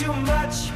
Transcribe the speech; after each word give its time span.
too 0.00 0.12
much. 0.14 0.70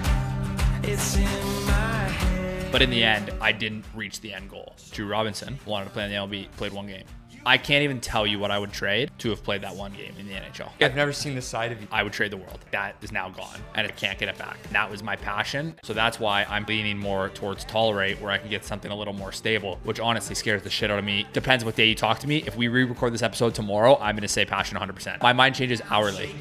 It's 0.83 1.17
in 1.17 1.25
my 1.65 1.73
head. 1.73 2.71
But 2.71 2.83
in 2.83 2.91
the 2.91 3.03
end, 3.03 3.33
I 3.41 3.53
didn't 3.53 3.87
reach 3.95 4.21
the 4.21 4.35
end 4.35 4.51
goal. 4.51 4.75
Drew 4.91 5.07
Robinson 5.07 5.59
wanted 5.65 5.87
to 5.87 5.91
play 5.93 6.05
in 6.05 6.11
the 6.11 6.17
MLB, 6.17 6.51
played 6.59 6.75
one 6.75 6.87
game. 6.87 7.05
I 7.47 7.57
can't 7.57 7.83
even 7.85 8.01
tell 8.01 8.27
you 8.27 8.39
what 8.39 8.51
I 8.51 8.59
would 8.59 8.73
trade 8.73 9.11
to 9.19 9.31
have 9.31 9.43
played 9.43 9.63
that 9.63 9.75
one 9.75 9.93
game 9.93 10.13
in 10.19 10.27
the 10.27 10.35
NHL. 10.35 10.71
I've 10.81 10.95
never 10.95 11.13
seen 11.13 11.35
this 11.35 11.47
side 11.47 11.73
of 11.73 11.81
you. 11.81 11.89
I 11.91 12.03
would 12.03 12.13
trade 12.13 12.33
the 12.33 12.37
world. 12.37 12.59
That 12.71 12.97
is 13.01 13.13
now 13.13 13.31
gone, 13.31 13.59
and 13.75 13.87
I 13.87 13.91
can't 13.91 14.19
get 14.19 14.29
it 14.29 14.37
back. 14.37 14.59
That 14.73 14.91
was 14.91 15.03
my 15.03 15.17
passion. 15.17 15.75
So 15.85 15.95
that's 15.95 16.21
why 16.21 16.45
I'm 16.49 16.65
leaning 16.67 16.99
more 16.99 17.31
towards 17.31 17.65
tolerate, 17.65 18.21
where 18.21 18.31
I 18.31 18.37
can 18.37 18.51
get 18.51 18.65
something 18.65 18.91
a 18.91 18.97
little 18.97 19.15
more 19.15 19.33
stable, 19.33 19.79
which 19.85 20.01
honestly 20.01 20.35
scares 20.35 20.63
the 20.63 20.71
shit 20.71 20.91
out 20.91 20.99
of 20.99 21.05
me. 21.05 21.27
Depends 21.33 21.65
what 21.65 21.77
day 21.77 21.87
you 21.87 21.95
talk 21.95 22.19
to 22.21 22.27
me. 22.27 22.45
If 22.47 22.57
we 22.57 22.69
re 22.69 22.85
record 22.85 23.15
this 23.15 23.23
episode 23.23 23.55
tomorrow, 23.55 23.97
I'm 24.01 24.17
going 24.17 24.23
to 24.23 24.29
say 24.29 24.45
passion 24.45 24.77
100%. 24.79 25.23
My 25.23 25.33
mind 25.33 25.55
changes 25.55 25.81
hourly. 25.91 26.35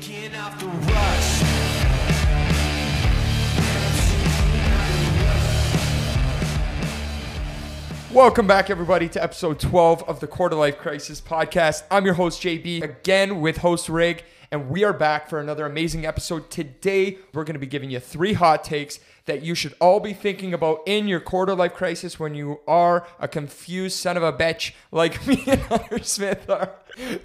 Welcome 8.14 8.46
back, 8.46 8.70
everybody, 8.70 9.10
to 9.10 9.24
episode 9.24 9.60
12 9.60 10.04
of 10.04 10.20
the 10.20 10.28
Quarter 10.28 10.56
Life 10.56 10.78
Crisis 10.78 11.20
podcast. 11.20 11.82
I'm 11.90 12.06
your 12.06 12.14
host, 12.14 12.44
JB, 12.44 12.84
again 12.84 13.42
with 13.42 13.58
host 13.58 13.90
Rig, 13.90 14.24
and 14.52 14.70
we 14.70 14.84
are 14.84 14.94
back 14.94 15.28
for 15.28 15.40
another 15.40 15.66
amazing 15.66 16.06
episode. 16.06 16.52
Today, 16.52 17.18
we're 17.34 17.44
going 17.44 17.56
to 17.56 17.60
be 17.60 17.66
giving 17.66 17.90
you 17.90 18.00
three 18.00 18.34
hot 18.34 18.64
takes 18.64 19.00
that 19.26 19.42
you 19.42 19.56
should 19.56 19.74
all 19.80 20.00
be 20.00 20.14
thinking 20.14 20.54
about 20.54 20.82
in 20.86 21.08
your 21.08 21.20
quarter 21.20 21.56
life 21.56 21.74
crisis 21.74 22.20
when 22.20 22.36
you 22.36 22.60
are 22.68 23.08
a 23.20 23.28
confused 23.28 23.98
son 23.98 24.16
of 24.16 24.22
a 24.22 24.32
bitch 24.32 24.74
like 24.92 25.26
me 25.28 25.44
and 25.48 25.62
Hunter 25.62 26.04
Smith 26.04 26.48
are. 26.52 26.72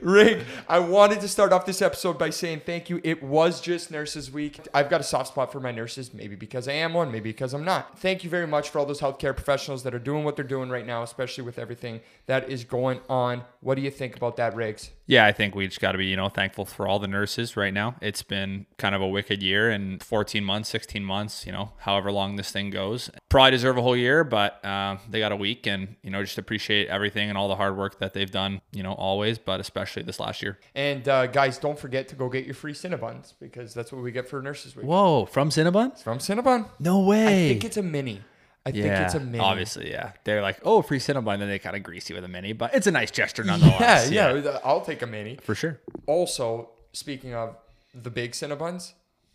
Rig, 0.00 0.44
I 0.68 0.78
wanted 0.78 1.20
to 1.20 1.28
start 1.28 1.52
off 1.52 1.66
this 1.66 1.82
episode 1.82 2.18
by 2.18 2.30
saying 2.30 2.62
thank 2.64 2.88
you. 2.88 3.00
It 3.04 3.22
was 3.22 3.60
just 3.60 3.90
Nurses 3.90 4.30
Week. 4.30 4.60
I've 4.72 4.88
got 4.88 5.00
a 5.00 5.04
soft 5.04 5.28
spot 5.28 5.52
for 5.52 5.60
my 5.60 5.72
nurses, 5.72 6.14
maybe 6.14 6.36
because 6.36 6.68
I 6.68 6.72
am 6.72 6.94
one, 6.94 7.10
maybe 7.10 7.30
because 7.30 7.52
I'm 7.52 7.64
not. 7.64 7.98
Thank 7.98 8.24
you 8.24 8.30
very 8.30 8.46
much 8.46 8.70
for 8.70 8.78
all 8.78 8.86
those 8.86 9.00
healthcare 9.00 9.34
professionals 9.34 9.82
that 9.82 9.94
are 9.94 9.98
doing 9.98 10.24
what 10.24 10.36
they're 10.36 10.44
doing 10.44 10.70
right 10.70 10.86
now, 10.86 11.02
especially 11.02 11.44
with 11.44 11.58
everything 11.58 12.00
that 12.26 12.48
is 12.48 12.64
going 12.64 13.00
on. 13.08 13.42
What 13.60 13.74
do 13.74 13.82
you 13.82 13.90
think 13.90 14.16
about 14.16 14.36
that, 14.36 14.54
Riggs? 14.54 14.90
Yeah, 15.06 15.24
I 15.24 15.32
think 15.32 15.54
we 15.54 15.66
just 15.66 15.80
got 15.80 15.92
to 15.92 15.98
be, 15.98 16.06
you 16.06 16.16
know, 16.16 16.28
thankful 16.28 16.66
for 16.66 16.86
all 16.86 16.98
the 16.98 17.08
nurses 17.08 17.56
right 17.56 17.72
now. 17.72 17.96
It's 18.02 18.22
been 18.22 18.66
kind 18.76 18.94
of 18.94 19.00
a 19.00 19.08
wicked 19.08 19.42
year 19.42 19.70
and 19.70 20.02
14 20.02 20.44
months, 20.44 20.68
16 20.68 21.02
months, 21.02 21.46
you 21.46 21.52
know, 21.52 21.72
however 21.78 22.12
long 22.12 22.36
this 22.36 22.50
thing 22.50 22.68
goes. 22.68 23.10
Probably 23.30 23.52
deserve 23.52 23.78
a 23.78 23.82
whole 23.82 23.96
year, 23.96 24.22
but 24.22 24.62
uh, 24.64 24.98
they 25.08 25.18
got 25.18 25.32
a 25.32 25.36
week 25.36 25.66
and, 25.66 25.96
you 26.02 26.10
know, 26.10 26.22
just 26.22 26.36
appreciate 26.36 26.88
everything 26.88 27.30
and 27.30 27.38
all 27.38 27.48
the 27.48 27.56
hard 27.56 27.76
work 27.76 27.98
that 28.00 28.12
they've 28.12 28.30
done, 28.30 28.60
you 28.70 28.82
know, 28.82 28.92
always, 28.92 29.38
but 29.38 29.57
especially 29.60 30.02
this 30.02 30.20
last 30.20 30.42
year. 30.42 30.58
And 30.74 31.08
uh, 31.08 31.26
guys, 31.26 31.58
don't 31.58 31.78
forget 31.78 32.08
to 32.08 32.16
go 32.16 32.28
get 32.28 32.44
your 32.44 32.54
free 32.54 32.72
Cinnabons 32.72 33.34
because 33.40 33.74
that's 33.74 33.92
what 33.92 34.02
we 34.02 34.12
get 34.12 34.28
for 34.28 34.40
Nurses 34.42 34.76
Week. 34.76 34.86
Whoa, 34.86 35.26
from 35.26 35.50
Cinnabon? 35.50 35.98
From 36.02 36.18
Cinnabon. 36.18 36.68
No 36.78 37.00
way. 37.00 37.46
I 37.46 37.48
think 37.48 37.64
it's 37.64 37.76
a 37.76 37.82
mini. 37.82 38.22
I 38.66 38.72
think 38.72 38.86
it's 38.86 39.14
a 39.14 39.20
mini. 39.20 39.38
Obviously, 39.38 39.90
yeah. 39.90 40.12
They're 40.24 40.42
like, 40.42 40.60
oh, 40.62 40.82
free 40.82 40.98
Cinnabon, 40.98 41.34
And 41.34 41.42
then 41.42 41.48
they 41.48 41.58
kind 41.58 41.76
of 41.76 41.82
grease 41.82 42.08
you 42.10 42.16
with 42.16 42.24
a 42.24 42.28
mini, 42.28 42.52
but 42.52 42.74
it's 42.74 42.86
a 42.86 42.90
nice 42.90 43.10
gesture 43.10 43.44
nonetheless. 43.44 44.10
Yeah, 44.10 44.34
yeah, 44.34 44.58
I'll 44.64 44.82
take 44.82 45.02
a 45.02 45.06
mini. 45.06 45.38
For 45.42 45.54
sure. 45.54 45.80
Also, 46.06 46.70
speaking 46.92 47.34
of 47.34 47.56
the 47.94 48.10
big 48.10 48.32
Cinnabons, 48.32 48.92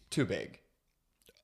too 0.09 0.25
big. 0.25 0.59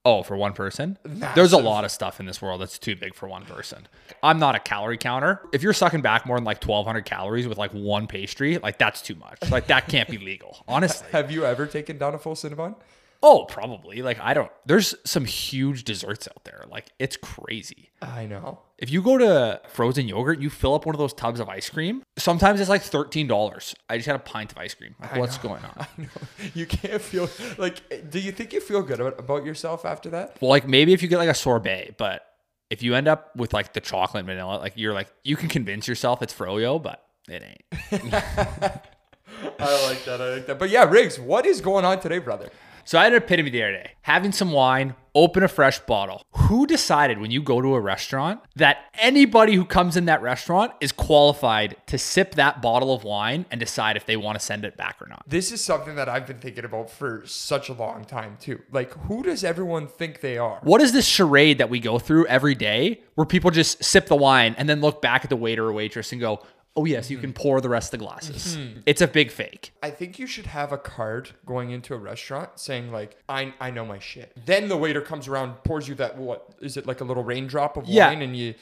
Oh, 0.10 0.24
for 0.24 0.36
one 0.36 0.54
person? 0.54 0.98
Massive. 1.08 1.36
There's 1.36 1.54
a 1.54 1.60
lot 1.60 1.86
of 1.86 1.92
stuff 1.92 2.20
in 2.20 2.26
this 2.26 2.42
world 2.42 2.62
that's 2.62 2.80
too 2.80 2.96
big 2.96 3.14
for 3.14 3.30
one 3.30 3.46
person. 3.46 3.88
I'm 4.24 4.40
not 4.40 4.56
a 4.56 4.60
calorie 4.60 4.98
counter. 4.98 5.40
If 5.54 5.62
you're 5.62 5.72
sucking 5.72 6.02
back 6.02 6.26
more 6.26 6.36
than 6.36 6.46
like 6.46 6.64
1,200 6.66 7.06
calories 7.06 7.48
with 7.48 7.60
like 7.60 7.70
one 7.74 8.08
pastry, 8.08 8.58
like 8.58 8.80
that's 8.80 9.04
too 9.04 9.14
much. 9.14 9.38
Like 9.52 9.68
that 9.68 9.88
can't 9.88 10.10
be 10.10 10.18
legal, 10.18 10.64
honestly. 10.68 11.08
Have 11.12 11.30
you 11.30 11.46
ever 11.46 11.68
taken 11.68 12.00
down 12.00 12.16
a 12.16 12.18
full 12.18 12.34
Cinnabon? 12.34 12.74
Oh, 13.22 13.46
probably. 13.46 14.02
Like 14.02 14.20
I 14.20 14.34
don't. 14.34 14.52
There's 14.66 14.96
some 15.06 15.26
huge 15.26 15.84
desserts 15.84 16.28
out 16.28 16.44
there. 16.46 16.64
Like 16.70 16.92
it's 17.00 17.18
crazy. 17.18 17.90
I 18.02 18.26
know. 18.26 18.60
If 18.78 18.90
you 18.90 19.02
go 19.02 19.18
to 19.18 19.62
frozen 19.68 20.08
yogurt, 20.08 20.40
you 20.40 20.50
fill 20.50 20.74
up 20.74 20.86
one 20.86 20.96
of 20.96 21.00
those 21.00 21.14
tubs 21.14 21.42
of 21.42 21.50
ice 21.50 21.70
cream. 21.70 22.04
Sometimes 22.18 22.62
it's 22.62 22.70
like 22.70 22.82
thirteen 22.82 23.28
dollars. 23.28 23.76
I 23.90 23.98
just 23.98 24.08
had 24.08 24.16
a 24.16 24.20
pint 24.20 24.54
of 24.54 24.58
ice 24.58 24.74
cream. 24.74 24.96
Like, 25.02 25.18
what's 25.18 25.38
going 25.38 25.64
on? 25.64 25.74
I 25.78 25.88
know. 25.98 26.08
You 26.54 26.66
can't 26.66 27.02
feel 27.02 27.30
like. 27.58 28.10
Do 28.10 28.20
you 28.20 28.32
think 28.32 28.54
you 28.54 28.62
feel 28.62 28.82
good 28.82 29.02
about, 29.02 29.20
about 29.20 29.46
yourself 29.46 29.86
after 29.86 30.10
that? 30.12 30.38
Well, 30.42 30.50
like 30.50 30.68
maybe 30.68 30.94
if 30.94 31.02
you 31.02 31.10
get 31.10 31.18
like 31.18 31.30
a 31.30 31.34
sorbet, 31.34 31.96
but 31.98 32.26
if 32.70 32.82
you 32.82 32.96
end 32.96 33.08
up 33.08 33.36
with 33.36 33.54
like 33.54 33.74
the 33.74 33.82
chocolate 33.82 34.26
vanilla, 34.26 34.60
like 34.60 34.74
you're 34.76 34.94
like 34.94 35.12
you 35.24 35.36
can 35.36 35.50
convince 35.50 35.88
yourself 35.88 36.22
it's 36.22 36.34
froyo, 36.34 36.82
but 36.82 37.04
it 37.28 37.44
ain't. 37.44 38.02
I 39.60 39.88
like 39.88 40.06
that. 40.06 40.22
I 40.22 40.34
like 40.36 40.48
that. 40.48 40.58
But 40.58 40.70
yeah, 40.70 40.86
Riggs, 40.86 41.20
what 41.20 41.46
is 41.46 41.60
going 41.60 41.84
on 41.84 42.00
today, 42.00 42.20
brother? 42.20 42.50
So 42.90 42.98
I 42.98 43.04
had 43.04 43.14
an 43.14 43.22
epitome 43.22 43.52
the 43.52 43.62
other 43.62 43.74
day. 43.74 43.92
Having 44.02 44.32
some 44.32 44.52
wine, 44.52 44.96
open 45.14 45.44
a 45.44 45.48
fresh 45.48 45.78
bottle. 45.78 46.24
Who 46.32 46.66
decided 46.66 47.20
when 47.20 47.30
you 47.30 47.44
go 47.44 47.62
to 47.62 47.76
a 47.76 47.80
restaurant 47.80 48.40
that 48.56 48.78
anybody 48.96 49.54
who 49.54 49.64
comes 49.64 49.96
in 49.96 50.06
that 50.06 50.24
restaurant 50.24 50.72
is 50.82 50.92
qualified 50.92 51.76
to 51.86 52.00
sip 52.00 52.34
that 52.34 52.64
bottle 52.64 52.92
of 52.92 53.04
wine 53.04 53.46
and 53.52 53.60
decide 53.60 53.96
if 53.96 54.08
they 54.08 54.18
want 54.18 54.40
to 54.40 54.44
send 54.44 54.66
it 54.66 54.76
back 54.76 55.00
or 55.04 55.08
not? 55.08 55.24
This 55.28 55.52
is 55.52 55.64
something 55.64 55.94
that 55.98 56.10
I've 56.10 56.26
been 56.26 56.40
thinking 56.40 56.66
about 56.66 56.90
for 56.90 57.22
such 57.28 57.70
a 57.70 57.74
long 57.74 58.06
time 58.06 58.38
too. 58.42 58.60
Like, 58.72 58.92
who 59.04 59.22
does 59.22 59.44
everyone 59.44 59.86
think 59.86 60.22
they 60.22 60.40
are? 60.40 60.60
What 60.64 60.82
is 60.82 60.92
this 60.92 61.06
charade 61.06 61.60
that 61.60 61.70
we 61.70 61.80
go 61.80 62.00
through 62.00 62.26
every 62.26 62.56
day 62.56 63.02
where 63.14 63.26
people 63.26 63.52
just 63.52 63.84
sip 63.84 64.08
the 64.08 64.16
wine 64.16 64.56
and 64.58 64.68
then 64.68 64.82
look 64.82 65.00
back 65.00 65.24
at 65.24 65.30
the 65.30 65.36
waiter 65.36 65.68
or 65.68 65.74
waitress 65.74 66.12
and 66.12 66.20
go, 66.20 66.42
oh, 66.76 66.86
yes, 66.86 67.10
you 67.10 67.18
can 67.18 67.32
mm-hmm. 67.32 67.42
pour 67.42 67.62
the 67.62 67.70
rest 67.70 67.94
of 67.94 68.00
the 68.00 68.06
glasses? 68.06 68.56
Mm-hmm. 68.58 68.80
It's 68.86 69.02
a 69.02 69.08
big 69.08 69.32
fake. 69.32 69.74
I 69.84 69.90
think 69.90 70.20
you 70.20 70.28
should 70.28 70.46
have 70.46 70.72
a 70.72 70.78
card 70.78 71.32
going 71.46 71.72
into 71.72 71.94
a 71.94 71.98
restaurant 71.98 72.52
saying 72.60 72.92
like, 72.92 73.18
"I 73.28 73.54
I 73.60 73.72
know 73.72 73.86
my 73.86 74.00
shit." 74.00 74.34
Then 74.46 74.70
the 74.70 74.78
waiter 74.78 75.02
comes 75.02 75.28
around, 75.28 75.64
pours 75.64 75.88
you 75.88 75.96
that 75.96 76.18
what 76.18 76.56
is 76.62 76.78
it 76.78 76.86
like 76.88 77.02
a 77.02 77.04
little 77.04 77.24
raindrop 77.24 77.78
of 77.78 77.88
Yeah. 77.88 78.08
wine, 78.08 78.22
and 78.22 78.36
you 78.36 78.56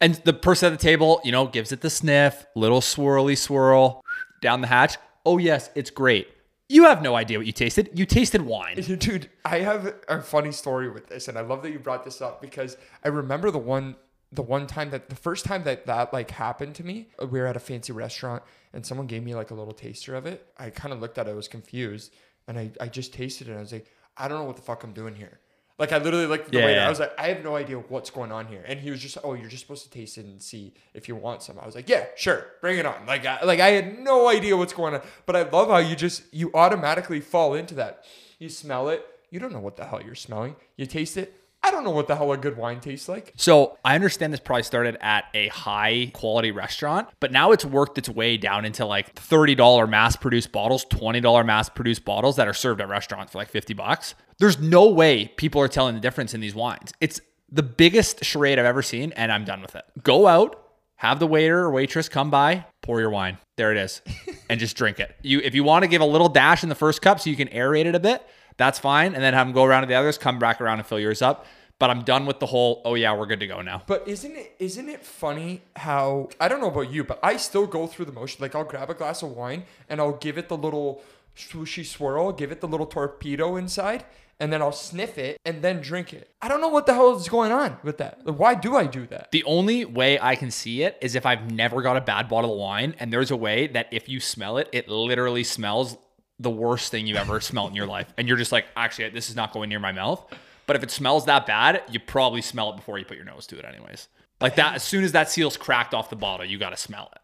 And 0.00 0.14
the 0.24 0.32
person 0.32 0.72
at 0.72 0.78
the 0.78 0.82
table, 0.82 1.20
you 1.24 1.32
know, 1.32 1.46
gives 1.48 1.72
it 1.72 1.80
the 1.80 1.90
sniff, 1.90 2.46
little 2.54 2.80
swirly 2.80 3.36
swirl 3.36 4.04
down 4.40 4.60
the 4.60 4.68
hatch. 4.68 4.96
Oh, 5.26 5.38
yes, 5.38 5.70
it's 5.74 5.90
great. 5.90 6.28
You 6.68 6.84
have 6.84 7.02
no 7.02 7.16
idea 7.16 7.38
what 7.38 7.46
you 7.46 7.52
tasted. 7.52 7.90
You 7.94 8.06
tasted 8.06 8.42
wine. 8.42 8.76
Dude, 8.98 9.28
I 9.44 9.58
have 9.60 9.94
a 10.06 10.20
funny 10.20 10.52
story 10.52 10.90
with 10.90 11.08
this, 11.08 11.26
and 11.26 11.38
I 11.38 11.40
love 11.40 11.62
that 11.62 11.72
you 11.72 11.78
brought 11.78 12.04
this 12.04 12.20
up 12.20 12.40
because 12.40 12.76
I 13.02 13.08
remember 13.08 13.50
the 13.50 13.58
one 13.58 13.96
the 14.32 14.42
one 14.42 14.66
time 14.66 14.90
that 14.90 15.08
the 15.08 15.16
first 15.16 15.44
time 15.46 15.64
that 15.64 15.86
that 15.86 16.12
like 16.12 16.30
happened 16.30 16.74
to 16.76 16.84
me, 16.84 17.08
we 17.20 17.40
were 17.40 17.46
at 17.46 17.56
a 17.56 17.60
fancy 17.60 17.92
restaurant 17.92 18.42
and 18.74 18.84
someone 18.84 19.06
gave 19.06 19.22
me 19.24 19.34
like 19.34 19.50
a 19.50 19.54
little 19.54 19.72
taster 19.72 20.14
of 20.14 20.26
it. 20.26 20.46
I 20.58 20.70
kind 20.70 20.92
of 20.92 21.00
looked 21.00 21.16
at 21.18 21.26
it, 21.26 21.30
I 21.30 21.34
was 21.34 21.48
confused, 21.48 22.12
and 22.46 22.58
I, 22.58 22.70
I 22.80 22.88
just 22.88 23.14
tasted 23.14 23.48
it. 23.48 23.52
And 23.52 23.58
I 23.58 23.62
was 23.62 23.72
like, 23.72 23.86
I 24.16 24.28
don't 24.28 24.38
know 24.38 24.44
what 24.44 24.56
the 24.56 24.62
fuck 24.62 24.84
I'm 24.84 24.92
doing 24.92 25.14
here. 25.14 25.40
Like 25.78 25.92
I 25.92 25.98
literally 25.98 26.26
looked 26.26 26.46
at 26.46 26.52
the 26.52 26.58
Yeah, 26.58 26.64
waiter. 26.66 26.80
yeah. 26.80 26.86
I 26.86 26.90
was 26.90 26.98
like, 26.98 27.12
I 27.18 27.28
have 27.28 27.42
no 27.44 27.54
idea 27.56 27.78
what's 27.78 28.10
going 28.10 28.32
on 28.32 28.46
here. 28.48 28.64
And 28.66 28.80
he 28.80 28.90
was 28.90 29.00
just, 29.00 29.16
oh, 29.22 29.34
you're 29.34 29.48
just 29.48 29.62
supposed 29.62 29.84
to 29.84 29.90
taste 29.90 30.18
it 30.18 30.24
and 30.26 30.42
see 30.42 30.74
if 30.92 31.06
you 31.08 31.14
want 31.14 31.42
some. 31.42 31.56
I 31.58 31.64
was 31.64 31.76
like, 31.76 31.88
yeah, 31.88 32.06
sure, 32.16 32.46
bring 32.60 32.78
it 32.78 32.84
on. 32.84 33.06
Like, 33.06 33.24
I, 33.24 33.44
like 33.44 33.60
I 33.60 33.68
had 33.70 33.98
no 34.00 34.28
idea 34.28 34.56
what's 34.56 34.72
going 34.72 34.94
on. 34.94 35.02
But 35.24 35.36
I 35.36 35.42
love 35.48 35.68
how 35.68 35.78
you 35.78 35.94
just 35.94 36.22
you 36.34 36.50
automatically 36.52 37.20
fall 37.20 37.54
into 37.54 37.74
that. 37.76 38.04
You 38.40 38.48
smell 38.48 38.88
it. 38.88 39.06
You 39.30 39.38
don't 39.38 39.52
know 39.52 39.60
what 39.60 39.76
the 39.76 39.84
hell 39.84 40.02
you're 40.04 40.14
smelling. 40.16 40.56
You 40.76 40.84
taste 40.86 41.16
it. 41.16 41.32
I 41.62 41.70
don't 41.70 41.84
know 41.84 41.90
what 41.90 42.06
the 42.06 42.16
hell 42.16 42.32
a 42.32 42.36
good 42.36 42.56
wine 42.56 42.80
tastes 42.80 43.08
like. 43.08 43.32
So 43.36 43.78
I 43.84 43.94
understand 43.94 44.32
this 44.32 44.40
probably 44.40 44.62
started 44.62 44.96
at 45.00 45.24
a 45.34 45.48
high 45.48 46.10
quality 46.14 46.50
restaurant, 46.50 47.08
but 47.20 47.32
now 47.32 47.52
it's 47.52 47.64
worked 47.64 47.98
its 47.98 48.08
way 48.08 48.36
down 48.36 48.64
into 48.64 48.86
like 48.86 49.14
$30 49.14 49.88
mass 49.88 50.16
produced 50.16 50.52
bottles, 50.52 50.84
$20 50.86 51.44
mass 51.44 51.68
produced 51.68 52.04
bottles 52.04 52.36
that 52.36 52.48
are 52.48 52.54
served 52.54 52.80
at 52.80 52.88
restaurants 52.88 53.32
for 53.32 53.38
like 53.38 53.48
50 53.48 53.74
bucks. 53.74 54.14
There's 54.38 54.58
no 54.58 54.88
way 54.88 55.28
people 55.36 55.60
are 55.60 55.68
telling 55.68 55.94
the 55.94 56.00
difference 56.00 56.32
in 56.32 56.40
these 56.40 56.54
wines. 56.54 56.92
It's 57.00 57.20
the 57.50 57.62
biggest 57.62 58.24
charade 58.24 58.58
I've 58.58 58.66
ever 58.66 58.82
seen, 58.82 59.12
and 59.12 59.32
I'm 59.32 59.44
done 59.44 59.60
with 59.60 59.74
it. 59.74 59.84
Go 60.02 60.26
out, 60.26 60.62
have 60.96 61.18
the 61.18 61.26
waiter 61.26 61.60
or 61.60 61.70
waitress 61.70 62.08
come 62.08 62.30
by, 62.30 62.66
pour 62.82 63.00
your 63.00 63.10
wine. 63.10 63.38
There 63.56 63.72
it 63.72 63.78
is. 63.78 64.02
and 64.50 64.60
just 64.60 64.76
drink 64.76 65.00
it. 65.00 65.14
You 65.22 65.40
if 65.40 65.54
you 65.54 65.64
want 65.64 65.82
to 65.82 65.88
give 65.88 66.00
a 66.00 66.06
little 66.06 66.28
dash 66.28 66.62
in 66.62 66.68
the 66.68 66.74
first 66.74 67.02
cup 67.02 67.20
so 67.20 67.30
you 67.30 67.36
can 67.36 67.48
aerate 67.48 67.86
it 67.86 67.94
a 67.94 68.00
bit, 68.00 68.22
that's 68.58 68.78
fine. 68.78 69.14
And 69.14 69.24
then 69.24 69.32
have 69.32 69.46
them 69.46 69.54
go 69.54 69.64
around 69.64 69.82
to 69.82 69.88
the 69.88 69.94
others, 69.94 70.18
come 70.18 70.38
back 70.38 70.60
around 70.60 70.78
and 70.78 70.86
fill 70.86 71.00
yours 71.00 71.22
up. 71.22 71.46
But 71.78 71.90
I'm 71.90 72.02
done 72.02 72.26
with 72.26 72.40
the 72.40 72.46
whole, 72.46 72.82
oh 72.84 72.94
yeah, 72.94 73.16
we're 73.16 73.26
good 73.26 73.40
to 73.40 73.46
go 73.46 73.62
now. 73.62 73.84
But 73.86 74.06
isn't 74.06 74.36
it 74.36 74.56
isn't 74.58 74.88
it 74.88 75.04
funny 75.04 75.62
how 75.76 76.28
I 76.40 76.48
don't 76.48 76.60
know 76.60 76.70
about 76.70 76.90
you, 76.92 77.04
but 77.04 77.20
I 77.22 77.36
still 77.36 77.66
go 77.66 77.86
through 77.86 78.06
the 78.06 78.12
motion. 78.12 78.42
Like 78.42 78.54
I'll 78.54 78.64
grab 78.64 78.90
a 78.90 78.94
glass 78.94 79.22
of 79.22 79.30
wine 79.30 79.62
and 79.88 80.00
I'll 80.00 80.16
give 80.16 80.36
it 80.36 80.48
the 80.48 80.56
little 80.56 81.02
swooshy 81.36 81.86
swirl, 81.86 82.32
give 82.32 82.50
it 82.50 82.60
the 82.60 82.66
little 82.66 82.86
torpedo 82.86 83.54
inside, 83.54 84.04
and 84.40 84.52
then 84.52 84.60
I'll 84.60 84.72
sniff 84.72 85.18
it 85.18 85.38
and 85.44 85.62
then 85.62 85.80
drink 85.80 86.12
it. 86.12 86.30
I 86.42 86.48
don't 86.48 86.60
know 86.60 86.68
what 86.68 86.86
the 86.86 86.94
hell 86.94 87.16
is 87.16 87.28
going 87.28 87.52
on 87.52 87.78
with 87.84 87.98
that. 87.98 88.26
Like, 88.26 88.38
why 88.38 88.54
do 88.56 88.74
I 88.74 88.86
do 88.86 89.06
that? 89.06 89.30
The 89.30 89.44
only 89.44 89.84
way 89.84 90.18
I 90.20 90.34
can 90.34 90.50
see 90.50 90.82
it 90.82 90.98
is 91.00 91.14
if 91.14 91.24
I've 91.24 91.50
never 91.52 91.80
got 91.80 91.96
a 91.96 92.00
bad 92.00 92.28
bottle 92.28 92.54
of 92.54 92.58
wine, 92.58 92.96
and 92.98 93.12
there's 93.12 93.30
a 93.30 93.36
way 93.36 93.68
that 93.68 93.86
if 93.92 94.08
you 94.08 94.18
smell 94.18 94.58
it, 94.58 94.68
it 94.72 94.88
literally 94.88 95.44
smells 95.44 95.96
the 96.40 96.50
worst 96.50 96.90
thing 96.90 97.06
you 97.06 97.16
ever 97.16 97.40
smelled 97.40 97.70
in 97.70 97.76
your 97.76 97.86
life. 97.86 98.12
And 98.16 98.28
you're 98.28 98.36
just 98.36 98.52
like, 98.52 98.66
actually, 98.76 99.08
this 99.10 99.28
is 99.28 99.36
not 99.36 99.52
going 99.52 99.68
near 99.68 99.80
my 99.80 99.92
mouth. 99.92 100.24
But 100.66 100.76
if 100.76 100.82
it 100.82 100.90
smells 100.90 101.24
that 101.26 101.46
bad, 101.46 101.82
you 101.90 101.98
probably 101.98 102.42
smell 102.42 102.70
it 102.70 102.76
before 102.76 102.98
you 102.98 103.04
put 103.04 103.16
your 103.16 103.24
nose 103.26 103.46
to 103.48 103.58
it, 103.58 103.64
anyways. 103.64 104.08
Like 104.40 104.56
that, 104.56 104.74
as 104.74 104.82
soon 104.82 105.02
as 105.02 105.12
that 105.12 105.30
seal's 105.30 105.56
cracked 105.56 105.94
off 105.94 106.10
the 106.10 106.16
bottle, 106.16 106.46
you 106.46 106.58
got 106.58 106.70
to 106.70 106.76
smell 106.76 107.10
it. 107.12 107.20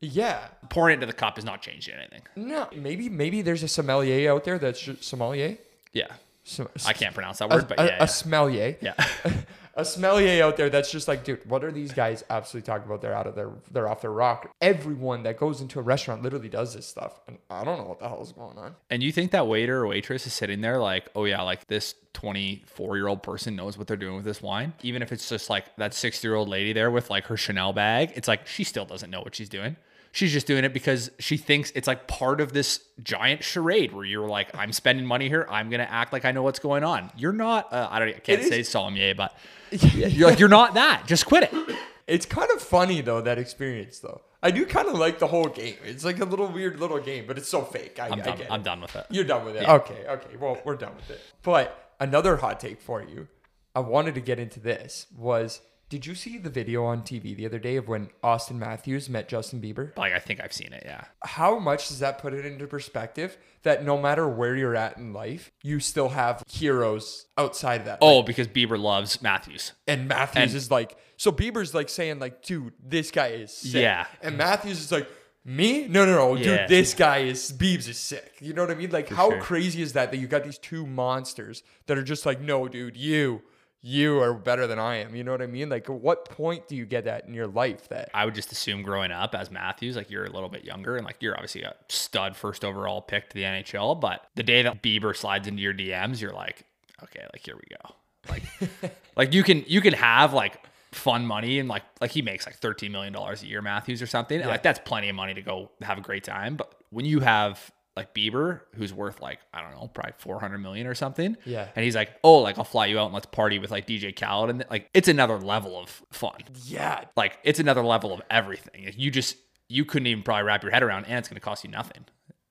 Yeah. 0.00 0.40
Pouring 0.68 0.92
it 0.92 0.94
into 0.94 1.06
the 1.06 1.12
cup 1.12 1.38
is 1.38 1.44
not 1.44 1.62
changing 1.62 1.94
anything. 1.94 2.22
No. 2.36 2.68
Maybe 2.74 3.08
maybe 3.08 3.42
there's 3.42 3.62
a 3.62 3.68
sommelier 3.68 4.32
out 4.32 4.44
there 4.44 4.58
that's 4.58 4.80
just 4.80 5.04
sommelier. 5.04 5.56
Yeah. 5.92 6.08
So- 6.44 6.70
I 6.86 6.92
can't 6.92 7.14
pronounce 7.14 7.38
that 7.38 7.50
a, 7.52 7.56
word, 7.56 7.68
but 7.68 7.80
a, 7.80 7.84
yeah, 7.86 8.02
a 8.04 8.08
sommelier. 8.08 8.76
yeah. 8.80 8.94
a 9.78 9.84
sommelier 9.84 10.44
out 10.44 10.56
there 10.58 10.68
that's 10.68 10.90
just 10.92 11.08
like, 11.08 11.24
dude, 11.24 11.48
what 11.48 11.64
are 11.64 11.72
these 11.72 11.92
guys 11.92 12.22
absolutely 12.28 12.66
talking 12.66 12.84
about? 12.86 13.00
They're 13.00 13.14
out 13.14 13.26
of 13.26 13.34
their, 13.34 13.50
they're 13.70 13.88
off 13.88 14.02
their 14.02 14.12
rock. 14.12 14.50
Everyone 14.60 15.22
that 15.22 15.38
goes 15.38 15.60
into 15.62 15.78
a 15.78 15.82
restaurant 15.82 16.22
literally 16.22 16.48
does 16.50 16.74
this 16.74 16.84
stuff, 16.86 17.20
and 17.26 17.38
I 17.48 17.64
don't 17.64 17.78
know 17.78 17.84
what 17.84 18.00
the 18.00 18.08
hell 18.08 18.20
is 18.20 18.32
going 18.32 18.58
on. 18.58 18.74
And 18.90 19.02
you 19.02 19.12
think 19.12 19.30
that 19.30 19.46
waiter 19.46 19.78
or 19.82 19.86
waitress 19.86 20.26
is 20.26 20.34
sitting 20.34 20.60
there 20.60 20.78
like, 20.78 21.08
oh 21.14 21.24
yeah, 21.24 21.40
like 21.42 21.66
this 21.68 21.94
24 22.12 22.96
year 22.96 23.06
old 23.08 23.22
person 23.22 23.56
knows 23.56 23.78
what 23.78 23.86
they're 23.86 23.96
doing 23.96 24.16
with 24.16 24.24
this 24.24 24.42
wine? 24.42 24.74
Even 24.82 25.00
if 25.02 25.12
it's 25.12 25.28
just 25.28 25.48
like 25.48 25.64
that 25.76 25.94
60 25.94 26.26
year 26.26 26.34
old 26.34 26.48
lady 26.48 26.72
there 26.72 26.90
with 26.90 27.08
like 27.10 27.24
her 27.26 27.36
Chanel 27.36 27.72
bag, 27.72 28.12
it's 28.16 28.28
like 28.28 28.46
she 28.46 28.64
still 28.64 28.84
doesn't 28.84 29.10
know 29.10 29.20
what 29.20 29.34
she's 29.34 29.48
doing. 29.48 29.76
She's 30.10 30.32
just 30.32 30.46
doing 30.46 30.64
it 30.64 30.72
because 30.72 31.10
she 31.18 31.36
thinks 31.36 31.70
it's 31.76 31.86
like 31.86 32.08
part 32.08 32.40
of 32.40 32.52
this 32.52 32.80
giant 33.02 33.44
charade 33.44 33.92
where 33.92 34.04
you're 34.06 34.26
like, 34.28 34.48
I'm 34.56 34.72
spending 34.72 35.04
money 35.06 35.28
here. 35.28 35.46
I'm 35.50 35.68
going 35.68 35.80
to 35.80 35.92
act 35.92 36.12
like 36.14 36.24
I 36.24 36.32
know 36.32 36.42
what's 36.42 36.58
going 36.58 36.82
on. 36.82 37.10
You're 37.16 37.34
not, 37.34 37.72
uh, 37.72 37.88
I 37.90 37.98
don't, 37.98 38.08
I 38.08 38.12
can't 38.12 38.40
It 38.40 38.48
say 38.48 38.60
is- 38.60 38.68
sommelier, 38.68 39.14
but 39.14 39.36
you're 39.92 40.28
like, 40.28 40.38
you're 40.38 40.48
not 40.48 40.74
that. 40.74 41.06
Just 41.06 41.26
quit 41.26 41.50
it. 41.52 41.76
It's 42.06 42.24
kind 42.24 42.50
of 42.50 42.62
funny 42.62 43.00
though 43.02 43.20
that 43.20 43.38
experience 43.38 43.98
though. 43.98 44.22
I 44.42 44.50
do 44.50 44.64
kind 44.64 44.88
of 44.88 44.94
like 44.94 45.18
the 45.18 45.26
whole 45.26 45.48
game. 45.48 45.76
It's 45.84 46.04
like 46.04 46.20
a 46.20 46.24
little 46.24 46.46
weird 46.46 46.78
little 46.78 47.00
game, 47.00 47.24
but 47.26 47.36
it's 47.38 47.48
so 47.48 47.62
fake. 47.62 47.98
I, 48.00 48.06
I'm 48.06 48.12
I 48.14 48.16
done. 48.16 48.38
I'm 48.50 48.62
done 48.62 48.80
with 48.80 48.96
it. 48.96 49.06
You're 49.10 49.24
done 49.24 49.44
with 49.44 49.56
it. 49.56 49.62
Yeah. 49.62 49.74
Okay, 49.74 50.06
okay. 50.08 50.36
Well, 50.36 50.58
we're 50.64 50.76
done 50.76 50.94
with 50.94 51.10
it. 51.10 51.20
But 51.42 51.92
another 52.00 52.36
hot 52.36 52.60
take 52.60 52.80
for 52.80 53.02
you. 53.02 53.28
I 53.74 53.80
wanted 53.80 54.14
to 54.14 54.20
get 54.20 54.38
into 54.38 54.60
this 54.60 55.06
was 55.16 55.60
did 55.88 56.04
you 56.04 56.14
see 56.14 56.36
the 56.36 56.50
video 56.50 56.84
on 56.84 57.02
TV 57.02 57.34
the 57.34 57.46
other 57.46 57.58
day 57.58 57.76
of 57.76 57.88
when 57.88 58.10
Auston 58.22 58.56
Matthews 58.56 59.08
met 59.08 59.28
Justin 59.28 59.60
Bieber? 59.60 59.96
Like, 59.96 60.12
I 60.12 60.18
think 60.18 60.40
I've 60.42 60.52
seen 60.52 60.72
it. 60.72 60.82
Yeah. 60.84 61.04
How 61.22 61.58
much 61.58 61.88
does 61.88 62.00
that 62.00 62.18
put 62.18 62.34
it 62.34 62.44
into 62.44 62.66
perspective 62.66 63.38
that 63.62 63.84
no 63.84 63.98
matter 63.98 64.28
where 64.28 64.54
you're 64.54 64.76
at 64.76 64.98
in 64.98 65.12
life, 65.14 65.50
you 65.62 65.80
still 65.80 66.10
have 66.10 66.42
heroes 66.46 67.26
outside 67.38 67.80
of 67.80 67.86
that? 67.86 67.98
Oh, 68.02 68.22
because 68.22 68.48
Bieber 68.48 68.78
loves 68.78 69.22
Matthews. 69.22 69.72
And 69.86 70.08
Matthews 70.08 70.42
And- 70.42 70.54
is 70.54 70.70
like, 70.70 70.96
so 71.16 71.32
Bieber's 71.32 71.74
like 71.74 71.88
saying 71.88 72.18
like, 72.18 72.42
dude, 72.42 72.74
this 72.84 73.10
guy 73.10 73.28
is 73.28 73.52
sick. 73.56 73.80
Yeah. 73.82 74.06
And 74.22 74.36
Matthews 74.36 74.80
is 74.80 74.92
like, 74.92 75.08
me? 75.44 75.88
No, 75.88 76.04
no, 76.04 76.12
no, 76.34 76.36
dude, 76.36 76.68
this 76.68 76.92
guy 76.92 77.18
is 77.20 77.50
Biebs 77.52 77.88
is 77.88 77.98
sick. 77.98 78.34
You 78.40 78.52
know 78.52 78.62
what 78.62 78.70
I 78.70 78.74
mean? 78.74 78.90
Like, 78.90 79.08
how 79.08 79.30
sure. 79.30 79.40
crazy 79.40 79.80
is 79.80 79.94
that 79.94 80.10
that 80.10 80.18
you 80.18 80.26
got 80.26 80.44
these 80.44 80.58
two 80.58 80.86
monsters 80.86 81.62
that 81.86 81.96
are 81.96 82.02
just 82.02 82.26
like, 82.26 82.42
no, 82.42 82.68
dude, 82.68 82.98
you, 82.98 83.40
you 83.80 84.20
are 84.20 84.34
better 84.34 84.66
than 84.66 84.78
I 84.78 84.96
am. 84.96 85.14
You 85.14 85.22
know 85.22 85.32
what 85.32 85.42
I 85.42 85.46
mean? 85.46 85.68
Like, 85.68 85.88
at 85.88 85.94
what 85.94 86.24
point 86.28 86.66
do 86.66 86.74
you 86.74 86.84
get 86.84 87.04
that 87.04 87.26
in 87.26 87.34
your 87.34 87.46
life 87.46 87.88
that? 87.88 88.10
I 88.12 88.24
would 88.24 88.34
just 88.34 88.50
assume 88.50 88.82
growing 88.82 89.12
up 89.12 89.34
as 89.34 89.50
Matthews, 89.50 89.96
like 89.96 90.10
you're 90.10 90.24
a 90.24 90.30
little 90.30 90.48
bit 90.48 90.64
younger 90.64 90.96
and 90.96 91.06
like 91.06 91.16
you're 91.20 91.34
obviously 91.34 91.62
a 91.62 91.74
stud 91.88 92.36
first 92.36 92.64
overall 92.64 93.00
pick 93.00 93.28
to 93.30 93.34
the 93.34 93.42
NHL. 93.42 94.00
But 94.00 94.26
the 94.34 94.42
day 94.42 94.62
that 94.62 94.82
Bieber 94.82 95.16
slides 95.16 95.46
into 95.46 95.62
your 95.62 95.74
DMs, 95.74 96.20
you're 96.20 96.32
like, 96.32 96.64
okay, 97.04 97.24
like 97.32 97.44
here 97.44 97.56
we 97.56 97.76
go. 97.76 97.94
Like, 98.28 98.92
like 99.16 99.32
you 99.32 99.42
can 99.44 99.64
you 99.66 99.80
can 99.80 99.94
have 99.94 100.32
like 100.32 100.60
fun 100.92 101.24
money 101.24 101.58
and 101.58 101.68
like 101.68 101.84
like 102.00 102.10
he 102.10 102.22
makes 102.22 102.46
like 102.46 102.56
13 102.56 102.90
million 102.90 103.12
dollars 103.12 103.42
a 103.42 103.46
year, 103.46 103.62
Matthews 103.62 104.02
or 104.02 104.06
something. 104.06 104.40
And 104.40 104.50
like 104.50 104.62
that's 104.62 104.80
plenty 104.84 105.08
of 105.08 105.14
money 105.14 105.34
to 105.34 105.42
go 105.42 105.70
have 105.82 105.98
a 105.98 106.02
great 106.02 106.24
time. 106.24 106.56
But 106.56 106.74
when 106.90 107.04
you 107.04 107.20
have 107.20 107.70
like 107.98 108.14
Bieber, 108.14 108.60
who's 108.76 108.94
worth 108.94 109.20
like 109.20 109.40
I 109.52 109.60
don't 109.60 109.72
know, 109.72 109.88
probably 109.88 110.12
400 110.18 110.58
million 110.58 110.86
or 110.86 110.94
something. 110.94 111.36
Yeah. 111.44 111.68
And 111.74 111.84
he's 111.84 111.96
like, 111.96 112.10
oh, 112.24 112.38
like 112.38 112.56
I'll 112.56 112.64
fly 112.64 112.86
you 112.86 112.98
out 112.98 113.06
and 113.06 113.14
let's 113.14 113.26
party 113.26 113.58
with 113.58 113.70
like 113.70 113.86
DJ 113.86 114.18
Khaled 114.18 114.50
and 114.50 114.64
like 114.70 114.88
it's 114.94 115.08
another 115.08 115.38
level 115.38 115.78
of 115.78 116.02
fun 116.10 116.40
Yeah, 116.64 117.04
like 117.16 117.38
it's 117.42 117.60
another 117.60 117.84
level 117.84 118.12
of 118.12 118.22
everything. 118.30 118.92
You 118.96 119.10
just 119.10 119.36
you 119.68 119.84
couldn't 119.84 120.06
even 120.06 120.22
probably 120.22 120.44
wrap 120.44 120.62
your 120.62 120.72
head 120.72 120.82
around, 120.82 121.04
and 121.04 121.18
it's 121.18 121.28
going 121.28 121.34
to 121.34 121.40
cost 121.40 121.64
you 121.64 121.70
nothing. 121.70 122.06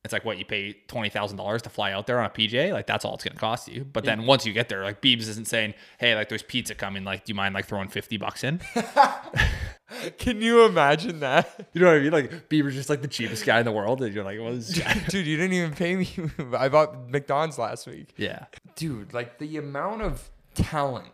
It's 0.07 0.13
like 0.13 0.23
what 0.23 0.37
you 0.37 0.45
pay 0.45 0.71
twenty 0.87 1.09
thousand 1.09 1.35
dollars 1.35 1.61
to 1.63 1.69
fly 1.69 1.91
out 1.91 2.07
there 2.07 2.17
on 2.21 2.27
a 2.27 2.29
PJ, 2.29 2.71
like 2.71 2.87
that's 2.87 3.03
all 3.03 3.15
it's 3.15 3.25
going 3.25 3.33
to 3.33 3.39
cost 3.39 3.67
you. 3.67 3.83
But 3.83 4.05
then 4.05 4.25
once 4.25 4.45
you 4.45 4.53
get 4.53 4.69
there, 4.69 4.85
like 4.85 5.01
Beebs 5.01 5.27
isn't 5.27 5.49
saying, 5.49 5.73
"Hey, 5.97 6.15
like 6.15 6.29
there's 6.29 6.43
pizza 6.43 6.75
coming. 6.75 7.03
Like, 7.03 7.25
do 7.25 7.31
you 7.31 7.35
mind 7.35 7.53
like 7.53 7.65
throwing 7.65 7.89
fifty 7.89 8.15
bucks 8.15 8.45
in?" 8.45 8.61
can 10.17 10.41
you 10.41 10.63
imagine 10.63 11.19
that? 11.19 11.69
You 11.73 11.81
know 11.81 11.87
what 11.87 11.97
I 11.97 11.99
mean? 11.99 12.13
Like 12.13 12.47
Bieber's 12.47 12.73
just 12.73 12.89
like 12.89 13.01
the 13.01 13.09
cheapest 13.09 13.45
guy 13.45 13.59
in 13.59 13.65
the 13.65 13.71
world, 13.73 14.01
and 14.01 14.15
you're 14.15 14.23
like, 14.23 14.39
"What 14.39 14.53
is?" 14.53 14.69
dude, 15.09 15.27
you 15.27 15.35
didn't 15.35 15.51
even 15.51 15.73
pay 15.73 15.97
me. 15.97 16.09
I 16.57 16.69
bought 16.69 17.09
McDonald's 17.09 17.57
last 17.57 17.85
week. 17.85 18.13
yeah, 18.15 18.45
dude, 18.77 19.13
like 19.13 19.39
the 19.39 19.57
amount 19.57 20.03
of 20.03 20.29
talent 20.55 21.09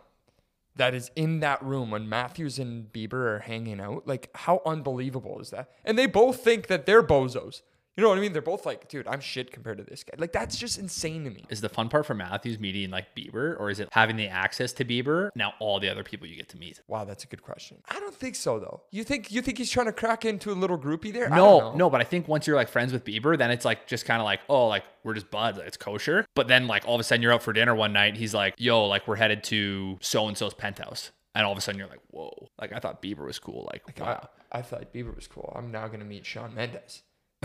that 0.76 0.94
is 0.94 1.10
in 1.16 1.40
that 1.40 1.60
room 1.64 1.90
when 1.90 2.08
Matthews 2.08 2.60
and 2.60 2.92
Bieber 2.92 3.26
are 3.26 3.38
hanging 3.40 3.80
out, 3.80 4.06
like 4.06 4.30
how 4.34 4.62
unbelievable 4.64 5.40
is 5.40 5.50
that? 5.50 5.70
And 5.84 5.98
they 5.98 6.06
both 6.06 6.42
think 6.44 6.68
that 6.68 6.86
they're 6.86 7.02
bozos. 7.02 7.62
You 7.96 8.02
know 8.02 8.08
what 8.08 8.18
I 8.18 8.20
mean? 8.20 8.32
They're 8.32 8.42
both 8.42 8.66
like, 8.66 8.88
dude, 8.88 9.06
I'm 9.06 9.20
shit 9.20 9.52
compared 9.52 9.78
to 9.78 9.84
this 9.84 10.02
guy. 10.02 10.14
Like 10.18 10.32
that's 10.32 10.56
just 10.56 10.78
insane 10.78 11.22
to 11.24 11.30
me. 11.30 11.44
is 11.48 11.60
the 11.60 11.68
fun 11.68 11.88
part 11.88 12.06
for 12.06 12.14
Matthews 12.14 12.58
meeting 12.58 12.90
like 12.90 13.14
Bieber, 13.14 13.58
or 13.60 13.70
is 13.70 13.78
it 13.78 13.88
having 13.92 14.16
the 14.16 14.26
access 14.28 14.72
to 14.74 14.84
Bieber? 14.84 15.30
Now 15.36 15.54
all 15.60 15.78
the 15.78 15.88
other 15.88 16.02
people 16.02 16.26
you 16.26 16.34
get 16.36 16.48
to 16.50 16.56
meet. 16.58 16.80
Wow, 16.88 17.04
that's 17.04 17.22
a 17.22 17.26
good 17.28 17.42
question. 17.42 17.78
I 17.88 18.00
don't 18.00 18.14
think 18.14 18.34
so 18.34 18.58
though. 18.58 18.82
You 18.90 19.04
think 19.04 19.30
you 19.30 19.40
think 19.42 19.58
he's 19.58 19.70
trying 19.70 19.86
to 19.86 19.92
crack 19.92 20.24
into 20.24 20.50
a 20.50 20.54
little 20.54 20.78
groupie 20.78 21.12
there? 21.12 21.26
I 21.32 21.36
don't 21.36 21.38
No, 21.38 21.58
know. 21.70 21.74
no, 21.76 21.90
but 21.90 22.00
I 22.00 22.04
think 22.04 22.26
once 22.26 22.46
you're 22.46 22.56
like 22.56 22.68
friends 22.68 22.92
with 22.92 23.04
Bieber, 23.04 23.38
then 23.38 23.50
it's 23.52 23.64
like 23.64 23.86
just 23.86 24.06
kind 24.06 24.20
of 24.20 24.24
like, 24.24 24.40
oh, 24.48 24.66
like 24.66 24.84
we're 25.04 25.14
just 25.14 25.30
buds, 25.30 25.58
it's 25.58 25.76
kosher. 25.76 26.26
But 26.34 26.48
then 26.48 26.66
like 26.66 26.86
all 26.88 26.94
of 26.96 27.00
a 27.00 27.04
sudden 27.04 27.22
you're 27.22 27.32
out 27.32 27.42
for 27.42 27.52
dinner 27.52 27.74
one 27.76 27.92
night, 27.92 28.16
he's 28.16 28.34
like, 28.34 28.54
yo, 28.58 28.86
like 28.86 29.06
we're 29.06 29.16
headed 29.16 29.44
to 29.44 29.98
so 30.00 30.26
and 30.26 30.36
so's 30.36 30.52
penthouse, 30.54 31.12
and 31.34 31.46
all 31.46 31.52
of 31.52 31.58
a 31.58 31.60
sudden 31.60 31.78
you're 31.78 31.88
like, 31.88 32.00
whoa, 32.10 32.48
like 32.60 32.72
I 32.72 32.80
thought 32.80 33.00
Bieber 33.02 33.24
was 33.24 33.38
cool, 33.38 33.68
like 33.72 34.00
wow. 34.00 34.28
I, 34.50 34.58
I 34.58 34.62
thought 34.62 34.92
Bieber 34.92 35.14
was 35.14 35.28
cool. 35.28 35.52
I'm 35.54 35.70
now 35.70 35.86
gonna 35.86 36.04
meet 36.04 36.26
Shawn 36.26 36.54
Mendes. 36.56 37.02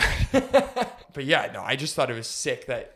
but 1.14 1.26
yeah, 1.26 1.52
no, 1.54 1.62
I 1.62 1.76
just 1.76 1.96
thought 1.96 2.10
it 2.10 2.16
was 2.16 2.28
sick 2.28 2.68
that 2.68 2.96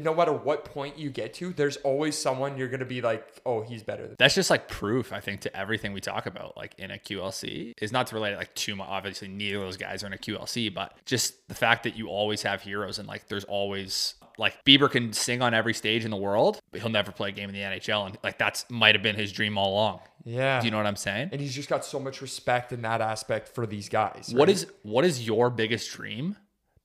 no 0.00 0.14
matter 0.14 0.32
what 0.32 0.64
point 0.64 0.98
you 0.98 1.10
get 1.10 1.34
to, 1.34 1.52
there's 1.52 1.76
always 1.78 2.18
someone 2.18 2.56
you're 2.56 2.68
gonna 2.68 2.84
be 2.84 3.00
like, 3.00 3.40
oh, 3.46 3.62
he's 3.62 3.82
better. 3.82 4.14
That's 4.18 4.34
just 4.34 4.50
like 4.50 4.68
proof, 4.68 5.12
I 5.12 5.20
think, 5.20 5.42
to 5.42 5.56
everything 5.56 5.92
we 5.92 6.00
talk 6.00 6.26
about, 6.26 6.56
like 6.56 6.74
in 6.78 6.90
a 6.90 6.98
QLC, 6.98 7.74
is 7.80 7.92
not 7.92 8.08
to 8.08 8.16
relate 8.16 8.32
it 8.32 8.38
like 8.38 8.54
too 8.54 8.74
much. 8.74 8.88
Obviously, 8.88 9.28
neither 9.28 9.58
of 9.58 9.62
those 9.62 9.76
guys 9.76 10.02
are 10.02 10.08
in 10.08 10.12
a 10.12 10.18
QLC, 10.18 10.72
but 10.72 10.94
just 11.04 11.48
the 11.48 11.54
fact 11.54 11.84
that 11.84 11.96
you 11.96 12.08
always 12.08 12.42
have 12.42 12.62
heroes 12.62 12.98
and 12.98 13.06
like 13.06 13.28
there's 13.28 13.44
always 13.44 14.14
like 14.38 14.64
Bieber 14.64 14.90
can 14.90 15.12
sing 15.12 15.42
on 15.42 15.54
every 15.54 15.74
stage 15.74 16.04
in 16.04 16.10
the 16.10 16.16
world, 16.16 16.60
but 16.72 16.80
he'll 16.80 16.90
never 16.90 17.12
play 17.12 17.28
a 17.28 17.32
game 17.32 17.48
in 17.48 17.54
the 17.54 17.60
NHL, 17.60 18.06
and 18.06 18.18
like 18.24 18.38
that's 18.38 18.64
might 18.70 18.94
have 18.94 19.02
been 19.02 19.16
his 19.16 19.32
dream 19.32 19.56
all 19.58 19.72
along. 19.74 20.00
Yeah. 20.24 20.60
Do 20.60 20.66
you 20.66 20.70
know 20.70 20.78
what 20.78 20.86
I'm 20.86 20.96
saying? 20.96 21.28
and 21.32 21.40
he's 21.40 21.54
just 21.54 21.68
got 21.68 21.84
so 21.84 22.00
much 22.00 22.22
respect 22.22 22.72
in 22.72 22.82
that 22.82 23.00
aspect 23.00 23.48
for 23.48 23.66
these 23.66 23.88
guys. 23.88 24.30
What 24.34 24.48
right? 24.48 24.54
is 24.56 24.66
what 24.82 25.04
is 25.04 25.26
your 25.26 25.50
biggest 25.50 25.90
dream 25.92 26.36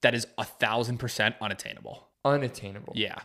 that 0.02 0.14
is 0.14 0.28
a 0.38 0.44
thousand 0.46 0.98
percent 0.98 1.36
unattainable? 1.42 2.08
unattainable? 2.26 2.94
Yeah. 2.96 3.16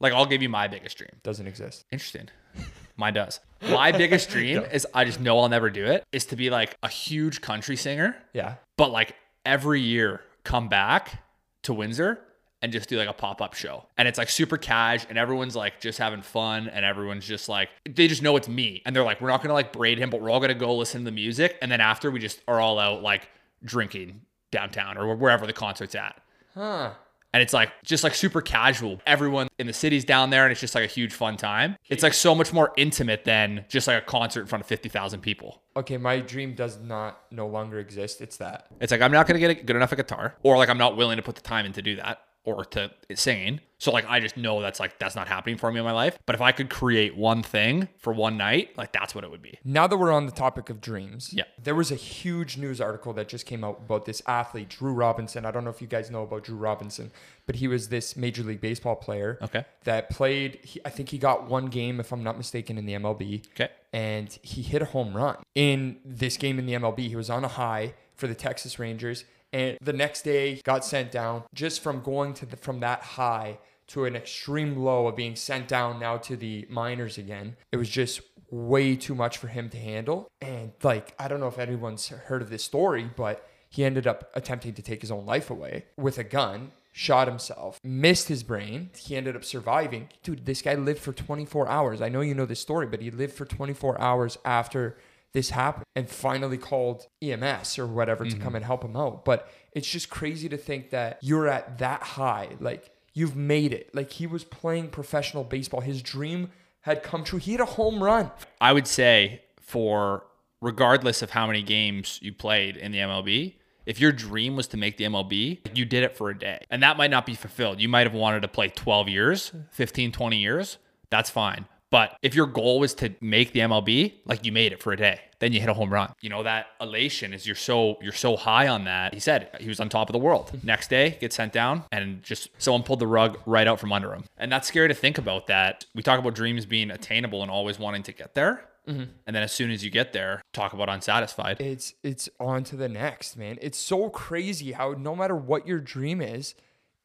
Like 0.00 0.12
I'll 0.12 0.26
give 0.26 0.42
you 0.42 0.48
my 0.48 0.68
biggest 0.68 0.96
dream. 0.98 1.10
Doesn't 1.22 1.46
exist. 1.46 1.84
Interesting. 1.90 2.28
Mine 2.96 3.14
does. 3.14 3.40
My 3.62 3.90
biggest 3.90 4.30
dream 4.30 4.62
is 4.72 4.86
I 4.94 5.04
just 5.04 5.18
know 5.20 5.38
I'll 5.40 5.48
never 5.48 5.70
do 5.70 5.84
it, 5.84 6.04
is 6.12 6.26
to 6.26 6.36
be 6.36 6.50
like 6.50 6.76
a 6.82 6.88
huge 6.88 7.40
country 7.40 7.76
singer, 7.76 8.16
Yeah. 8.32 8.54
but 8.78 8.92
like 8.92 9.16
every 9.44 9.80
year 9.80 10.20
come 10.44 10.68
back 10.68 11.22
to 11.64 11.74
Windsor 11.74 12.20
and 12.64 12.72
just 12.72 12.88
do 12.88 12.96
like 12.96 13.10
a 13.10 13.12
pop-up 13.12 13.52
show. 13.52 13.84
And 13.98 14.08
it's 14.08 14.16
like 14.16 14.30
super 14.30 14.56
cash 14.56 15.04
and 15.10 15.18
everyone's 15.18 15.54
like 15.54 15.80
just 15.80 15.98
having 15.98 16.22
fun 16.22 16.68
and 16.68 16.82
everyone's 16.82 17.26
just 17.26 17.46
like 17.46 17.68
they 17.84 18.08
just 18.08 18.22
know 18.22 18.36
it's 18.38 18.48
me. 18.48 18.80
And 18.86 18.96
they're 18.96 19.04
like, 19.04 19.20
we're 19.20 19.28
not 19.28 19.42
gonna 19.42 19.52
like 19.52 19.70
braid 19.70 19.98
him, 19.98 20.08
but 20.08 20.22
we're 20.22 20.30
all 20.30 20.40
gonna 20.40 20.54
go 20.54 20.74
listen 20.74 21.02
to 21.02 21.04
the 21.04 21.14
music. 21.14 21.58
And 21.60 21.70
then 21.70 21.82
after 21.82 22.10
we 22.10 22.18
just 22.18 22.40
are 22.48 22.58
all 22.58 22.78
out 22.78 23.02
like 23.02 23.28
drinking 23.62 24.22
downtown 24.50 24.96
or 24.96 25.14
wherever 25.14 25.46
the 25.46 25.52
concert's 25.52 25.94
at. 25.94 26.18
Huh. 26.54 26.92
And 27.34 27.42
it's 27.42 27.52
like 27.52 27.72
just 27.82 28.04
like 28.04 28.14
super 28.14 28.40
casual. 28.40 29.00
Everyone 29.06 29.48
in 29.58 29.66
the 29.66 29.72
city's 29.72 30.04
down 30.04 30.30
there 30.30 30.44
and 30.44 30.52
it's 30.52 30.60
just 30.60 30.76
like 30.76 30.84
a 30.84 30.86
huge 30.86 31.12
fun 31.12 31.36
time. 31.36 31.76
It's 31.88 32.04
like 32.04 32.14
so 32.14 32.32
much 32.32 32.52
more 32.52 32.72
intimate 32.76 33.24
than 33.24 33.64
just 33.68 33.88
like 33.88 34.00
a 34.00 34.06
concert 34.06 34.42
in 34.42 34.46
front 34.46 34.62
of 34.62 34.68
50,000 34.68 35.20
people. 35.20 35.60
Okay, 35.76 35.96
my 35.96 36.20
dream 36.20 36.54
does 36.54 36.78
not 36.78 37.20
no 37.32 37.48
longer 37.48 37.80
exist. 37.80 38.20
It's 38.20 38.36
that. 38.36 38.68
It's 38.80 38.92
like 38.92 39.00
I'm 39.00 39.10
not 39.10 39.26
going 39.26 39.34
to 39.34 39.40
get 39.40 39.50
a 39.50 39.60
good 39.60 39.74
enough 39.74 39.90
a 39.90 39.96
guitar 39.96 40.36
or 40.44 40.56
like 40.56 40.68
I'm 40.68 40.78
not 40.78 40.96
willing 40.96 41.16
to 41.16 41.22
put 41.24 41.34
the 41.34 41.42
time 41.42 41.66
in 41.66 41.72
to 41.72 41.82
do 41.82 41.96
that 41.96 42.20
or 42.44 42.64
to 42.66 42.90
singing. 43.14 43.60
So 43.78 43.90
like 43.90 44.06
I 44.08 44.20
just 44.20 44.36
know 44.36 44.62
that's 44.62 44.80
like 44.80 44.98
that's 44.98 45.14
not 45.16 45.28
happening 45.28 45.58
for 45.58 45.70
me 45.70 45.78
in 45.78 45.84
my 45.84 45.92
life. 45.92 46.18
But 46.24 46.34
if 46.34 46.40
I 46.40 46.52
could 46.52 46.70
create 46.70 47.16
one 47.16 47.42
thing 47.42 47.88
for 47.98 48.12
one 48.14 48.36
night, 48.38 48.76
like 48.78 48.92
that's 48.92 49.14
what 49.14 49.24
it 49.24 49.30
would 49.30 49.42
be. 49.42 49.58
Now 49.64 49.86
that 49.86 49.96
we're 49.98 50.12
on 50.12 50.24
the 50.26 50.32
topic 50.32 50.70
of 50.70 50.80
dreams, 50.80 51.30
Yeah. 51.34 51.44
there 51.62 51.74
was 51.74 51.90
a 51.90 51.94
huge 51.96 52.56
news 52.56 52.80
article 52.80 53.12
that 53.14 53.28
just 53.28 53.44
came 53.44 53.62
out 53.64 53.80
about 53.84 54.06
this 54.06 54.22
athlete, 54.26 54.70
Drew 54.70 54.92
Robinson. 54.94 55.44
I 55.44 55.50
don't 55.50 55.64
know 55.64 55.70
if 55.70 55.82
you 55.82 55.86
guys 55.86 56.10
know 56.10 56.22
about 56.22 56.44
Drew 56.44 56.56
Robinson, 56.56 57.10
but 57.46 57.56
he 57.56 57.68
was 57.68 57.88
this 57.88 58.16
Major 58.16 58.42
League 58.42 58.60
Baseball 58.62 58.96
player 58.96 59.38
Okay. 59.42 59.64
that 59.84 60.08
played. 60.08 60.60
He, 60.62 60.80
I 60.84 60.88
think 60.90 61.10
he 61.10 61.18
got 61.18 61.48
one 61.48 61.66
game, 61.66 62.00
if 62.00 62.10
I'm 62.12 62.22
not 62.22 62.38
mistaken, 62.38 62.78
in 62.78 62.86
the 62.86 62.94
MLB. 62.94 63.42
Okay. 63.54 63.68
and 63.92 64.38
he 64.42 64.62
hit 64.62 64.80
a 64.82 64.86
home 64.86 65.14
run 65.16 65.36
in 65.54 65.98
this 66.04 66.36
game 66.36 66.58
in 66.58 66.64
the 66.66 66.72
MLB. 66.72 67.00
He 67.08 67.16
was 67.16 67.28
on 67.30 67.44
a 67.44 67.48
high 67.48 67.94
for 68.16 68.26
the 68.28 68.34
Texas 68.34 68.78
Rangers, 68.78 69.24
and 69.54 69.78
the 69.80 69.92
next 69.92 70.22
day 70.22 70.60
got 70.64 70.84
sent 70.84 71.12
down 71.12 71.44
just 71.54 71.80
from 71.80 72.02
going 72.02 72.34
to 72.34 72.44
the, 72.44 72.56
from 72.56 72.80
that 72.80 73.02
high 73.02 73.58
to 73.86 74.04
an 74.04 74.16
extreme 74.16 74.76
low 74.76 75.06
of 75.06 75.14
being 75.14 75.36
sent 75.36 75.68
down 75.68 76.00
now 76.00 76.16
to 76.16 76.36
the 76.36 76.66
minors 76.68 77.18
again. 77.18 77.56
It 77.70 77.76
was 77.76 77.88
just 77.88 78.20
way 78.50 78.96
too 78.96 79.14
much 79.14 79.38
for 79.38 79.46
him 79.46 79.70
to 79.70 79.78
handle, 79.78 80.28
and 80.40 80.72
like 80.82 81.14
I 81.18 81.28
don't 81.28 81.40
know 81.40 81.48
if 81.48 81.58
anyone's 81.58 82.08
heard 82.08 82.42
of 82.42 82.50
this 82.50 82.64
story, 82.64 83.08
but 83.16 83.46
he 83.70 83.84
ended 83.84 84.06
up 84.06 84.30
attempting 84.34 84.74
to 84.74 84.82
take 84.82 85.00
his 85.00 85.10
own 85.10 85.24
life 85.24 85.50
away 85.50 85.86
with 85.96 86.18
a 86.18 86.24
gun. 86.24 86.72
shot 86.96 87.26
himself, 87.26 87.80
missed 87.82 88.28
his 88.28 88.44
brain. 88.44 88.88
He 88.96 89.16
ended 89.16 89.34
up 89.34 89.44
surviving. 89.44 90.10
Dude, 90.22 90.46
this 90.46 90.62
guy 90.62 90.74
lived 90.76 91.00
for 91.00 91.12
24 91.12 91.66
hours. 91.68 92.00
I 92.00 92.08
know 92.08 92.20
you 92.20 92.36
know 92.36 92.46
this 92.46 92.60
story, 92.60 92.86
but 92.86 93.02
he 93.02 93.10
lived 93.10 93.34
for 93.34 93.44
24 93.44 94.00
hours 94.00 94.38
after 94.44 94.96
this 95.34 95.50
happened 95.50 95.84
and 95.96 96.08
finally 96.08 96.56
called 96.56 97.06
EMS 97.20 97.78
or 97.78 97.86
whatever 97.86 98.24
to 98.24 98.30
come 98.30 98.40
mm-hmm. 98.40 98.56
and 98.56 98.64
help 98.64 98.84
him 98.84 98.96
out. 98.96 99.24
But 99.24 99.50
it's 99.72 99.90
just 99.90 100.08
crazy 100.08 100.48
to 100.48 100.56
think 100.56 100.90
that 100.90 101.18
you're 101.20 101.48
at 101.48 101.78
that 101.78 102.02
high. 102.02 102.50
Like 102.60 102.90
you've 103.12 103.36
made 103.36 103.72
it. 103.72 103.92
Like 103.94 104.12
he 104.12 104.26
was 104.26 104.44
playing 104.44 104.88
professional 104.88 105.42
baseball. 105.42 105.80
His 105.80 106.02
dream 106.02 106.50
had 106.82 107.02
come 107.02 107.24
true. 107.24 107.40
He 107.40 107.52
had 107.52 107.60
a 107.60 107.66
home 107.66 108.02
run. 108.02 108.30
I 108.60 108.72
would 108.72 108.86
say 108.86 109.42
for 109.60 110.24
regardless 110.60 111.20
of 111.20 111.30
how 111.30 111.48
many 111.48 111.62
games 111.62 112.20
you 112.22 112.32
played 112.32 112.76
in 112.76 112.92
the 112.92 112.98
MLB, 112.98 113.56
if 113.86 114.00
your 114.00 114.12
dream 114.12 114.54
was 114.56 114.68
to 114.68 114.76
make 114.76 114.96
the 114.96 115.04
MLB, 115.04 115.76
you 115.76 115.84
did 115.84 116.04
it 116.04 116.16
for 116.16 116.30
a 116.30 116.38
day. 116.38 116.64
And 116.70 116.82
that 116.82 116.96
might 116.96 117.10
not 117.10 117.26
be 117.26 117.34
fulfilled. 117.34 117.80
You 117.80 117.88
might 117.88 118.06
have 118.06 118.14
wanted 118.14 118.40
to 118.42 118.48
play 118.48 118.68
12 118.68 119.08
years, 119.08 119.52
15, 119.72 120.12
20 120.12 120.36
years. 120.36 120.78
That's 121.10 121.28
fine. 121.28 121.66
But 121.94 122.18
if 122.22 122.34
your 122.34 122.46
goal 122.46 122.80
was 122.80 122.92
to 122.94 123.14
make 123.20 123.52
the 123.52 123.60
MLB, 123.60 124.14
like 124.24 124.44
you 124.44 124.50
made 124.50 124.72
it 124.72 124.82
for 124.82 124.92
a 124.92 124.96
day, 124.96 125.20
then 125.38 125.52
you 125.52 125.60
hit 125.60 125.68
a 125.68 125.74
home 125.74 125.92
run. 125.92 126.12
You 126.20 126.28
know 126.28 126.42
that 126.42 126.66
elation 126.80 127.32
is 127.32 127.46
you're 127.46 127.54
so 127.54 127.98
you're 128.02 128.10
so 128.10 128.36
high 128.36 128.66
on 128.66 128.82
that. 128.86 129.14
He 129.14 129.20
said 129.20 129.48
he 129.60 129.68
was 129.68 129.78
on 129.78 129.88
top 129.90 130.08
of 130.08 130.12
the 130.12 130.18
world. 130.18 130.50
Next 130.64 130.90
day, 130.90 131.16
gets 131.20 131.36
sent 131.36 131.52
down, 131.52 131.84
and 131.92 132.20
just 132.24 132.48
someone 132.58 132.82
pulled 132.82 132.98
the 132.98 133.06
rug 133.06 133.38
right 133.46 133.68
out 133.68 133.78
from 133.78 133.92
under 133.92 134.12
him. 134.12 134.24
And 134.36 134.50
that's 134.50 134.66
scary 134.66 134.88
to 134.88 134.94
think 134.94 135.18
about. 135.18 135.46
That 135.46 135.84
we 135.94 136.02
talk 136.02 136.18
about 136.18 136.34
dreams 136.34 136.66
being 136.66 136.90
attainable 136.90 137.42
and 137.42 137.50
always 137.50 137.78
wanting 137.78 138.02
to 138.02 138.12
get 138.12 138.34
there, 138.34 138.64
mm-hmm. 138.88 139.04
and 139.24 139.36
then 139.36 139.44
as 139.44 139.52
soon 139.52 139.70
as 139.70 139.84
you 139.84 139.90
get 139.92 140.12
there, 140.12 140.42
talk 140.52 140.72
about 140.72 140.88
unsatisfied. 140.88 141.60
it's 141.60 141.94
it's 142.02 142.28
on 142.40 142.64
to 142.64 142.74
the 142.74 142.88
next 142.88 143.36
man 143.36 143.56
it's 143.62 143.78
so 143.78 144.10
crazy 144.10 144.72
how 144.72 144.96
no 144.98 145.14
matter 145.14 145.36
what 145.36 145.64
your 145.64 145.78
dream 145.78 146.20
is 146.20 146.56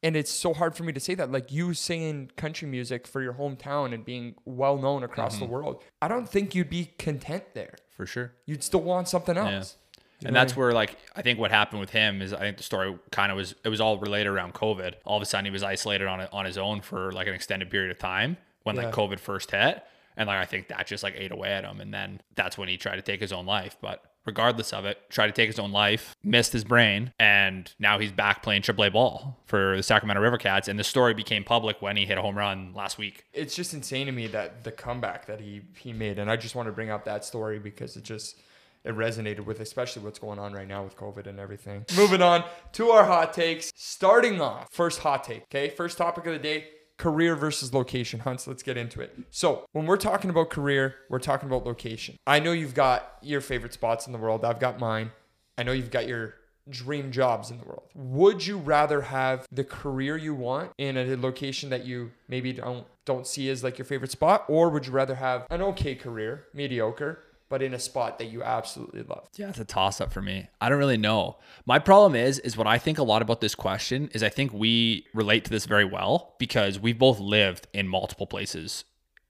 and 0.02 0.16
it's 0.16 0.30
so 0.30 0.54
hard 0.54 0.74
for 0.74 0.84
me 0.84 0.92
to 0.92 1.00
say 1.00 1.14
that 1.14 1.30
like 1.30 1.52
you 1.52 1.74
singing 1.74 2.30
country 2.36 2.66
music 2.68 3.06
for 3.06 3.20
your 3.22 3.34
hometown 3.34 3.92
and 3.92 4.04
being 4.04 4.34
well 4.44 4.76
known 4.78 5.02
across 5.02 5.38
the 5.38 5.44
mm-hmm. 5.44 5.54
world 5.54 5.84
i 6.02 6.08
don't 6.08 6.28
think 6.28 6.54
you'd 6.54 6.70
be 6.70 6.92
content 6.98 7.44
there 7.54 7.74
for 7.90 8.06
sure. 8.06 8.32
you'd 8.46 8.62
still 8.62 8.82
want 8.82 9.08
something 9.08 9.36
else 9.36 9.76
And 10.24 10.36
that's 10.36 10.54
where 10.56 10.72
like 10.72 10.96
I 11.16 11.22
think 11.22 11.38
what 11.38 11.50
happened 11.50 11.80
with 11.80 11.90
him 11.90 12.20
is 12.20 12.32
I 12.34 12.40
think 12.40 12.58
the 12.58 12.62
story 12.62 12.94
kind 13.10 13.32
of 13.32 13.36
was 13.36 13.54
it 13.64 13.68
was 13.68 13.80
all 13.80 13.98
related 13.98 14.28
around 14.28 14.52
COVID. 14.52 14.94
All 15.04 15.16
of 15.16 15.22
a 15.22 15.26
sudden 15.26 15.46
he 15.46 15.50
was 15.50 15.62
isolated 15.62 16.06
on 16.06 16.20
on 16.32 16.44
his 16.44 16.58
own 16.58 16.82
for 16.82 17.10
like 17.12 17.26
an 17.26 17.34
extended 17.34 17.70
period 17.70 17.90
of 17.90 17.98
time 17.98 18.36
when 18.64 18.76
Yeah. 18.76 18.84
like 18.84 18.94
COVID 18.94 19.18
first 19.18 19.50
hit. 19.50 19.82
And 20.16 20.26
like 20.26 20.38
I 20.38 20.44
think 20.44 20.68
that 20.68 20.86
just 20.86 21.02
like 21.02 21.14
ate 21.16 21.32
away 21.32 21.48
at 21.50 21.64
him. 21.64 21.80
And 21.80 21.92
then 21.94 22.20
that's 22.34 22.58
when 22.58 22.68
he 22.68 22.76
tried 22.76 22.96
to 22.96 23.02
take 23.02 23.20
his 23.20 23.32
own 23.32 23.46
life. 23.46 23.76
But 23.80 24.04
regardless 24.26 24.72
of 24.72 24.84
it, 24.84 24.98
tried 25.10 25.26
to 25.28 25.32
take 25.32 25.48
his 25.48 25.58
own 25.58 25.72
life, 25.72 26.14
missed 26.22 26.52
his 26.52 26.64
brain, 26.64 27.12
and 27.18 27.74
now 27.78 27.98
he's 27.98 28.12
back 28.12 28.42
playing 28.42 28.62
AAA 28.62 28.92
ball 28.92 29.38
for 29.46 29.76
the 29.76 29.82
Sacramento 29.82 30.20
River 30.20 30.38
Cats. 30.38 30.68
And 30.68 30.78
the 30.78 30.84
story 30.84 31.14
became 31.14 31.42
public 31.44 31.80
when 31.80 31.96
he 31.96 32.04
hit 32.06 32.18
a 32.18 32.22
home 32.22 32.36
run 32.36 32.72
last 32.74 32.98
week. 32.98 33.24
it's 33.32 33.54
just 33.54 33.74
insane 33.74 34.06
to 34.06 34.12
me 34.12 34.26
that 34.28 34.64
the 34.64 34.72
comeback 34.72 35.26
that 35.26 35.40
he 35.40 35.62
he 35.76 35.92
made 35.92 36.18
and 36.18 36.30
i 36.30 36.36
just 36.36 36.54
want 36.54 36.66
to 36.66 36.72
bring 36.72 36.90
up 36.90 37.04
that 37.04 37.24
story 37.24 37.58
because 37.58 37.96
it 37.96 38.02
just 38.04 38.36
it 38.84 38.94
resonated 38.96 39.44
with 39.44 39.60
especially 39.60 40.02
what's 40.02 40.18
going 40.18 40.38
on 40.38 40.52
right 40.52 40.68
now 40.68 40.82
with 40.82 40.96
covid 40.96 41.26
and 41.26 41.38
everything 41.38 41.84
moving 41.96 42.22
on 42.22 42.42
to 42.72 42.90
our 42.90 43.04
hot 43.04 43.32
takes 43.32 43.72
starting 43.76 44.40
off 44.40 44.68
first 44.70 45.00
hot 45.00 45.24
take 45.24 45.42
okay 45.44 45.68
first 45.68 45.96
topic 45.98 46.26
of 46.26 46.32
the 46.32 46.38
day 46.38 46.66
career 47.00 47.34
versus 47.34 47.72
location 47.72 48.20
hunts. 48.20 48.46
Let's 48.46 48.62
get 48.62 48.76
into 48.76 49.00
it. 49.00 49.16
So 49.30 49.64
when 49.72 49.86
we're 49.86 49.96
talking 49.96 50.28
about 50.28 50.50
career 50.50 50.96
we're 51.08 51.18
talking 51.18 51.48
about 51.48 51.64
location. 51.64 52.16
I 52.26 52.40
know 52.40 52.52
you've 52.52 52.74
got 52.74 53.16
your 53.22 53.40
favorite 53.40 53.72
spots 53.72 54.06
in 54.06 54.12
the 54.12 54.18
world. 54.18 54.44
I've 54.44 54.60
got 54.60 54.78
mine. 54.78 55.10
I 55.56 55.62
know 55.62 55.72
you've 55.72 55.90
got 55.90 56.06
your 56.06 56.34
dream 56.68 57.10
jobs 57.10 57.50
in 57.50 57.58
the 57.58 57.64
world. 57.64 57.84
Would 57.94 58.46
you 58.46 58.58
rather 58.58 59.00
have 59.00 59.46
the 59.50 59.64
career 59.64 60.18
you 60.18 60.34
want 60.34 60.72
in 60.76 60.98
a 60.98 61.16
location 61.16 61.70
that 61.70 61.86
you 61.86 62.12
maybe 62.28 62.52
don't 62.52 62.86
don't 63.06 63.26
see 63.26 63.48
as 63.48 63.64
like 63.64 63.78
your 63.78 63.86
favorite 63.86 64.10
spot? 64.10 64.44
Or 64.46 64.68
would 64.68 64.86
you 64.86 64.92
rather 64.92 65.14
have 65.14 65.46
an 65.50 65.62
okay 65.62 65.94
career, 65.94 66.44
mediocre, 66.52 67.18
but 67.50 67.62
in 67.62 67.74
a 67.74 67.78
spot 67.78 68.18
that 68.18 68.26
you 68.26 68.42
absolutely 68.42 69.02
love? 69.02 69.28
Yeah, 69.36 69.50
it's 69.50 69.58
a 69.58 69.64
toss 69.64 70.00
up 70.00 70.12
for 70.12 70.22
me. 70.22 70.48
I 70.60 70.70
don't 70.70 70.78
really 70.78 70.96
know. 70.96 71.36
My 71.66 71.78
problem 71.78 72.14
is, 72.14 72.38
is 72.38 72.56
what 72.56 72.66
I 72.66 72.78
think 72.78 72.96
a 72.96 73.02
lot 73.02 73.20
about 73.20 73.42
this 73.42 73.54
question 73.54 74.08
is 74.14 74.22
I 74.22 74.30
think 74.30 74.54
we 74.54 75.04
relate 75.12 75.44
to 75.44 75.50
this 75.50 75.66
very 75.66 75.84
well 75.84 76.36
because 76.38 76.78
we've 76.78 76.98
both 76.98 77.18
lived 77.18 77.66
in 77.74 77.88
multiple 77.88 78.26
places. 78.26 78.84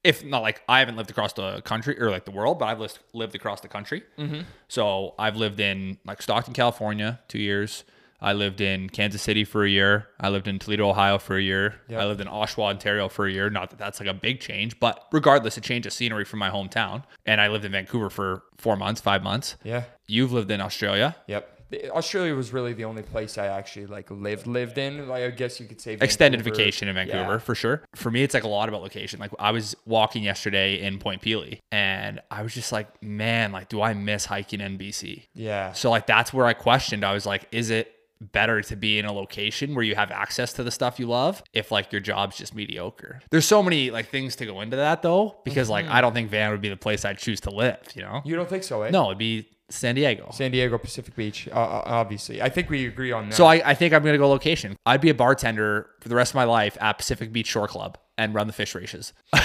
If 0.04 0.24
not 0.24 0.42
like 0.42 0.62
I 0.68 0.78
haven't 0.78 0.96
lived 0.96 1.10
across 1.10 1.32
the 1.32 1.62
country 1.62 2.00
or 2.00 2.10
like 2.10 2.26
the 2.26 2.30
world, 2.30 2.58
but 2.58 2.66
I've 2.66 2.78
lived, 2.78 2.98
lived 3.12 3.34
across 3.34 3.62
the 3.62 3.68
country. 3.68 4.02
Mm-hmm. 4.18 4.42
So 4.68 5.14
I've 5.18 5.36
lived 5.36 5.58
in 5.58 5.98
like 6.04 6.22
Stockton, 6.22 6.54
California, 6.54 7.20
two 7.26 7.40
years. 7.40 7.84
I 8.22 8.32
lived 8.34 8.60
in 8.60 8.88
Kansas 8.90 9.22
City 9.22 9.44
for 9.44 9.64
a 9.64 9.68
year. 9.68 10.08
I 10.20 10.28
lived 10.28 10.46
in 10.48 10.58
Toledo, 10.58 10.88
Ohio 10.90 11.18
for 11.18 11.36
a 11.36 11.42
year. 11.42 11.76
Yeah. 11.88 12.00
I 12.02 12.06
lived 12.06 12.20
in 12.20 12.26
Oshawa, 12.26 12.64
Ontario 12.70 13.08
for 13.08 13.26
a 13.26 13.32
year. 13.32 13.48
Not 13.50 13.70
that 13.70 13.78
that's 13.78 13.98
like 14.00 14.08
a 14.08 14.14
big 14.14 14.40
change, 14.40 14.78
but 14.80 15.06
regardless, 15.12 15.56
a 15.56 15.60
change 15.60 15.86
of 15.86 15.92
scenery 15.92 16.24
from 16.24 16.38
my 16.38 16.50
hometown. 16.50 17.04
And 17.26 17.40
I 17.40 17.48
lived 17.48 17.64
in 17.64 17.72
Vancouver 17.72 18.10
for 18.10 18.42
four 18.58 18.76
months, 18.76 19.00
five 19.00 19.22
months. 19.22 19.56
Yeah. 19.64 19.84
You've 20.06 20.32
lived 20.32 20.50
in 20.50 20.60
Australia. 20.60 21.16
Yep. 21.28 21.56
Australia 21.90 22.34
was 22.34 22.52
really 22.52 22.72
the 22.72 22.84
only 22.84 23.02
place 23.02 23.38
I 23.38 23.46
actually 23.46 23.86
like 23.86 24.10
lived 24.10 24.48
lived 24.48 24.76
in. 24.76 25.06
Like 25.06 25.22
I 25.22 25.30
guess 25.30 25.60
you 25.60 25.66
could 25.66 25.80
say 25.80 25.92
Extended 26.00 26.42
vacation 26.42 26.88
in 26.88 26.96
Vancouver 26.96 27.34
Yeah. 27.34 27.38
for 27.38 27.54
sure. 27.54 27.84
For 27.94 28.10
me, 28.10 28.24
it's 28.24 28.34
like 28.34 28.42
a 28.42 28.48
lot 28.48 28.68
about 28.68 28.82
location. 28.82 29.20
Like 29.20 29.30
I 29.38 29.52
was 29.52 29.76
walking 29.86 30.24
yesterday 30.24 30.80
in 30.82 30.98
Point 30.98 31.22
Pelee 31.22 31.60
and 31.70 32.20
I 32.28 32.42
was 32.42 32.54
just 32.54 32.72
like, 32.72 33.00
man, 33.02 33.52
like, 33.52 33.68
do 33.68 33.80
I 33.80 33.94
miss 33.94 34.24
hiking 34.24 34.60
in 34.60 34.78
BC? 34.78 35.26
Yeah. 35.32 35.72
So 35.72 35.90
like 35.90 36.06
that's 36.08 36.32
where 36.34 36.44
I 36.44 36.54
questioned. 36.54 37.04
I 37.04 37.12
was 37.14 37.24
like, 37.24 37.46
is 37.52 37.70
it 37.70 37.92
better 38.20 38.60
to 38.62 38.76
be 38.76 38.98
in 38.98 39.04
a 39.06 39.12
location 39.12 39.74
where 39.74 39.84
you 39.84 39.94
have 39.94 40.10
access 40.10 40.52
to 40.54 40.62
the 40.62 40.70
stuff 40.70 40.98
you 40.98 41.06
love 41.06 41.42
if 41.52 41.70
like 41.70 41.92
your 41.92 42.00
job's 42.00 42.36
just 42.36 42.54
mediocre? 42.54 43.20
There's 43.30 43.46
so 43.46 43.62
many 43.62 43.90
like 43.90 44.08
things 44.08 44.36
to 44.36 44.46
go 44.46 44.60
into 44.60 44.76
that 44.76 45.02
though, 45.02 45.36
because 45.44 45.68
like 45.68 45.86
I 45.86 46.00
don't 46.00 46.12
think 46.12 46.30
Van 46.30 46.50
would 46.50 46.60
be 46.60 46.68
the 46.68 46.76
place 46.76 47.04
I'd 47.04 47.18
choose 47.18 47.40
to 47.42 47.50
live, 47.50 47.78
you 47.94 48.02
know? 48.02 48.22
You 48.24 48.36
don't 48.36 48.48
think 48.48 48.64
so, 48.64 48.82
eh? 48.82 48.90
No, 48.90 49.06
it'd 49.06 49.18
be 49.18 49.48
San 49.70 49.94
Diego. 49.94 50.30
San 50.32 50.50
Diego 50.50 50.78
Pacific 50.78 51.14
Beach, 51.14 51.48
uh, 51.48 51.54
obviously. 51.54 52.42
I 52.42 52.48
think 52.48 52.68
we 52.70 52.86
agree 52.86 53.12
on 53.12 53.28
that. 53.30 53.36
So 53.36 53.46
I, 53.46 53.70
I 53.70 53.74
think 53.74 53.94
I'm 53.94 54.02
gonna 54.02 54.18
go 54.18 54.28
location. 54.28 54.76
I'd 54.84 55.00
be 55.00 55.10
a 55.10 55.14
bartender 55.14 55.88
for 56.00 56.08
the 56.08 56.16
rest 56.16 56.32
of 56.32 56.34
my 56.36 56.44
life 56.44 56.76
at 56.80 56.98
Pacific 56.98 57.32
Beach 57.32 57.46
Shore 57.46 57.68
Club 57.68 57.96
and 58.18 58.34
run 58.34 58.46
the 58.46 58.52
fish 58.52 58.74
races. 58.74 59.12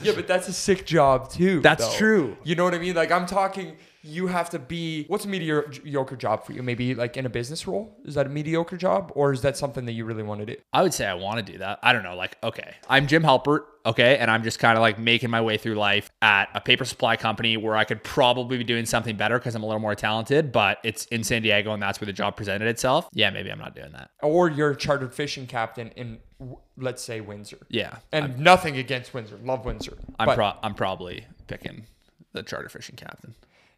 Yeah, 0.00 0.12
but 0.14 0.26
that's 0.26 0.48
a 0.48 0.52
sick 0.52 0.86
job 0.86 1.30
too. 1.30 1.60
That's 1.60 1.86
though. 1.86 1.96
true. 1.98 2.36
You 2.44 2.54
know 2.54 2.64
what 2.64 2.74
I 2.74 2.78
mean? 2.78 2.94
Like 2.94 3.10
I'm 3.10 3.26
talking, 3.26 3.76
you 4.04 4.26
have 4.26 4.50
to 4.50 4.58
be. 4.58 5.04
What's 5.06 5.24
a 5.24 5.28
mediocre 5.28 6.16
job 6.16 6.44
for 6.44 6.52
you? 6.52 6.62
Maybe 6.62 6.94
like 6.94 7.16
in 7.16 7.24
a 7.24 7.30
business 7.30 7.66
role. 7.66 7.96
Is 8.04 8.14
that 8.14 8.26
a 8.26 8.28
mediocre 8.28 8.76
job, 8.76 9.10
or 9.14 9.32
is 9.32 9.40
that 9.42 9.56
something 9.56 9.86
that 9.86 9.92
you 9.92 10.04
really 10.04 10.22
want 10.22 10.40
to 10.40 10.46
do? 10.46 10.56
I 10.72 10.82
would 10.82 10.92
say 10.92 11.06
I 11.06 11.14
want 11.14 11.44
to 11.44 11.52
do 11.52 11.58
that. 11.58 11.78
I 11.82 11.92
don't 11.92 12.02
know. 12.02 12.14
Like, 12.14 12.36
okay, 12.42 12.74
I'm 12.88 13.06
Jim 13.06 13.22
Halpert, 13.22 13.60
okay, 13.86 14.18
and 14.18 14.30
I'm 14.30 14.42
just 14.42 14.58
kind 14.58 14.76
of 14.76 14.82
like 14.82 14.98
making 14.98 15.30
my 15.30 15.40
way 15.40 15.56
through 15.56 15.76
life 15.76 16.10
at 16.20 16.50
a 16.54 16.60
paper 16.60 16.84
supply 16.84 17.16
company 17.16 17.56
where 17.56 17.76
I 17.76 17.84
could 17.84 18.04
probably 18.04 18.58
be 18.58 18.64
doing 18.64 18.84
something 18.84 19.16
better 19.16 19.38
because 19.38 19.54
I'm 19.54 19.62
a 19.62 19.66
little 19.66 19.80
more 19.80 19.94
talented, 19.94 20.52
but 20.52 20.78
it's 20.84 21.06
in 21.06 21.24
San 21.24 21.40
Diego 21.42 21.72
and 21.72 21.82
that's 21.82 21.98
where 22.00 22.06
the 22.06 22.12
job 22.12 22.36
presented 22.36 22.68
itself. 22.68 23.08
Yeah, 23.12 23.30
maybe 23.30 23.50
I'm 23.50 23.58
not 23.58 23.74
doing 23.74 23.92
that. 23.92 24.10
Or 24.22 24.50
you're 24.50 24.70
a 24.72 24.76
chartered 24.76 25.14
fishing 25.14 25.46
captain 25.46 25.88
in, 25.96 26.18
let's 26.76 27.02
say 27.02 27.22
Windsor. 27.22 27.58
Yeah, 27.70 27.96
And 28.12 28.38
nothing 28.38 28.76
against 28.76 29.14
Windsor. 29.14 29.38
Love 29.42 29.64
Windsor. 29.64 29.96
I'm 30.18 30.34
pro- 30.34 30.56
I'm 30.62 30.74
probably 30.74 31.24
picking 31.46 31.86
the 32.32 32.42
charter 32.42 32.68
fishing 32.68 32.96
captain. 32.96 33.34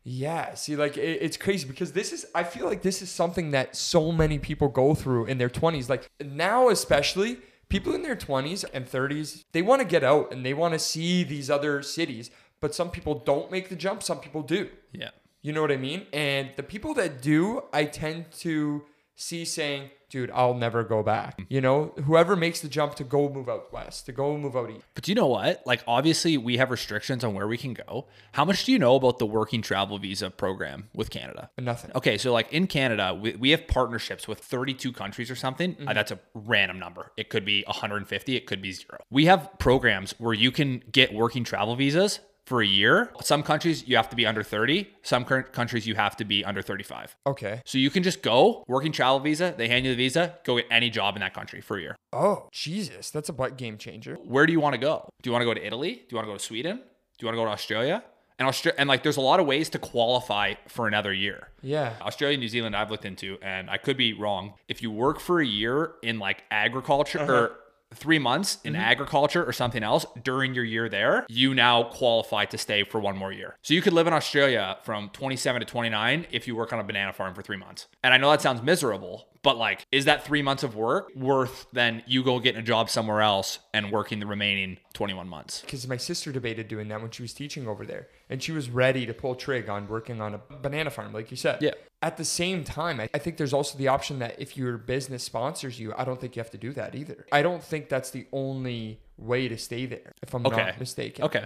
Yeah, 0.08 0.54
see, 0.54 0.76
like 0.76 0.96
it, 0.96 1.18
it's 1.20 1.36
crazy 1.36 1.66
because 1.66 1.90
this 1.90 2.12
is, 2.12 2.26
I 2.32 2.44
feel 2.44 2.64
like 2.66 2.82
this 2.82 3.02
is 3.02 3.10
something 3.10 3.50
that 3.50 3.74
so 3.74 4.12
many 4.12 4.38
people 4.38 4.68
go 4.68 4.94
through 4.94 5.24
in 5.24 5.38
their 5.38 5.48
20s. 5.48 5.88
Like 5.88 6.08
now, 6.24 6.68
especially 6.68 7.38
people 7.68 7.92
in 7.92 8.02
their 8.02 8.14
20s 8.14 8.64
and 8.72 8.86
30s, 8.86 9.42
they 9.50 9.62
want 9.62 9.82
to 9.82 9.84
get 9.84 10.04
out 10.04 10.32
and 10.32 10.46
they 10.46 10.54
want 10.54 10.74
to 10.74 10.78
see 10.78 11.24
these 11.24 11.50
other 11.50 11.82
cities. 11.82 12.30
But 12.60 12.72
some 12.72 12.92
people 12.92 13.18
don't 13.18 13.50
make 13.50 13.68
the 13.68 13.74
jump, 13.74 14.00
some 14.00 14.20
people 14.20 14.42
do. 14.42 14.70
Yeah. 14.92 15.10
You 15.42 15.52
know 15.52 15.60
what 15.60 15.72
I 15.72 15.76
mean? 15.76 16.06
And 16.12 16.50
the 16.54 16.62
people 16.62 16.94
that 16.94 17.20
do, 17.20 17.64
I 17.72 17.84
tend 17.84 18.30
to 18.38 18.84
see 19.16 19.44
saying, 19.44 19.90
dude, 20.10 20.30
I'll 20.30 20.54
never 20.54 20.84
go 20.84 21.02
back. 21.02 21.40
You 21.48 21.60
know, 21.60 21.92
whoever 22.04 22.36
makes 22.36 22.60
the 22.60 22.68
jump 22.68 22.94
to 22.96 23.04
go 23.04 23.28
move 23.28 23.48
out 23.48 23.72
west, 23.72 24.06
to 24.06 24.12
go 24.12 24.36
move 24.36 24.54
out 24.54 24.70
east. 24.70 24.84
But 24.94 25.04
do 25.04 25.10
you 25.10 25.16
know 25.16 25.26
what? 25.26 25.62
Like, 25.66 25.82
obviously, 25.88 26.36
we 26.36 26.58
have 26.58 26.70
restrictions 26.70 27.24
on 27.24 27.34
where 27.34 27.48
we 27.48 27.56
can 27.56 27.74
go. 27.74 28.06
How 28.32 28.44
much 28.44 28.64
do 28.64 28.72
you 28.72 28.78
know 28.78 28.94
about 28.94 29.18
the 29.18 29.26
working 29.26 29.62
travel 29.62 29.98
visa 29.98 30.30
program 30.30 30.88
with 30.94 31.10
Canada? 31.10 31.50
Nothing. 31.58 31.90
Okay, 31.94 32.18
so 32.18 32.32
like 32.32 32.52
in 32.52 32.66
Canada, 32.66 33.14
we, 33.14 33.34
we 33.34 33.50
have 33.50 33.66
partnerships 33.66 34.28
with 34.28 34.38
32 34.38 34.92
countries 34.92 35.30
or 35.30 35.36
something. 35.36 35.76
Uh, 35.86 35.94
that's 35.94 36.12
a 36.12 36.20
random 36.34 36.78
number. 36.78 37.10
It 37.16 37.30
could 37.30 37.44
be 37.44 37.64
150, 37.66 38.36
it 38.36 38.46
could 38.46 38.62
be 38.62 38.72
zero. 38.72 38.98
We 39.10 39.24
have 39.26 39.50
programs 39.58 40.14
where 40.18 40.34
you 40.34 40.50
can 40.50 40.82
get 40.92 41.12
working 41.12 41.42
travel 41.42 41.74
visas 41.74 42.20
for 42.46 42.62
a 42.62 42.66
year. 42.66 43.10
Some 43.22 43.42
countries 43.42 43.86
you 43.86 43.96
have 43.96 44.08
to 44.10 44.16
be 44.16 44.24
under 44.24 44.42
30, 44.42 44.88
some 45.02 45.24
countries 45.24 45.86
you 45.86 45.96
have 45.96 46.16
to 46.16 46.24
be 46.24 46.44
under 46.44 46.62
35. 46.62 47.16
Okay. 47.26 47.60
So 47.66 47.76
you 47.78 47.90
can 47.90 48.02
just 48.02 48.22
go, 48.22 48.64
working 48.68 48.92
travel 48.92 49.18
visa, 49.20 49.54
they 49.56 49.68
hand 49.68 49.84
you 49.84 49.90
the 49.92 49.96
visa, 49.96 50.36
go 50.44 50.56
get 50.56 50.66
any 50.70 50.88
job 50.88 51.16
in 51.16 51.20
that 51.20 51.34
country 51.34 51.60
for 51.60 51.76
a 51.76 51.80
year. 51.80 51.96
Oh, 52.12 52.48
Jesus. 52.52 53.10
That's 53.10 53.28
a 53.28 53.32
butt 53.32 53.58
game 53.58 53.76
changer. 53.78 54.14
Where 54.14 54.46
do 54.46 54.52
you 54.52 54.60
want 54.60 54.74
to 54.74 54.78
go? 54.78 55.08
Do 55.22 55.28
you 55.28 55.32
want 55.32 55.42
to 55.42 55.46
go 55.46 55.54
to 55.54 55.66
Italy? 55.66 55.94
Do 55.94 56.04
you 56.10 56.16
want 56.16 56.26
to 56.26 56.32
go 56.32 56.38
to 56.38 56.42
Sweden? 56.44 56.76
Do 56.76 56.82
you 57.20 57.26
want 57.26 57.34
to 57.34 57.40
go 57.40 57.44
to 57.46 57.50
Australia? 57.50 58.04
And 58.38 58.46
Australia, 58.46 58.76
and 58.78 58.86
like 58.88 59.02
there's 59.02 59.16
a 59.16 59.22
lot 59.22 59.40
of 59.40 59.46
ways 59.46 59.70
to 59.70 59.78
qualify 59.78 60.54
for 60.68 60.86
another 60.86 61.12
year. 61.12 61.48
Yeah. 61.62 61.94
Australia, 62.02 62.36
New 62.36 62.48
Zealand, 62.48 62.76
I've 62.76 62.90
looked 62.90 63.06
into, 63.06 63.38
and 63.40 63.70
I 63.70 63.78
could 63.78 63.96
be 63.96 64.12
wrong. 64.12 64.52
If 64.68 64.82
you 64.82 64.90
work 64.90 65.20
for 65.20 65.40
a 65.40 65.46
year 65.46 65.92
in 66.02 66.18
like 66.18 66.44
agriculture 66.50 67.20
Uh-huh. 67.20 67.32
or 67.32 67.52
three 67.94 68.18
months 68.18 68.56
Mm-hmm. 68.56 68.68
in 68.68 68.76
agriculture 68.76 69.44
or 69.44 69.52
something 69.52 69.82
else 69.82 70.04
during 70.22 70.54
your 70.54 70.64
year 70.64 70.88
there, 70.88 71.24
you 71.28 71.54
now 71.54 71.84
qualify 71.84 72.44
to 72.46 72.58
stay 72.58 72.84
for 72.84 73.00
one 73.00 73.16
more 73.16 73.32
year. 73.32 73.56
So 73.62 73.74
you 73.74 73.82
could 73.82 73.92
live 73.92 74.06
in 74.06 74.12
Australia 74.12 74.76
from 74.82 75.08
27 75.10 75.60
to 75.60 75.66
29 75.66 76.26
if 76.30 76.46
you 76.46 76.54
work 76.56 76.72
on 76.72 76.78
a 76.80 76.84
banana 76.84 77.12
farm 77.12 77.34
for 77.34 77.42
three 77.42 77.56
months. 77.56 77.86
And 78.02 78.12
I 78.14 78.16
know 78.18 78.30
that 78.30 78.42
sounds 78.42 78.62
miserable, 78.62 79.26
but 79.46 79.56
like, 79.58 79.86
is 79.92 80.06
that 80.06 80.24
three 80.24 80.42
months 80.42 80.64
of 80.64 80.74
work 80.74 81.14
worth 81.14 81.68
then 81.72 82.02
you 82.04 82.24
go 82.24 82.40
getting 82.40 82.60
a 82.60 82.64
job 82.64 82.90
somewhere 82.90 83.20
else 83.20 83.60
and 83.72 83.92
working 83.92 84.18
the 84.18 84.26
remaining 84.26 84.76
21 84.94 85.28
months? 85.28 85.60
Because 85.60 85.86
my 85.86 85.96
sister 85.96 86.32
debated 86.32 86.66
doing 86.66 86.88
that 86.88 87.00
when 87.00 87.12
she 87.12 87.22
was 87.22 87.32
teaching 87.32 87.68
over 87.68 87.86
there, 87.86 88.08
and 88.28 88.42
she 88.42 88.50
was 88.50 88.68
ready 88.68 89.06
to 89.06 89.14
pull 89.14 89.36
trig 89.36 89.68
on 89.68 89.86
working 89.86 90.20
on 90.20 90.34
a 90.34 90.40
banana 90.60 90.90
farm, 90.90 91.12
like 91.12 91.30
you 91.30 91.36
said. 91.36 91.62
Yeah. 91.62 91.70
At 92.02 92.16
the 92.16 92.24
same 92.24 92.64
time, 92.64 93.00
I 93.00 93.06
think 93.18 93.36
there's 93.36 93.52
also 93.52 93.78
the 93.78 93.86
option 93.86 94.18
that 94.18 94.34
if 94.40 94.56
your 94.56 94.78
business 94.78 95.22
sponsors 95.22 95.78
you, 95.78 95.94
I 95.96 96.04
don't 96.04 96.20
think 96.20 96.34
you 96.34 96.40
have 96.40 96.50
to 96.50 96.58
do 96.58 96.72
that 96.72 96.96
either. 96.96 97.24
I 97.30 97.42
don't 97.42 97.62
think 97.62 97.88
that's 97.88 98.10
the 98.10 98.26
only 98.32 99.00
way 99.16 99.46
to 99.46 99.56
stay 99.56 99.86
there, 99.86 100.12
if 100.24 100.34
I'm 100.34 100.44
Okay. 100.44 100.56
not 100.56 100.80
mistaken. 100.80 101.24
Okay. 101.24 101.44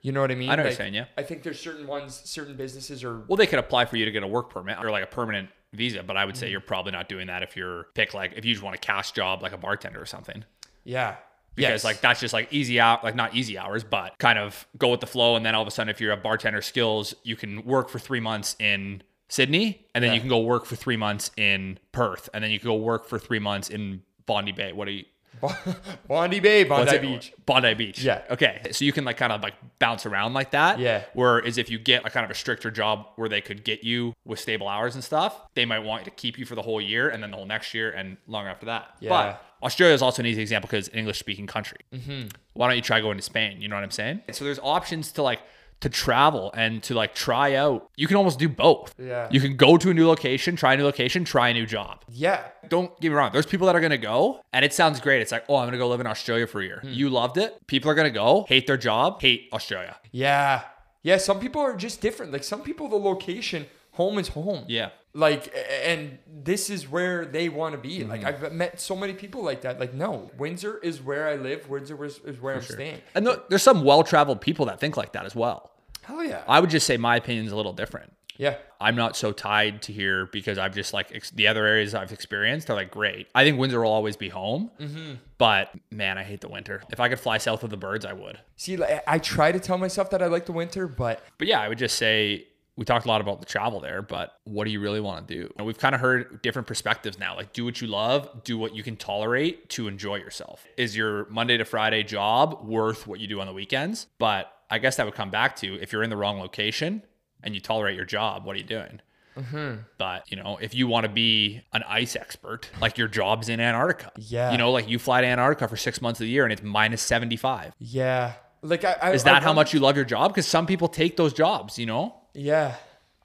You 0.00 0.12
know 0.12 0.22
what 0.22 0.30
I 0.30 0.36
mean? 0.36 0.48
I 0.48 0.56
know 0.56 0.62
what 0.62 0.70
you're 0.70 0.76
saying, 0.76 0.94
yeah. 0.94 1.04
I 1.18 1.22
think 1.22 1.42
there's 1.42 1.60
certain 1.60 1.86
ones, 1.86 2.22
certain 2.24 2.56
businesses 2.56 3.04
are. 3.04 3.20
Well, 3.28 3.36
they 3.36 3.46
could 3.46 3.58
apply 3.58 3.84
for 3.84 3.98
you 3.98 4.06
to 4.06 4.10
get 4.10 4.22
a 4.22 4.26
work 4.26 4.48
permit 4.48 4.78
or 4.82 4.90
like 4.90 5.04
a 5.04 5.06
permanent 5.06 5.50
visa, 5.72 6.02
but 6.02 6.16
I 6.16 6.24
would 6.24 6.36
say 6.36 6.46
Mm-hmm. 6.46 6.52
you're 6.52 6.60
probably 6.60 6.92
not 6.92 7.08
doing 7.08 7.26
that 7.28 7.42
if 7.42 7.56
you're 7.56 7.84
pick 7.94 8.14
like 8.14 8.32
if 8.36 8.44
you 8.44 8.52
just 8.52 8.62
want 8.62 8.74
a 8.76 8.78
cash 8.78 9.12
job 9.12 9.42
like 9.42 9.52
a 9.52 9.56
bartender 9.58 10.00
or 10.00 10.06
something. 10.06 10.44
Yeah. 10.84 11.16
Because 11.54 11.70
Yes. 11.70 11.84
like 11.84 12.00
that's 12.00 12.20
just 12.20 12.32
like 12.32 12.52
easy 12.52 12.80
out 12.80 13.04
like 13.04 13.14
not 13.14 13.34
easy 13.34 13.58
hours, 13.58 13.84
but 13.84 14.18
kind 14.18 14.38
of 14.38 14.66
go 14.78 14.88
with 14.88 15.00
the 15.00 15.06
flow 15.06 15.36
and 15.36 15.44
then 15.44 15.54
all 15.54 15.62
of 15.62 15.68
a 15.68 15.70
sudden 15.70 15.88
if 15.90 16.00
you're 16.00 16.12
a 16.12 16.16
bartender 16.16 16.62
skills, 16.62 17.14
you 17.22 17.36
can 17.36 17.64
work 17.64 17.88
for 17.88 17.98
three 17.98 18.20
months 18.20 18.56
in 18.58 19.02
Sydney 19.28 19.86
and 19.94 20.02
then 20.04 20.10
Yeah. 20.10 20.14
you 20.14 20.20
can 20.20 20.28
go 20.28 20.40
work 20.40 20.66
for 20.66 20.76
three 20.76 20.96
months 20.96 21.30
in 21.36 21.78
Perth 21.92 22.28
and 22.34 22.42
then 22.44 22.50
you 22.50 22.58
can 22.58 22.68
go 22.68 22.74
work 22.76 23.06
for 23.06 23.18
three 23.18 23.38
months 23.38 23.70
in 23.70 24.02
Bondi 24.26 24.52
Bay. 24.52 24.72
What 24.72 24.88
are 24.88 24.92
you 24.92 25.04
Bondi 26.08 26.40
Bay, 26.40 26.64
Bondi? 26.64 26.98
Beach. 26.98 27.32
Bondi 27.46 27.74
Beach. 27.74 28.02
Yeah. 28.02 28.22
Okay. 28.30 28.62
So 28.72 28.84
you 28.84 28.92
can 28.92 29.04
like 29.04 29.16
kind 29.16 29.32
of 29.32 29.42
like 29.42 29.54
bounce 29.78 30.06
around 30.06 30.34
like 30.34 30.52
that. 30.52 30.78
Yeah. 30.78 31.04
Whereas 31.14 31.58
if 31.58 31.70
you 31.70 31.78
get 31.78 32.06
a 32.06 32.10
kind 32.10 32.24
of 32.24 32.30
a 32.30 32.34
stricter 32.34 32.70
job 32.70 33.06
where 33.16 33.28
they 33.28 33.40
could 33.40 33.64
get 33.64 33.84
you 33.84 34.14
with 34.24 34.38
stable 34.38 34.68
hours 34.68 34.94
and 34.94 35.02
stuff, 35.02 35.40
they 35.54 35.64
might 35.64 35.80
want 35.80 36.04
to 36.04 36.10
keep 36.10 36.38
you 36.38 36.44
for 36.44 36.54
the 36.54 36.62
whole 36.62 36.80
year 36.80 37.08
and 37.08 37.22
then 37.22 37.30
the 37.30 37.36
whole 37.36 37.46
next 37.46 37.74
year 37.74 37.90
and 37.90 38.16
longer 38.26 38.50
after 38.50 38.66
that. 38.66 38.96
Yeah. 39.00 39.08
But 39.08 39.44
Australia 39.62 39.94
is 39.94 40.02
also 40.02 40.22
an 40.22 40.26
easy 40.26 40.42
example 40.42 40.68
because 40.68 40.90
English 40.92 41.18
speaking 41.18 41.46
country. 41.46 41.78
Mm-hmm. 41.92 42.28
Why 42.54 42.68
don't 42.68 42.76
you 42.76 42.82
try 42.82 43.00
going 43.00 43.16
to 43.16 43.22
Spain? 43.22 43.60
You 43.60 43.68
know 43.68 43.76
what 43.76 43.84
I'm 43.84 43.90
saying? 43.90 44.22
So 44.32 44.44
there's 44.44 44.58
options 44.60 45.12
to 45.12 45.22
like 45.22 45.40
to 45.82 45.88
travel 45.88 46.50
and 46.54 46.82
to 46.84 46.94
like 46.94 47.14
try 47.14 47.54
out. 47.54 47.88
You 47.96 48.06
can 48.06 48.16
almost 48.16 48.38
do 48.38 48.48
both. 48.48 48.94
Yeah. 48.98 49.28
You 49.30 49.40
can 49.40 49.56
go 49.56 49.76
to 49.76 49.90
a 49.90 49.94
new 49.94 50.06
location, 50.06 50.56
try 50.56 50.74
a 50.74 50.76
new 50.76 50.84
location, 50.84 51.24
try 51.24 51.48
a 51.50 51.54
new 51.54 51.66
job 51.66 52.04
Yeah. 52.08 52.42
don't 52.68 52.98
get 53.00 53.10
me 53.10 53.14
wrong. 53.14 53.30
There's 53.32 53.46
people 53.46 53.66
that 53.66 53.76
are 53.76 53.80
gonna 53.80 53.98
go, 53.98 54.40
and 54.52 54.64
it 54.64 54.72
sounds 54.72 55.00
great. 55.00 55.20
It's 55.20 55.32
like, 55.32 55.44
oh, 55.48 55.56
I'm 55.56 55.66
gonna 55.66 55.78
go 55.78 55.88
live 55.88 56.00
in 56.00 56.06
Australia 56.06 56.46
for 56.46 56.60
a 56.60 56.64
year. 56.64 56.80
You 56.84 57.10
loved 57.10 57.36
it. 57.36 57.66
People 57.66 57.90
are 57.90 57.94
gonna 57.94 58.10
go, 58.10 58.46
hate 58.48 58.66
their 58.66 58.76
job, 58.76 59.20
hate 59.20 59.48
Australia. 59.52 59.96
Yeah. 60.10 60.62
Yeah. 61.02 61.18
Some 61.18 61.38
people 61.40 61.60
are 61.60 61.76
just 61.76 62.00
different. 62.00 62.32
Like 62.32 62.44
some 62.44 62.62
people, 62.62 62.88
the 62.88 62.96
location, 62.96 63.66
home 63.92 64.18
is 64.18 64.28
home. 64.28 64.64
Yeah. 64.68 64.90
Like, 65.14 65.54
and 65.84 66.18
this 66.26 66.70
is 66.70 66.88
where 66.88 67.26
they 67.26 67.50
want 67.50 67.74
to 67.74 67.78
be. 67.78 67.98
Mm-hmm. 67.98 68.08
Like, 68.08 68.24
I've 68.24 68.50
met 68.52 68.80
so 68.80 68.96
many 68.96 69.12
people 69.12 69.42
like 69.44 69.60
that. 69.60 69.78
Like, 69.78 69.92
no, 69.92 70.30
Windsor 70.38 70.78
is 70.78 71.02
where 71.02 71.28
I 71.28 71.34
live. 71.36 71.68
Windsor 71.68 72.02
is, 72.02 72.18
is 72.24 72.40
where 72.40 72.54
I'm 72.54 72.62
staying. 72.62 73.00
And 73.14 73.26
th- 73.26 73.40
there's 73.50 73.62
some 73.62 73.84
well-traveled 73.84 74.40
people 74.40 74.64
that 74.66 74.80
think 74.80 74.96
like 74.96 75.12
that 75.12 75.26
as 75.26 75.34
well. 75.36 75.70
Hell 76.02 76.24
yeah. 76.24 76.42
I 76.46 76.60
would 76.60 76.70
just 76.70 76.86
say 76.86 76.96
my 76.96 77.16
opinion 77.16 77.46
is 77.46 77.52
a 77.52 77.56
little 77.56 77.72
different. 77.72 78.12
yeah. 78.36 78.56
I'm 78.80 78.96
not 78.96 79.16
so 79.16 79.30
tied 79.30 79.82
to 79.82 79.92
here 79.92 80.26
because 80.32 80.58
I've 80.58 80.74
just 80.74 80.92
like 80.92 81.14
ex- 81.14 81.30
the 81.30 81.46
other 81.46 81.64
areas 81.64 81.94
I've 81.94 82.10
experienced 82.10 82.68
are 82.68 82.74
like 82.74 82.90
great. 82.90 83.28
I 83.32 83.44
think 83.44 83.58
Windsor 83.58 83.80
will 83.80 83.92
always 83.92 84.16
be 84.16 84.28
home, 84.28 84.72
mm-hmm. 84.80 85.14
but 85.38 85.70
man, 85.92 86.18
I 86.18 86.24
hate 86.24 86.40
the 86.40 86.48
winter. 86.48 86.82
If 86.90 86.98
I 86.98 87.08
could 87.08 87.20
fly 87.20 87.38
south 87.38 87.62
of 87.62 87.70
the 87.70 87.76
birds, 87.76 88.04
I 88.04 88.12
would. 88.12 88.40
See, 88.56 88.76
like, 88.76 89.04
I 89.06 89.18
try 89.20 89.52
to 89.52 89.60
tell 89.60 89.78
myself 89.78 90.10
that 90.10 90.20
I 90.20 90.26
like 90.26 90.46
the 90.46 90.52
winter, 90.52 90.88
but 90.88 91.22
But 91.38 91.46
yeah, 91.46 91.60
I 91.60 91.68
would 91.68 91.78
just 91.78 91.96
say 91.96 92.48
we 92.74 92.84
talked 92.84 93.04
a 93.04 93.08
lot 93.08 93.20
about 93.20 93.38
the 93.38 93.46
travel 93.46 93.80
there, 93.80 94.02
but 94.02 94.32
what 94.44 94.64
do 94.64 94.70
you 94.70 94.80
really 94.80 95.00
want 95.00 95.28
to 95.28 95.34
do? 95.34 95.52
And 95.58 95.66
we've 95.66 95.78
kind 95.78 95.94
of 95.94 96.00
heard 96.00 96.42
different 96.42 96.66
perspectives 96.66 97.18
now. 97.18 97.36
Like, 97.36 97.52
do 97.52 97.64
what 97.64 97.80
you 97.80 97.86
love, 97.86 98.42
do 98.44 98.56
what 98.58 98.74
you 98.74 98.82
can 98.82 98.96
tolerate 98.96 99.68
to 99.70 99.88
enjoy 99.88 100.16
yourself. 100.16 100.66
Is 100.76 100.96
your 100.96 101.26
Monday 101.28 101.58
to 101.58 101.64
Friday 101.64 102.02
job 102.02 102.64
worth 102.64 103.06
what 103.06 103.20
you 103.20 103.28
do 103.28 103.40
on 103.40 103.46
the 103.46 103.52
weekends? 103.52 104.06
But 104.18 104.50
I 104.72 104.78
guess 104.78 104.96
that 104.96 105.06
would 105.06 105.14
come 105.14 105.30
back 105.30 105.54
to 105.56 105.80
if 105.80 105.92
you're 105.92 106.02
in 106.02 106.10
the 106.10 106.16
wrong 106.16 106.38
location 106.40 107.02
and 107.44 107.54
you 107.54 107.60
tolerate 107.60 107.94
your 107.94 108.04
job, 108.06 108.44
what 108.44 108.56
are 108.56 108.58
you 108.58 108.64
doing? 108.64 109.00
Mm-hmm. 109.36 109.82
But 109.98 110.30
you 110.30 110.36
know, 110.36 110.58
if 110.60 110.74
you 110.74 110.86
want 110.86 111.04
to 111.06 111.12
be 111.12 111.62
an 111.72 111.82
ice 111.88 112.16
expert, 112.16 112.68
like 112.80 112.98
your 112.98 113.08
job's 113.08 113.48
in 113.48 113.60
Antarctica, 113.60 114.12
Yeah. 114.18 114.50
you 114.52 114.58
know, 114.58 114.70
like 114.72 114.88
you 114.88 114.98
fly 114.98 115.20
to 115.20 115.26
Antarctica 115.26 115.68
for 115.68 115.76
six 115.76 116.02
months 116.02 116.20
of 116.20 116.24
the 116.26 116.30
year 116.30 116.44
and 116.44 116.52
it's 116.52 116.62
minus 116.62 117.02
seventy 117.02 117.36
five. 117.36 117.72
yeah. 117.78 118.32
Like, 118.64 118.84
I, 118.84 118.92
I 119.02 119.10
Is 119.12 119.24
that 119.24 119.42
I 119.42 119.44
how 119.44 119.52
much 119.52 119.74
you 119.74 119.80
love 119.80 119.96
your 119.96 120.04
job? 120.04 120.30
Because 120.32 120.46
some 120.46 120.66
people 120.66 120.86
take 120.86 121.16
those 121.16 121.32
jobs, 121.32 121.78
you 121.80 121.86
know. 121.86 122.14
Yeah. 122.32 122.76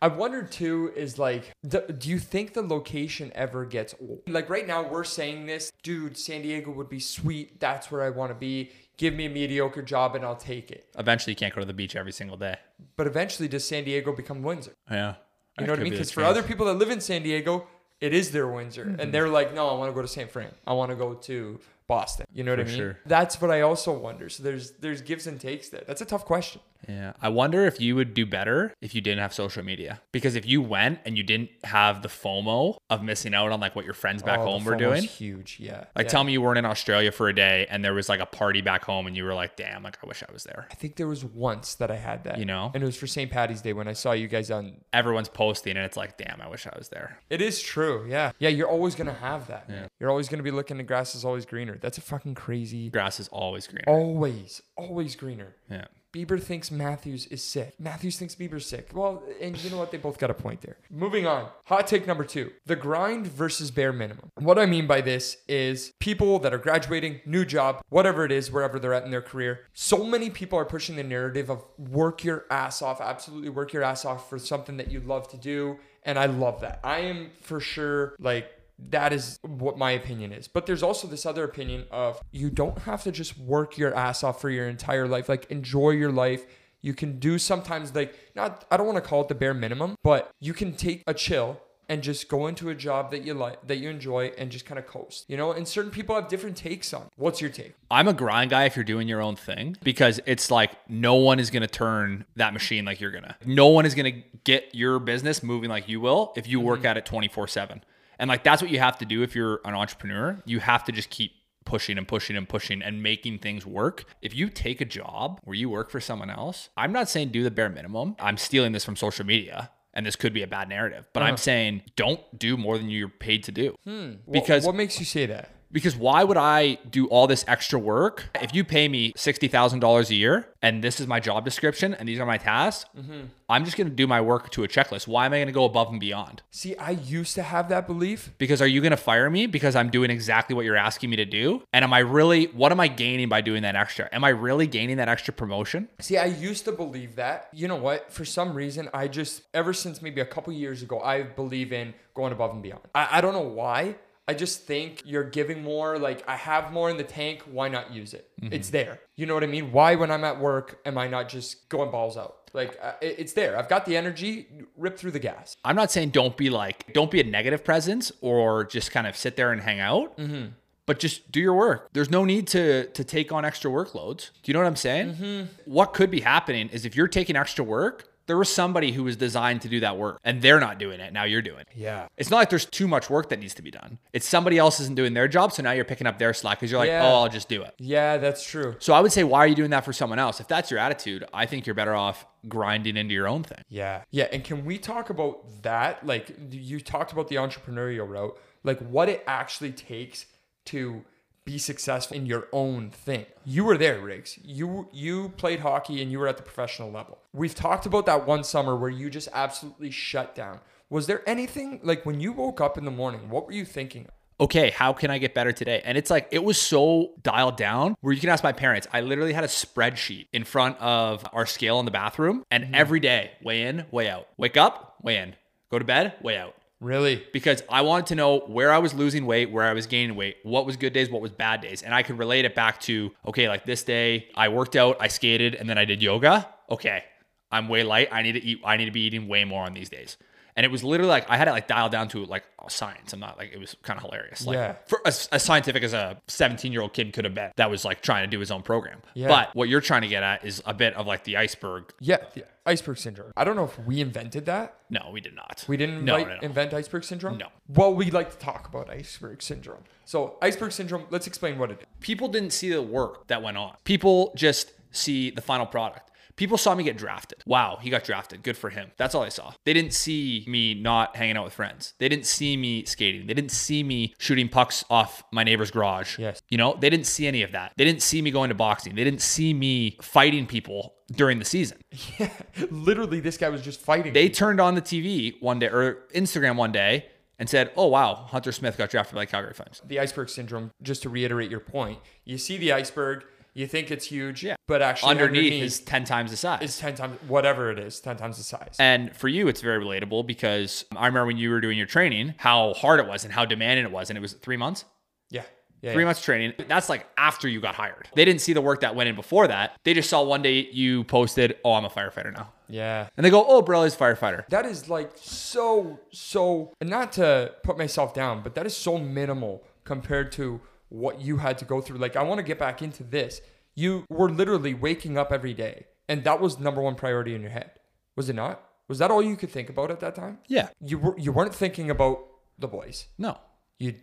I 0.02 0.08
wonder 0.08 0.44
too 0.44 0.92
is 0.96 1.18
like, 1.18 1.52
do, 1.68 1.82
do 1.82 2.10
you 2.10 2.20
think 2.20 2.54
the 2.54 2.62
location 2.62 3.32
ever 3.36 3.66
gets 3.66 3.96
old? 4.02 4.22
Like 4.28 4.50
right 4.50 4.68
now, 4.68 4.88
we're 4.88 5.04
saying 5.04 5.46
this, 5.46 5.72
dude, 5.84 6.18
San 6.18 6.42
Diego 6.42 6.72
would 6.72 6.90
be 6.90 7.00
sweet. 7.00 7.60
That's 7.60 7.92
where 7.92 8.04
I 8.04 8.10
want 8.10 8.32
to 8.32 8.36
be. 8.36 8.72
Give 8.98 9.14
me 9.14 9.26
a 9.26 9.30
mediocre 9.30 9.82
job 9.82 10.16
and 10.16 10.26
I'll 10.26 10.36
take 10.36 10.72
it. 10.72 10.90
Eventually, 10.98 11.34
you 11.34 11.38
can't 11.38 11.54
go 11.54 11.62
to 11.62 11.68
the 11.68 11.74
beach 11.74 11.96
every 11.96 12.12
single 12.12 12.38
day. 12.38 12.56
But 12.96 13.08
eventually, 13.08 13.48
does 13.48 13.66
San 13.66 13.84
Diego 13.84 14.12
become 14.12 14.42
Windsor? 14.44 14.74
Yeah. 14.90 15.16
You 15.60 15.66
know 15.66 15.74
what 15.74 15.80
I 15.80 15.84
mean? 15.84 15.94
Because 15.94 16.12
for 16.12 16.24
other 16.24 16.44
people 16.44 16.68
that 16.68 16.76
live 16.76 16.90
in 16.90 17.02
San 17.02 17.24
Diego, 17.24 17.68
it 18.00 18.14
is 18.14 18.32
their 18.32 18.48
Windsor. 18.48 18.86
Mm-hmm. 18.86 19.00
And 19.00 19.14
they're 19.14 19.30
like, 19.30 19.54
no, 19.54 19.68
I 19.68 19.74
want 19.74 19.90
to 19.90 19.96
go 19.96 20.02
to 20.02 20.08
San 20.08 20.28
Fran. 20.28 20.52
I 20.68 20.74
want 20.74 20.92
to 20.92 20.96
go 20.96 21.16
to 21.16 21.60
Boston. 21.88 22.26
You 22.34 22.44
know 22.44 22.52
what 22.52 22.60
For 22.60 22.66
I 22.66 22.68
mean? 22.68 22.78
sure. 22.78 23.00
That's 23.06 23.42
what 23.42 23.50
I 23.50 23.62
also 23.62 23.98
wonder. 23.98 24.30
So 24.30 24.44
there's 24.44 24.72
there's 24.74 25.02
gives 25.02 25.26
and 25.26 25.40
takes 25.40 25.70
there. 25.70 25.84
That's 25.88 26.02
a 26.02 26.06
tough 26.06 26.26
question. 26.26 26.62
Yeah. 26.88 27.14
I 27.22 27.30
wonder 27.30 27.66
if 27.66 27.80
you 27.82 27.96
would 27.96 28.14
do 28.14 28.26
better 28.26 28.74
if 28.82 28.94
you 28.96 29.02
didn't 29.02 29.20
have 29.20 29.34
social 29.34 29.64
media. 29.64 30.02
Because 30.12 30.36
if 30.36 30.46
you 30.46 30.62
went 30.62 31.00
and 31.06 31.18
you 31.18 31.24
didn't 31.24 31.50
have 31.64 32.02
the 32.02 32.08
FOMO 32.10 32.78
of 32.90 33.04
missing 33.04 33.34
out 33.34 33.52
on 33.52 33.60
like 33.60 33.76
what 33.76 33.86
your 33.86 33.94
friends 33.94 34.24
back 34.24 34.40
Oh, 34.40 34.46
home 34.46 34.66
were 34.66 34.76
doing. 34.76 35.04
huge. 35.04 35.58
Yeah. 35.60 35.86
Like 35.96 36.06
yeah. 36.06 36.10
tell 36.10 36.24
me 36.24 36.32
you 36.34 36.42
weren't 36.42 36.58
in 36.58 36.66
Australia 36.66 37.12
for 37.12 37.28
a 37.30 37.34
day 37.36 37.68
and 37.70 37.84
there 37.84 37.94
was 37.94 38.10
like 38.10 38.20
a 38.20 38.26
party 38.26 38.62
back 38.62 38.84
home 38.84 39.08
and 39.08 39.16
you 39.18 39.24
were 39.24 39.34
like, 39.34 39.56
damn, 39.56 39.84
like 39.84 39.98
I 40.04 40.08
wish 40.08 40.24
I 40.28 40.32
was 40.32 40.44
there. 40.44 40.68
I 40.72 40.76
think 40.76 40.96
there 40.96 41.08
was 41.08 41.24
once 41.26 41.76
that 41.76 41.92
I 41.92 41.96
had 41.96 42.24
that. 42.26 42.38
You 42.40 42.46
know? 42.46 42.72
And 42.74 42.84
it 42.84 42.86
was 42.86 42.96
for 42.98 43.08
St. 43.08 43.30
Patty's 43.32 43.62
Day 43.62 43.74
when 43.74 43.88
I 43.88 43.94
saw 43.94 44.12
you 44.14 44.28
guys 44.28 44.52
on 44.52 44.74
Everyone's 44.94 45.30
posting 45.30 45.76
and 45.78 45.86
it's 45.86 45.98
like, 45.98 46.18
damn, 46.18 46.42
I 46.42 46.48
wish 46.48 46.66
I 46.68 46.78
was 46.78 46.90
there. 46.90 47.20
It 47.30 47.42
is 47.42 47.62
true. 47.62 48.06
Yeah. 48.08 48.32
Yeah, 48.40 48.50
you're 48.50 48.70
always 48.70 48.96
going 48.96 49.08
to 49.08 49.14
have 49.14 49.48
that. 49.48 49.68
Man. 49.70 49.88
You're 50.00 50.10
always 50.10 50.30
going 50.30 50.40
to 50.40 50.44
be 50.44 50.52
looking 50.52 50.78
the 50.78 50.84
grass 50.84 51.16
is 51.16 51.26
always 51.26 51.46
greener. 51.46 51.78
That's 51.82 51.98
a 51.98 52.02
fucking 52.02 52.36
crazy. 52.36 52.90
Grass 52.90 53.20
is 53.20 53.28
always 53.30 53.68
greener. 53.68 53.84
Always, 53.88 54.62
always 54.76 55.16
greener. 55.16 55.56
Yeah. 55.70 55.86
Bieber 56.18 56.42
thinks 56.42 56.72
Matthews 56.72 57.28
is 57.28 57.44
sick. 57.44 57.76
Matthews 57.80 58.18
thinks 58.18 58.34
Bieber's 58.34 58.66
sick. 58.66 58.90
Well, 58.92 59.22
and 59.40 59.56
you 59.64 59.70
know 59.70 59.78
what? 59.78 59.92
They 59.92 60.00
both 60.00 60.18
got 60.18 60.32
a 60.32 60.34
point 60.34 60.62
there. 60.62 60.78
Moving 60.90 61.28
on. 61.28 61.50
Hot 61.66 61.86
take 61.86 62.08
number 62.08 62.24
two 62.24 62.52
the 62.66 62.76
grind 62.76 63.28
versus 63.28 63.70
bare 63.70 63.94
minimum. 63.94 64.32
What 64.40 64.58
I 64.58 64.66
mean 64.66 64.88
by 64.88 65.02
this 65.02 65.38
is 65.48 65.92
people 66.00 66.40
that 66.40 66.56
are 66.56 66.58
graduating, 66.58 67.22
new 67.28 67.46
job, 67.46 67.84
whatever 67.90 68.26
it 68.26 68.32
is, 68.32 68.52
wherever 68.52 68.80
they're 68.80 68.96
at 68.96 69.04
in 69.04 69.12
their 69.12 69.22
career. 69.22 69.60
So 69.74 70.04
many 70.04 70.32
people 70.32 70.58
are 70.58 70.66
pushing 70.66 70.96
the 70.96 71.04
narrative 71.04 71.52
of 71.52 71.64
work 71.78 72.24
your 72.24 72.46
ass 72.50 72.82
off, 72.82 73.00
absolutely 73.00 73.50
work 73.50 73.72
your 73.72 73.84
ass 73.84 74.04
off 74.04 74.28
for 74.28 74.40
something 74.40 74.78
that 74.78 74.90
you 74.90 75.02
love 75.02 75.28
to 75.30 75.38
do. 75.38 75.78
And 76.04 76.18
I 76.18 76.26
love 76.26 76.62
that. 76.62 76.80
I 76.84 77.02
am 77.02 77.30
for 77.42 77.60
sure 77.60 78.16
like, 78.18 78.50
that 78.80 79.14
is 79.14 79.40
what 79.42 79.78
my 79.78 79.92
opinion 79.92 80.32
is. 80.32 80.48
But 80.48 80.66
there's 80.66 80.84
also 80.84 81.08
this 81.08 81.26
other 81.26 81.44
opinion 81.44 81.86
of 81.92 82.22
you 82.32 82.50
don't 82.50 82.80
have 82.80 83.04
to 83.04 83.12
just 83.12 83.38
work 83.38 83.78
your 83.78 83.94
ass 83.94 84.24
off 84.24 84.40
for 84.40 84.50
your 84.50 84.68
entire 84.68 85.08
life. 85.08 85.30
Like 85.30 85.50
enjoy 85.50 85.92
your 85.92 86.12
life. 86.12 86.46
You 86.82 86.94
can 86.94 87.20
do 87.20 87.40
sometimes 87.40 87.94
like 87.96 88.16
not 88.36 88.66
I 88.70 88.78
don't 88.78 88.86
want 88.86 88.98
to 88.98 89.08
call 89.08 89.22
it 89.22 89.28
the 89.28 89.36
bare 89.36 89.54
minimum, 89.54 89.96
but 90.04 90.32
you 90.40 90.54
can 90.54 90.74
take 90.74 91.04
a 91.08 91.14
chill 91.14 91.60
and 91.90 92.04
just 92.04 92.28
go 92.28 92.48
into 92.48 92.70
a 92.70 92.76
job 92.76 93.12
that 93.12 93.24
you 93.24 93.34
like 93.34 93.66
that 93.68 93.78
you 93.78 93.90
enjoy 93.90 94.32
and 94.38 94.52
just 94.52 94.66
kind 94.66 94.78
of 94.78 94.86
coast. 94.86 95.26
You 95.28 95.38
know, 95.38 95.52
and 95.52 95.68
certain 95.68 95.92
people 95.92 96.16
have 96.16 96.28
different 96.28 96.58
takes 96.58 96.94
on. 96.94 97.04
it. 97.04 97.08
What's 97.16 97.42
your 97.42 97.50
take? 97.50 97.74
I'm 97.90 98.08
a 98.08 98.14
grind 98.14 98.52
guy 98.52 98.66
if 98.66 98.76
you're 98.76 98.86
doing 98.86 99.08
your 99.08 99.22
own 99.22 99.36
thing 99.36 99.78
because 99.84 100.20
it's 100.26 100.52
like 100.52 100.72
no 100.88 101.16
one 101.16 101.40
is 101.40 101.50
going 101.50 101.62
to 101.62 101.68
turn 101.68 102.26
that 102.36 102.54
machine 102.54 102.86
like 102.86 103.00
you're 103.00 103.12
going 103.12 103.24
to. 103.24 103.36
No 103.46 103.68
one 103.68 103.86
is 103.86 103.96
going 103.96 104.14
to 104.14 104.24
get 104.44 104.74
your 104.76 105.00
business 105.00 105.42
moving 105.42 105.70
like 105.70 105.88
you 105.88 106.00
will 106.00 106.34
if 106.36 106.48
you 106.48 106.60
work 106.60 106.80
mm-hmm. 106.80 106.88
at 106.88 106.98
it 106.98 107.06
24 107.06 107.48
7. 107.48 107.84
And 108.20 108.28
like 108.28 108.44
that's 108.44 108.62
what 108.62 108.72
you 108.72 108.80
have 108.80 108.98
to 109.00 109.06
do 109.06 109.24
if 109.24 109.36
you're 109.36 109.62
an 109.66 109.74
entrepreneur. 109.74 110.42
You 110.46 110.60
have 110.60 110.84
to 110.86 110.92
just 110.92 111.10
keep 111.10 111.34
pushing 111.66 111.98
and 111.98 112.08
pushing 112.08 112.38
and 112.38 112.48
pushing 112.48 112.82
and 112.82 113.04
making 113.04 113.40
things 113.40 113.66
work. 113.66 114.06
If 114.22 114.34
you 114.36 114.50
take 114.50 114.80
a 114.80 114.86
job 114.86 115.42
where 115.44 115.56
you 115.56 115.70
work 115.70 115.92
for 115.92 116.00
someone 116.00 116.30
else, 116.30 116.70
I'm 116.78 116.94
not 116.94 117.10
saying 117.10 117.30
do 117.30 117.44
the 117.44 117.52
bare 117.52 117.70
minimum. 117.70 118.16
I'm 118.20 118.38
stealing 118.38 118.72
this 118.72 118.86
from 118.86 118.96
social 118.96 119.26
media. 119.26 119.72
And 119.94 120.06
this 120.06 120.16
could 120.16 120.32
be 120.32 120.44
a 120.44 120.48
bad 120.48 120.70
narrative, 120.70 121.08
but 121.12 121.24
I'm 121.24 121.30
uh-huh. 121.30 121.38
saying 121.38 121.82
don't 121.96 122.22
do 122.38 122.56
more 122.56 122.78
than 122.78 122.88
you're 122.88 123.10
paid 123.10 123.44
to 123.46 123.52
do. 123.52 123.76
Hmm. 123.84 124.12
Wh- 124.28 124.34
Because 124.34 124.64
what 124.64 124.76
makes 124.76 125.00
you 125.00 125.06
say 125.06 125.26
that? 125.26 125.50
Because 125.72 125.96
why 125.96 126.24
would 126.24 126.38
I 126.38 126.76
do 126.90 127.08
all 127.08 127.28
this 127.28 127.44
extra 127.48 127.78
work 127.78 128.30
if 128.42 128.56
you 128.56 128.64
pay 128.64 128.88
me 128.88 129.14
$60,000 129.14 130.10
a 130.10 130.14
year 130.14 130.48
and 130.62 130.84
this 130.84 131.00
is 131.00 131.08
my 131.08 131.20
job 131.20 131.46
description 131.46 131.94
and 131.94 132.08
these 132.08 132.20
are 132.20 132.26
my 132.26 132.38
tasks? 132.38 132.90
Mm-hmm. 132.98 133.26
I'm 133.50 133.66
just 133.66 133.78
going 133.78 133.90
to 133.90 133.96
do 133.96 134.08
my 134.08 134.20
work 134.22 134.50
to 134.52 134.64
a 134.64 134.68
checklist. 134.68 135.08
Why 135.08 135.26
am 135.26 135.34
I 135.34 135.38
going 135.38 135.48
to 135.48 135.54
go 135.54 135.66
above 135.66 135.90
and 135.90 136.00
beyond? 136.00 136.42
See, 136.52 136.76
I 136.78 136.92
used 136.92 137.36
to 137.36 137.44
have 137.44 137.70
that 137.70 137.88
belief. 137.88 138.34
Because 138.38 138.62
are 138.62 138.68
you 138.68 138.82
going 138.82 138.92
to 138.92 138.98
fire 138.98 139.30
me 139.30 139.48
because 139.48 139.76
I'm 139.76 139.90
doing 139.90 140.10
exactly 140.10 140.56
what 140.56 140.66
you're 140.66 140.76
asking 140.76 141.10
me 141.10 141.16
to 141.18 141.26
do? 141.26 141.64
And 141.74 141.84
am 141.84 141.94
I 141.94 142.00
really, 142.00 142.46
what 142.48 142.72
am 142.72 142.80
I 142.80 142.88
gaining 142.88 143.30
by 143.30 143.42
doing 143.42 143.64
that 143.64 143.76
extra? 143.76 144.10
Am 144.12 144.24
I 144.24 144.30
really 144.30 144.68
gaining 144.68 144.98
that 144.98 145.10
extra 145.10 145.34
promotion? 145.34 145.88
See, 146.00 146.18
I 146.18 146.26
used 146.26 146.66
to 146.66 146.72
believe 146.72 147.16
that. 147.16 147.50
You 147.54 147.68
know 147.68 147.76
what? 147.76 148.12
For 148.12 148.26
some 148.26 148.54
reason, 148.54 148.90
I 148.94 149.08
just, 149.08 149.44
ever 149.54 149.74
since 149.74 150.02
maybe 150.02 150.22
a 150.22 150.26
couple 150.26 150.52
years 150.54 150.82
ago, 150.82 151.00
I 151.00 151.24
believe 151.24 151.72
in 151.72 151.94
going 152.14 152.34
above 152.34 152.52
and 152.52 152.64
beyond. 152.64 152.82
I, 152.94 153.08
I 153.12 153.22
don't 153.22 153.34
know 153.34 153.42
why. 153.42 153.96
I 154.28 154.34
just 154.34 154.64
think 154.66 155.04
you're 155.06 155.24
giving 155.24 155.64
more. 155.64 155.98
Like, 155.98 156.28
I 156.28 156.36
have 156.36 156.74
more 156.74 156.90
in 156.90 156.98
the 156.98 157.04
tank. 157.04 157.44
Why 157.50 157.70
not 157.70 157.94
use 157.94 158.14
it? 158.14 158.30
Mm-hmm. 158.42 158.54
It's 158.54 158.70
there. 158.70 159.00
You 159.16 159.26
know 159.26 159.34
what 159.34 159.44
I 159.44 159.48
mean? 159.48 159.72
Why, 159.72 159.96
when 159.96 160.12
I'm 160.12 160.24
at 160.26 160.40
work, 160.40 160.80
am 160.86 160.98
I 160.98 161.08
not 161.08 161.30
just 161.30 161.70
going 161.70 161.92
balls 161.92 162.18
out? 162.18 162.50
Like, 162.54 162.78
uh, 162.82 162.94
it- 163.02 163.16
it's 163.20 163.34
there. 163.34 163.58
I've 163.58 163.70
got 163.70 163.86
the 163.86 163.96
energy. 163.96 164.48
Rip 164.76 164.98
through 164.98 165.12
the 165.12 165.20
gas. 165.20 165.56
I'm 165.64 165.76
not 165.76 165.92
saying 165.92 166.10
don't 166.10 166.36
be 166.36 166.50
like, 166.50 166.92
don't 166.94 167.10
be 167.12 167.22
a 167.22 167.24
negative 167.24 167.64
presence 167.64 168.12
or 168.22 168.66
just 168.66 168.92
kind 168.92 169.08
of 169.08 169.16
sit 169.16 169.36
there 169.38 169.52
and 169.52 169.62
hang 169.62 169.80
out. 169.80 170.18
Mm-hmm. 170.18 170.48
But 170.86 171.00
just 171.00 171.32
do 171.34 171.42
your 171.42 171.54
work. 171.54 171.90
There's 171.92 172.10
no 172.10 172.24
need 172.24 172.48
to 172.48 172.88
to 172.88 173.04
take 173.04 173.34
on 173.34 173.44
extra 173.44 173.70
workloads. 173.70 174.30
Do 174.42 174.50
you 174.50 174.54
know 174.54 174.62
what 174.62 174.68
I'm 174.68 174.78
saying? 174.78 175.16
Mm-hmm. 175.16 175.46
What 175.66 175.94
could 175.94 176.10
be 176.10 176.22
happening 176.22 176.70
is 176.70 176.86
if 176.86 176.96
you're 176.96 177.10
taking 177.10 177.36
extra 177.36 177.66
work, 177.66 178.07
there 178.28 178.38
was 178.38 178.54
somebody 178.54 178.92
who 178.92 179.04
was 179.04 179.16
designed 179.16 179.62
to 179.62 179.70
do 179.70 179.80
that 179.80 179.98
work 179.98 180.20
and 180.24 180.42
they're 180.42 180.60
not 180.60 180.78
doing 180.78 181.00
it. 181.00 181.12
Now 181.14 181.24
you're 181.24 181.42
doing 181.42 181.62
it. 181.62 181.68
Yeah. 181.76 182.08
It's 182.18 182.30
not 182.30 182.38
like 182.38 182.50
there's 182.50 182.66
too 182.66 182.88
much 182.88 183.10
work 183.10 183.30
that 183.30 183.40
needs 183.40 183.54
to 183.56 183.62
be 183.62 183.72
done. 183.72 183.98
It's 184.14 184.28
somebody 184.28 184.58
else 184.58 184.80
isn't 184.82 184.96
doing 184.96 185.14
their 185.14 185.28
job. 185.28 185.52
So 185.54 185.64
now 185.64 185.72
you're 185.72 185.86
picking 185.86 186.06
up 186.08 186.20
their 186.20 186.34
slack 186.34 186.60
because 186.60 186.70
you're 186.72 186.80
like, 186.80 186.90
Yeah. 186.90 187.04
oh, 187.06 187.16
I'll 187.24 187.30
just 187.30 187.50
do 187.50 187.62
it. 187.64 187.74
Yeah, 187.80 188.18
that's 188.18 188.44
true. 188.48 188.76
So 188.80 188.94
I 188.94 189.00
would 189.00 189.12
say, 189.12 189.24
why 189.24 189.40
are 189.40 189.48
you 189.48 189.56
doing 189.56 189.72
that 189.72 189.86
for 189.86 189.94
someone 189.94 190.20
else? 190.20 190.40
If 190.40 190.48
that's 190.48 190.70
your 190.70 190.80
attitude, 190.80 191.24
I 191.34 191.46
think 191.46 191.66
you're 191.66 191.74
better 191.76 191.96
off 191.96 192.26
grinding 192.48 192.98
into 192.98 193.14
your 193.14 193.28
own 193.28 193.44
thing. 193.44 193.64
Yeah. 193.70 194.04
Yeah. 194.12 194.28
And 194.32 194.44
can 194.44 194.66
we 194.66 194.78
talk 194.78 195.10
about 195.10 195.64
that? 195.64 196.06
Like, 196.06 196.36
you 196.52 196.80
talked 196.80 197.12
about 197.14 197.30
the 197.30 197.36
entrepreneurial 197.36 198.08
route, 198.08 198.38
like 198.64 198.80
what 198.80 199.10
it 199.10 199.24
actually 199.26 199.72
takes 199.72 200.26
to 200.66 201.04
be 201.48 201.58
successful 201.58 202.18
in 202.18 202.26
your 202.26 202.50
own 202.52 202.92
thing. 202.92 203.26
You 203.46 203.64
were 203.64 203.78
there, 203.78 204.02
Riggs. 204.02 204.38
You 204.44 204.90
you 204.92 205.30
played 205.38 205.62
hockey 205.62 206.02
and 206.02 206.12
you 206.12 206.20
were 206.20 206.28
at 206.28 206.36
the 206.36 206.44
professional 206.44 206.92
level. 206.92 207.20
We've 207.32 207.56
talked 207.56 207.86
about 207.86 208.06
that 208.06 208.28
one 208.28 208.44
summer 208.44 208.76
where 208.76 208.90
you 208.90 209.10
just 209.10 209.30
absolutely 209.34 209.90
shut 209.90 210.36
down. 210.36 210.60
Was 210.90 211.08
there 211.08 211.28
anything 211.28 211.80
like 211.84 212.06
when 212.06 212.20
you 212.20 212.34
woke 212.34 212.60
up 212.60 212.78
in 212.78 212.84
the 212.84 212.92
morning, 212.92 213.30
what 213.30 213.46
were 213.48 213.54
you 213.54 213.66
thinking? 213.66 214.08
okay, 214.40 214.70
how 214.70 214.94
can 214.94 215.10
I 215.10 215.18
get 215.18 215.34
better 215.34 215.52
today? 215.52 215.82
And 215.84 215.98
it's 215.98 216.12
like, 216.12 216.28
it 216.30 216.44
was 216.44 216.62
so 216.62 217.14
dialed 217.24 217.58
down 217.58 217.96
where 218.02 218.14
you 218.14 218.22
can 218.22 218.30
ask 218.30 218.44
my 218.44 218.52
parents. 218.52 218.88
I 218.94 219.02
literally 219.02 219.34
had 219.34 219.44
a 219.44 219.48
spreadsheet 219.48 220.28
in 220.32 220.44
front 220.44 220.78
of 220.80 221.26
our 221.34 221.48
scale 221.48 221.80
in 221.80 221.86
the 221.86 221.92
bathroom, 221.92 222.44
and 222.52 222.66
mm-hmm. 222.66 222.76
every 222.76 223.00
day, 223.00 223.32
weigh 223.44 223.64
in, 223.64 223.86
weigh 223.90 224.12
out. 224.12 224.28
Wake 224.38 224.56
up, 224.56 224.98
weigh 225.02 225.18
in. 225.18 225.36
Go 225.72 225.80
to 225.80 225.86
bed, 225.86 226.14
weigh 226.22 226.38
out. 226.38 226.54
Really? 226.80 227.24
Because 227.34 227.64
I 227.70 227.82
wanted 227.82 228.06
to 228.08 228.16
know 228.16 228.40
where 228.42 228.72
I 228.72 228.78
was 228.78 228.94
losing 228.94 229.26
weight, 229.26 229.52
where 229.52 229.66
I 229.66 229.74
was 229.74 229.88
gaining 229.88 230.16
weight, 230.16 230.38
what 230.44 230.66
was 230.66 230.78
good 230.78 230.94
days, 230.94 231.10
what 231.10 231.22
was 231.22 231.32
bad 231.32 231.62
days. 231.62 231.82
And 231.82 231.94
I 231.94 232.04
could 232.04 232.20
relate 232.20 232.46
it 232.46 232.54
back 232.54 232.80
to, 232.82 233.12
okay, 233.26 233.50
like 233.50 233.66
this 233.66 233.84
day, 233.84 234.28
I 234.36 234.50
worked 234.50 234.76
out, 234.76 234.98
I 235.00 235.08
skated, 235.08 235.56
and 235.56 235.68
then 235.68 235.78
I 235.80 235.86
did 235.86 236.04
yoga. 236.04 236.48
Okay, 236.70 237.04
I'm 237.52 237.68
way 237.68 237.84
light. 237.84 238.10
I 238.12 238.22
need 238.22 238.34
to 238.34 238.44
eat, 238.44 238.62
I 238.64 238.78
need 238.78 238.86
to 238.86 238.92
be 238.92 239.02
eating 239.02 239.28
way 239.28 239.44
more 239.44 239.66
on 239.66 239.74
these 239.74 239.90
days. 239.90 240.18
And 240.58 240.66
it 240.66 240.72
was 240.72 240.84
literally 240.84 241.10
like 241.10 241.30
I 241.30 241.38
had 241.38 241.48
it 241.48 241.52
like 241.52 241.68
dialed 241.68 241.92
down 241.94 242.08
to 242.10 242.26
like 242.26 242.44
oh, 242.60 242.68
science. 242.68 243.14
I'm 243.14 243.20
not 243.20 243.38
like 243.38 243.52
it 243.54 243.60
was 243.60 243.76
kind 243.84 243.98
of 243.98 244.04
hilarious. 244.04 244.46
Like 244.46 244.56
Yeah. 244.56 244.76
for 244.88 245.00
as, 245.06 245.30
as 245.32 245.44
scientific 245.44 245.84
as 245.84 245.94
a 245.94 246.20
17 246.28 246.74
year 246.74 246.82
old 246.82 246.94
kid 246.94 247.14
could 247.14 247.24
have 247.26 247.36
been 247.36 247.52
that 247.58 247.70
was 247.70 247.86
like 247.86 248.02
trying 248.02 248.24
to 248.24 248.28
do 248.28 248.40
his 248.40 248.50
own 248.52 248.64
program. 248.64 249.00
Yeah. 249.14 249.28
But 249.28 249.56
what 249.56 249.70
you're 249.70 249.82
trying 249.82 250.02
to 250.02 250.08
get 250.08 250.24
at 250.24 250.44
is 250.44 250.62
a 250.66 250.74
bit 250.74 250.96
of 250.96 251.06
like 251.08 251.24
the 251.24 251.38
iceberg. 251.38 251.94
Yeah, 252.00 252.18
the 252.34 252.44
iceberg 252.66 252.98
syndrome. 252.98 253.32
I 253.38 253.44
don't 253.44 253.56
know 253.56 253.66
if 253.66 253.78
we 253.86 254.02
invented 254.02 254.48
that. 254.48 254.76
No, 254.90 255.10
we 255.14 255.22
did 255.22 255.36
not. 255.36 255.64
We 255.68 255.78
didn't 255.78 256.04
No, 256.04 256.16
invite- 256.18 256.28
no, 256.28 256.36
no. 256.38 256.42
invent 256.42 256.74
iceberg 256.74 257.04
syndrome? 257.04 257.38
No. 257.38 257.48
Well, 257.70 257.94
we'd 257.94 258.14
like 258.14 258.32
to 258.32 258.38
talk 258.38 258.68
about 258.68 258.90
iceberg 258.90 259.42
syndrome. 259.44 259.84
So, 260.06 260.38
iceberg 260.42 260.72
syndrome, 260.72 261.04
let's 261.12 261.28
explain 261.28 261.60
what 261.60 261.70
it 261.70 261.80
is. 261.82 261.86
people 262.00 262.30
didn't 262.30 262.52
see 262.54 262.70
the 262.72 262.82
work 262.82 263.28
that 263.28 263.44
went 263.44 263.58
on. 263.58 263.76
People 263.84 264.34
just 264.36 264.72
see 264.92 265.30
the 265.30 265.42
final 265.42 265.66
product. 265.66 266.07
People 266.38 266.58
saw 266.58 266.76
me 266.76 266.84
get 266.84 266.98
drafted. 266.98 267.44
Wow, 267.46 267.80
he 267.82 267.90
got 267.90 268.04
drafted. 268.04 268.44
Good 268.44 268.58
for 268.58 268.70
him. 268.70 268.92
That's 268.96 269.14
all 269.16 269.24
I 269.24 269.30
saw. 269.30 269.54
They 269.66 269.74
didn't 269.74 269.94
see 269.94 270.46
me 270.48 270.76
not 270.76 271.16
hanging 271.16 271.36
out 271.36 271.44
with 271.46 271.54
friends. 271.54 271.94
They 271.98 272.08
didn't 272.08 272.28
see 272.28 272.56
me 272.56 272.86
skating. 272.86 273.28
They 273.28 273.34
didn't 273.34 273.52
see 273.52 273.84
me 273.84 274.14
shooting 274.20 274.48
pucks 274.48 274.86
off 274.90 275.24
my 275.34 275.44
neighbor's 275.44 275.72
garage. 275.72 276.18
Yes. 276.20 276.42
You 276.50 276.58
know, 276.58 276.78
they 276.80 276.90
didn't 276.90 277.08
see 277.08 277.28
any 277.28 277.42
of 277.42 277.52
that. 277.54 277.74
They 277.76 277.84
didn't 277.86 278.04
see 278.04 278.22
me 278.22 278.32
going 278.32 278.50
to 278.50 278.56
boxing. 278.56 278.96
They 278.96 279.04
didn't 279.04 279.22
see 279.22 279.54
me 279.54 279.98
fighting 280.02 280.46
people 280.46 280.94
during 281.12 281.40
the 281.40 281.46
season. 281.46 281.80
Yeah. 282.20 282.30
Literally, 282.72 283.20
this 283.20 283.38
guy 283.38 283.50
was 283.50 283.62
just 283.62 283.80
fighting. 283.80 284.14
They 284.14 284.30
turned 284.30 284.60
on 284.62 284.76
the 284.76 284.82
TV 284.82 285.34
one 285.42 285.60
day 285.60 285.68
or 285.68 286.08
Instagram 286.16 286.56
one 286.56 286.72
day 286.72 287.06
and 287.40 287.48
said, 287.50 287.72
"Oh 287.76 287.88
wow, 287.88 288.16
Hunter 288.16 288.52
Smith 288.52 288.78
got 288.78 288.90
drafted 288.90 289.16
by 289.16 289.22
the 289.22 289.32
Calgary 289.32 289.54
Flames." 289.54 289.82
the 289.86 290.00
iceberg 290.00 290.30
syndrome, 290.30 290.72
just 290.82 291.04
to 291.04 291.10
reiterate 291.10 291.52
your 291.52 291.60
point, 291.60 292.00
you 292.26 292.38
see 292.38 292.58
the 292.58 292.72
iceberg, 292.72 293.24
you 293.58 293.66
think 293.66 293.90
it's 293.90 294.06
huge, 294.06 294.44
Yeah. 294.44 294.56
but 294.68 294.84
actually 294.84 295.10
Underneath, 295.12 295.46
underneath, 295.46 295.64
is 295.64 295.80
10 295.80 296.04
times 296.04 296.30
the 296.30 296.38
size. 296.38 296.62
is 296.62 296.78
10 296.78 296.94
times, 296.94 297.18
whatever 297.28 297.72
it 297.72 297.80
is, 297.80 298.00
10 298.00 298.16
times 298.16 298.38
the 298.38 298.44
size. 298.44 298.76
And 298.78 299.16
for 299.16 299.28
you, 299.28 299.48
it's 299.48 299.62
very 299.62 299.84
relatable 299.84 300.28
because 300.28 300.86
I 300.96 301.08
remember 301.08 301.26
when 301.26 301.38
you 301.38 301.50
were 301.50 301.60
doing 301.60 301.76
your 301.76 301.88
training, 301.88 302.36
how 302.38 302.76
hard 302.76 303.00
it 303.00 303.08
was 303.08 303.24
and 303.26 303.34
how 303.34 303.46
demanding 303.46 303.84
it 303.84 303.92
was. 303.92 304.12
And 304.12 304.18
it 304.18 304.22
was 304.22 304.34
three 304.34 304.58
months, 304.58 304.86
yeah. 305.32 305.42
Yeah. 305.82 305.94
three 305.94 306.04
yeah. 306.04 306.06
months 306.06 306.22
training. 306.22 306.54
That's 306.68 306.88
like 306.88 307.08
after 307.18 307.48
you 307.48 307.60
got 307.60 307.74
hired. 307.74 308.10
They 308.14 308.26
didn't 308.26 308.42
see 308.42 308.54
the 308.54 308.62
work 308.62 308.82
that 308.82 308.96
went 308.96 309.10
in 309.10 309.16
before 309.16 309.48
that. 309.48 309.76
They 309.84 309.96
just 309.96 310.10
saw 310.10 310.22
one 310.22 310.44
day 310.44 310.70
you 310.72 311.04
posted, 311.06 311.58
Oh, 311.66 311.74
I'm 311.74 311.86
a 311.86 311.90
firefighter 311.90 312.32
now. 312.32 312.54
Yeah. 312.70 313.08
And 313.18 313.26
they 313.26 313.32
go, 313.32 313.44
Oh, 313.48 313.60
a 313.60 313.64
firefighter. 313.64 314.48
That 314.50 314.68
is 314.68 314.88
like 314.88 315.14
so, 315.16 316.00
so, 316.12 316.74
and 316.80 316.92
not 316.92 317.12
to 317.14 317.56
put 317.64 317.76
myself 317.76 318.14
down, 318.14 318.44
but 318.44 318.54
that 318.54 318.68
is 318.68 318.78
so 318.78 319.00
minimal 319.00 319.64
compared 319.84 320.32
to 320.34 320.62
what 320.90 321.22
you 321.22 321.38
had 321.38 321.58
to 321.60 321.66
go 321.66 321.82
through. 321.82 321.98
Like, 321.98 322.16
I 322.16 322.24
want 322.24 322.40
to 322.40 322.44
get 322.44 322.60
back 322.60 322.82
into 322.82 323.04
this. 323.04 323.42
You 323.76 324.06
were 324.10 324.30
literally 324.30 324.74
waking 324.74 325.18
up 325.18 325.32
every 325.32 325.54
day, 325.54 325.86
and 326.08 326.24
that 326.24 326.40
was 326.42 326.60
number 326.60 326.82
one 326.82 326.96
priority 326.96 327.36
in 327.36 327.42
your 327.42 327.52
head. 327.52 327.72
Was 328.16 328.30
it 328.30 328.36
not? 328.36 328.64
Was 328.88 329.00
that 329.00 329.12
all 329.12 329.22
you 329.22 329.36
could 329.36 329.52
think 329.52 329.70
about 329.70 329.92
at 329.92 330.00
that 330.00 330.16
time? 330.16 330.40
Yeah. 330.48 330.70
You 330.82 330.98
were 330.98 331.18
you 331.18 331.32
weren't 331.32 331.54
thinking 331.54 331.90
about 331.90 332.26
the 332.58 332.68
boys. 332.68 333.08
No. 333.18 333.38
You 333.80 333.96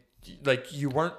like 0.44 0.72
you 0.72 0.88
weren't 0.90 1.14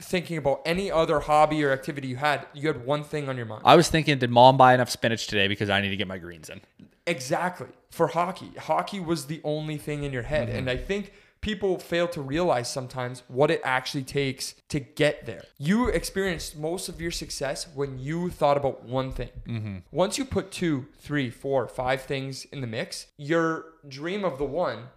thinking 0.00 0.36
about 0.36 0.60
any 0.66 0.90
other 0.90 1.20
hobby 1.20 1.64
or 1.64 1.72
activity 1.72 2.08
you 2.08 2.16
had. 2.16 2.46
You 2.52 2.68
had 2.68 2.84
one 2.84 3.02
thing 3.02 3.28
on 3.28 3.36
your 3.36 3.46
mind. 3.46 3.62
I 3.64 3.76
was 3.76 3.88
thinking, 3.88 4.18
did 4.18 4.30
mom 4.30 4.56
buy 4.56 4.74
enough 4.74 4.90
spinach 4.90 5.26
today 5.26 5.48
because 5.48 5.70
I 5.70 5.80
need 5.80 5.88
to 5.88 5.96
get 5.96 6.06
my 6.06 6.18
greens 6.18 6.50
in? 6.50 6.60
Exactly. 7.06 7.68
For 7.90 8.08
hockey, 8.08 8.52
hockey 8.58 9.00
was 9.00 9.26
the 9.26 9.40
only 9.44 9.78
thing 9.78 10.04
in 10.04 10.12
your 10.12 10.24
head. 10.24 10.48
Mm-hmm. 10.48 10.58
And 10.58 10.70
I 10.70 10.76
think 10.76 11.12
people 11.40 11.78
fail 11.78 12.08
to 12.08 12.20
realize 12.20 12.70
sometimes 12.70 13.22
what 13.28 13.50
it 13.50 13.60
actually 13.64 14.02
takes 14.02 14.54
to 14.68 14.80
get 14.80 15.26
there. 15.26 15.42
You 15.58 15.88
experienced 15.88 16.56
most 16.56 16.88
of 16.88 17.00
your 17.00 17.10
success 17.10 17.68
when 17.74 17.98
you 17.98 18.30
thought 18.30 18.56
about 18.56 18.84
one 18.84 19.12
thing. 19.12 19.30
Mm-hmm. 19.46 19.76
Once 19.90 20.18
you 20.18 20.24
put 20.24 20.50
two, 20.50 20.86
three, 20.98 21.30
four, 21.30 21.68
five 21.68 22.02
things 22.02 22.44
in 22.46 22.60
the 22.60 22.66
mix, 22.66 23.06
your 23.16 23.66
dream 23.88 24.24
of 24.24 24.38
the 24.38 24.44
one 24.44 24.88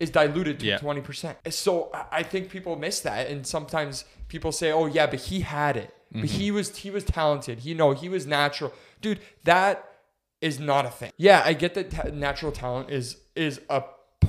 is 0.00 0.10
diluted 0.10 0.60
to 0.60 0.66
Yeah. 0.66 0.78
20%. 0.78 1.52
So 1.52 1.90
I- 2.10 2.22
think 2.22 2.50
people 2.50 2.76
miss 2.76 3.00
that. 3.00 3.28
And 3.28 3.46
sometimes 3.46 4.04
people 4.28 4.50
say, 4.50 4.72
oh, 4.72 4.86
yeah, 4.86 5.06
but 5.06 5.20
he 5.20 5.40
had 5.40 5.76
it. 5.76 5.94
But 6.14 6.30
he 6.30 6.46
mm-hmm. 6.46 6.56
was 6.56 6.76
he 6.76 6.90
was 6.90 7.02
talented. 7.02 7.60
He 7.60 7.74
know 7.74 7.90
he 7.90 8.08
was 8.08 8.24
natural. 8.24 8.72
Dude, 9.00 9.18
that 9.42 9.84
is 10.40 10.60
not 10.60 10.86
a 10.86 10.90
thing. 10.90 11.10
Yeah, 11.16 11.42
I 11.44 11.54
get 11.54 11.74
that 11.74 11.90
ta- 11.90 12.08
natural 12.12 12.52
talent 12.52 12.90
is 12.90 13.16
is 13.34 13.60
a 13.68 13.82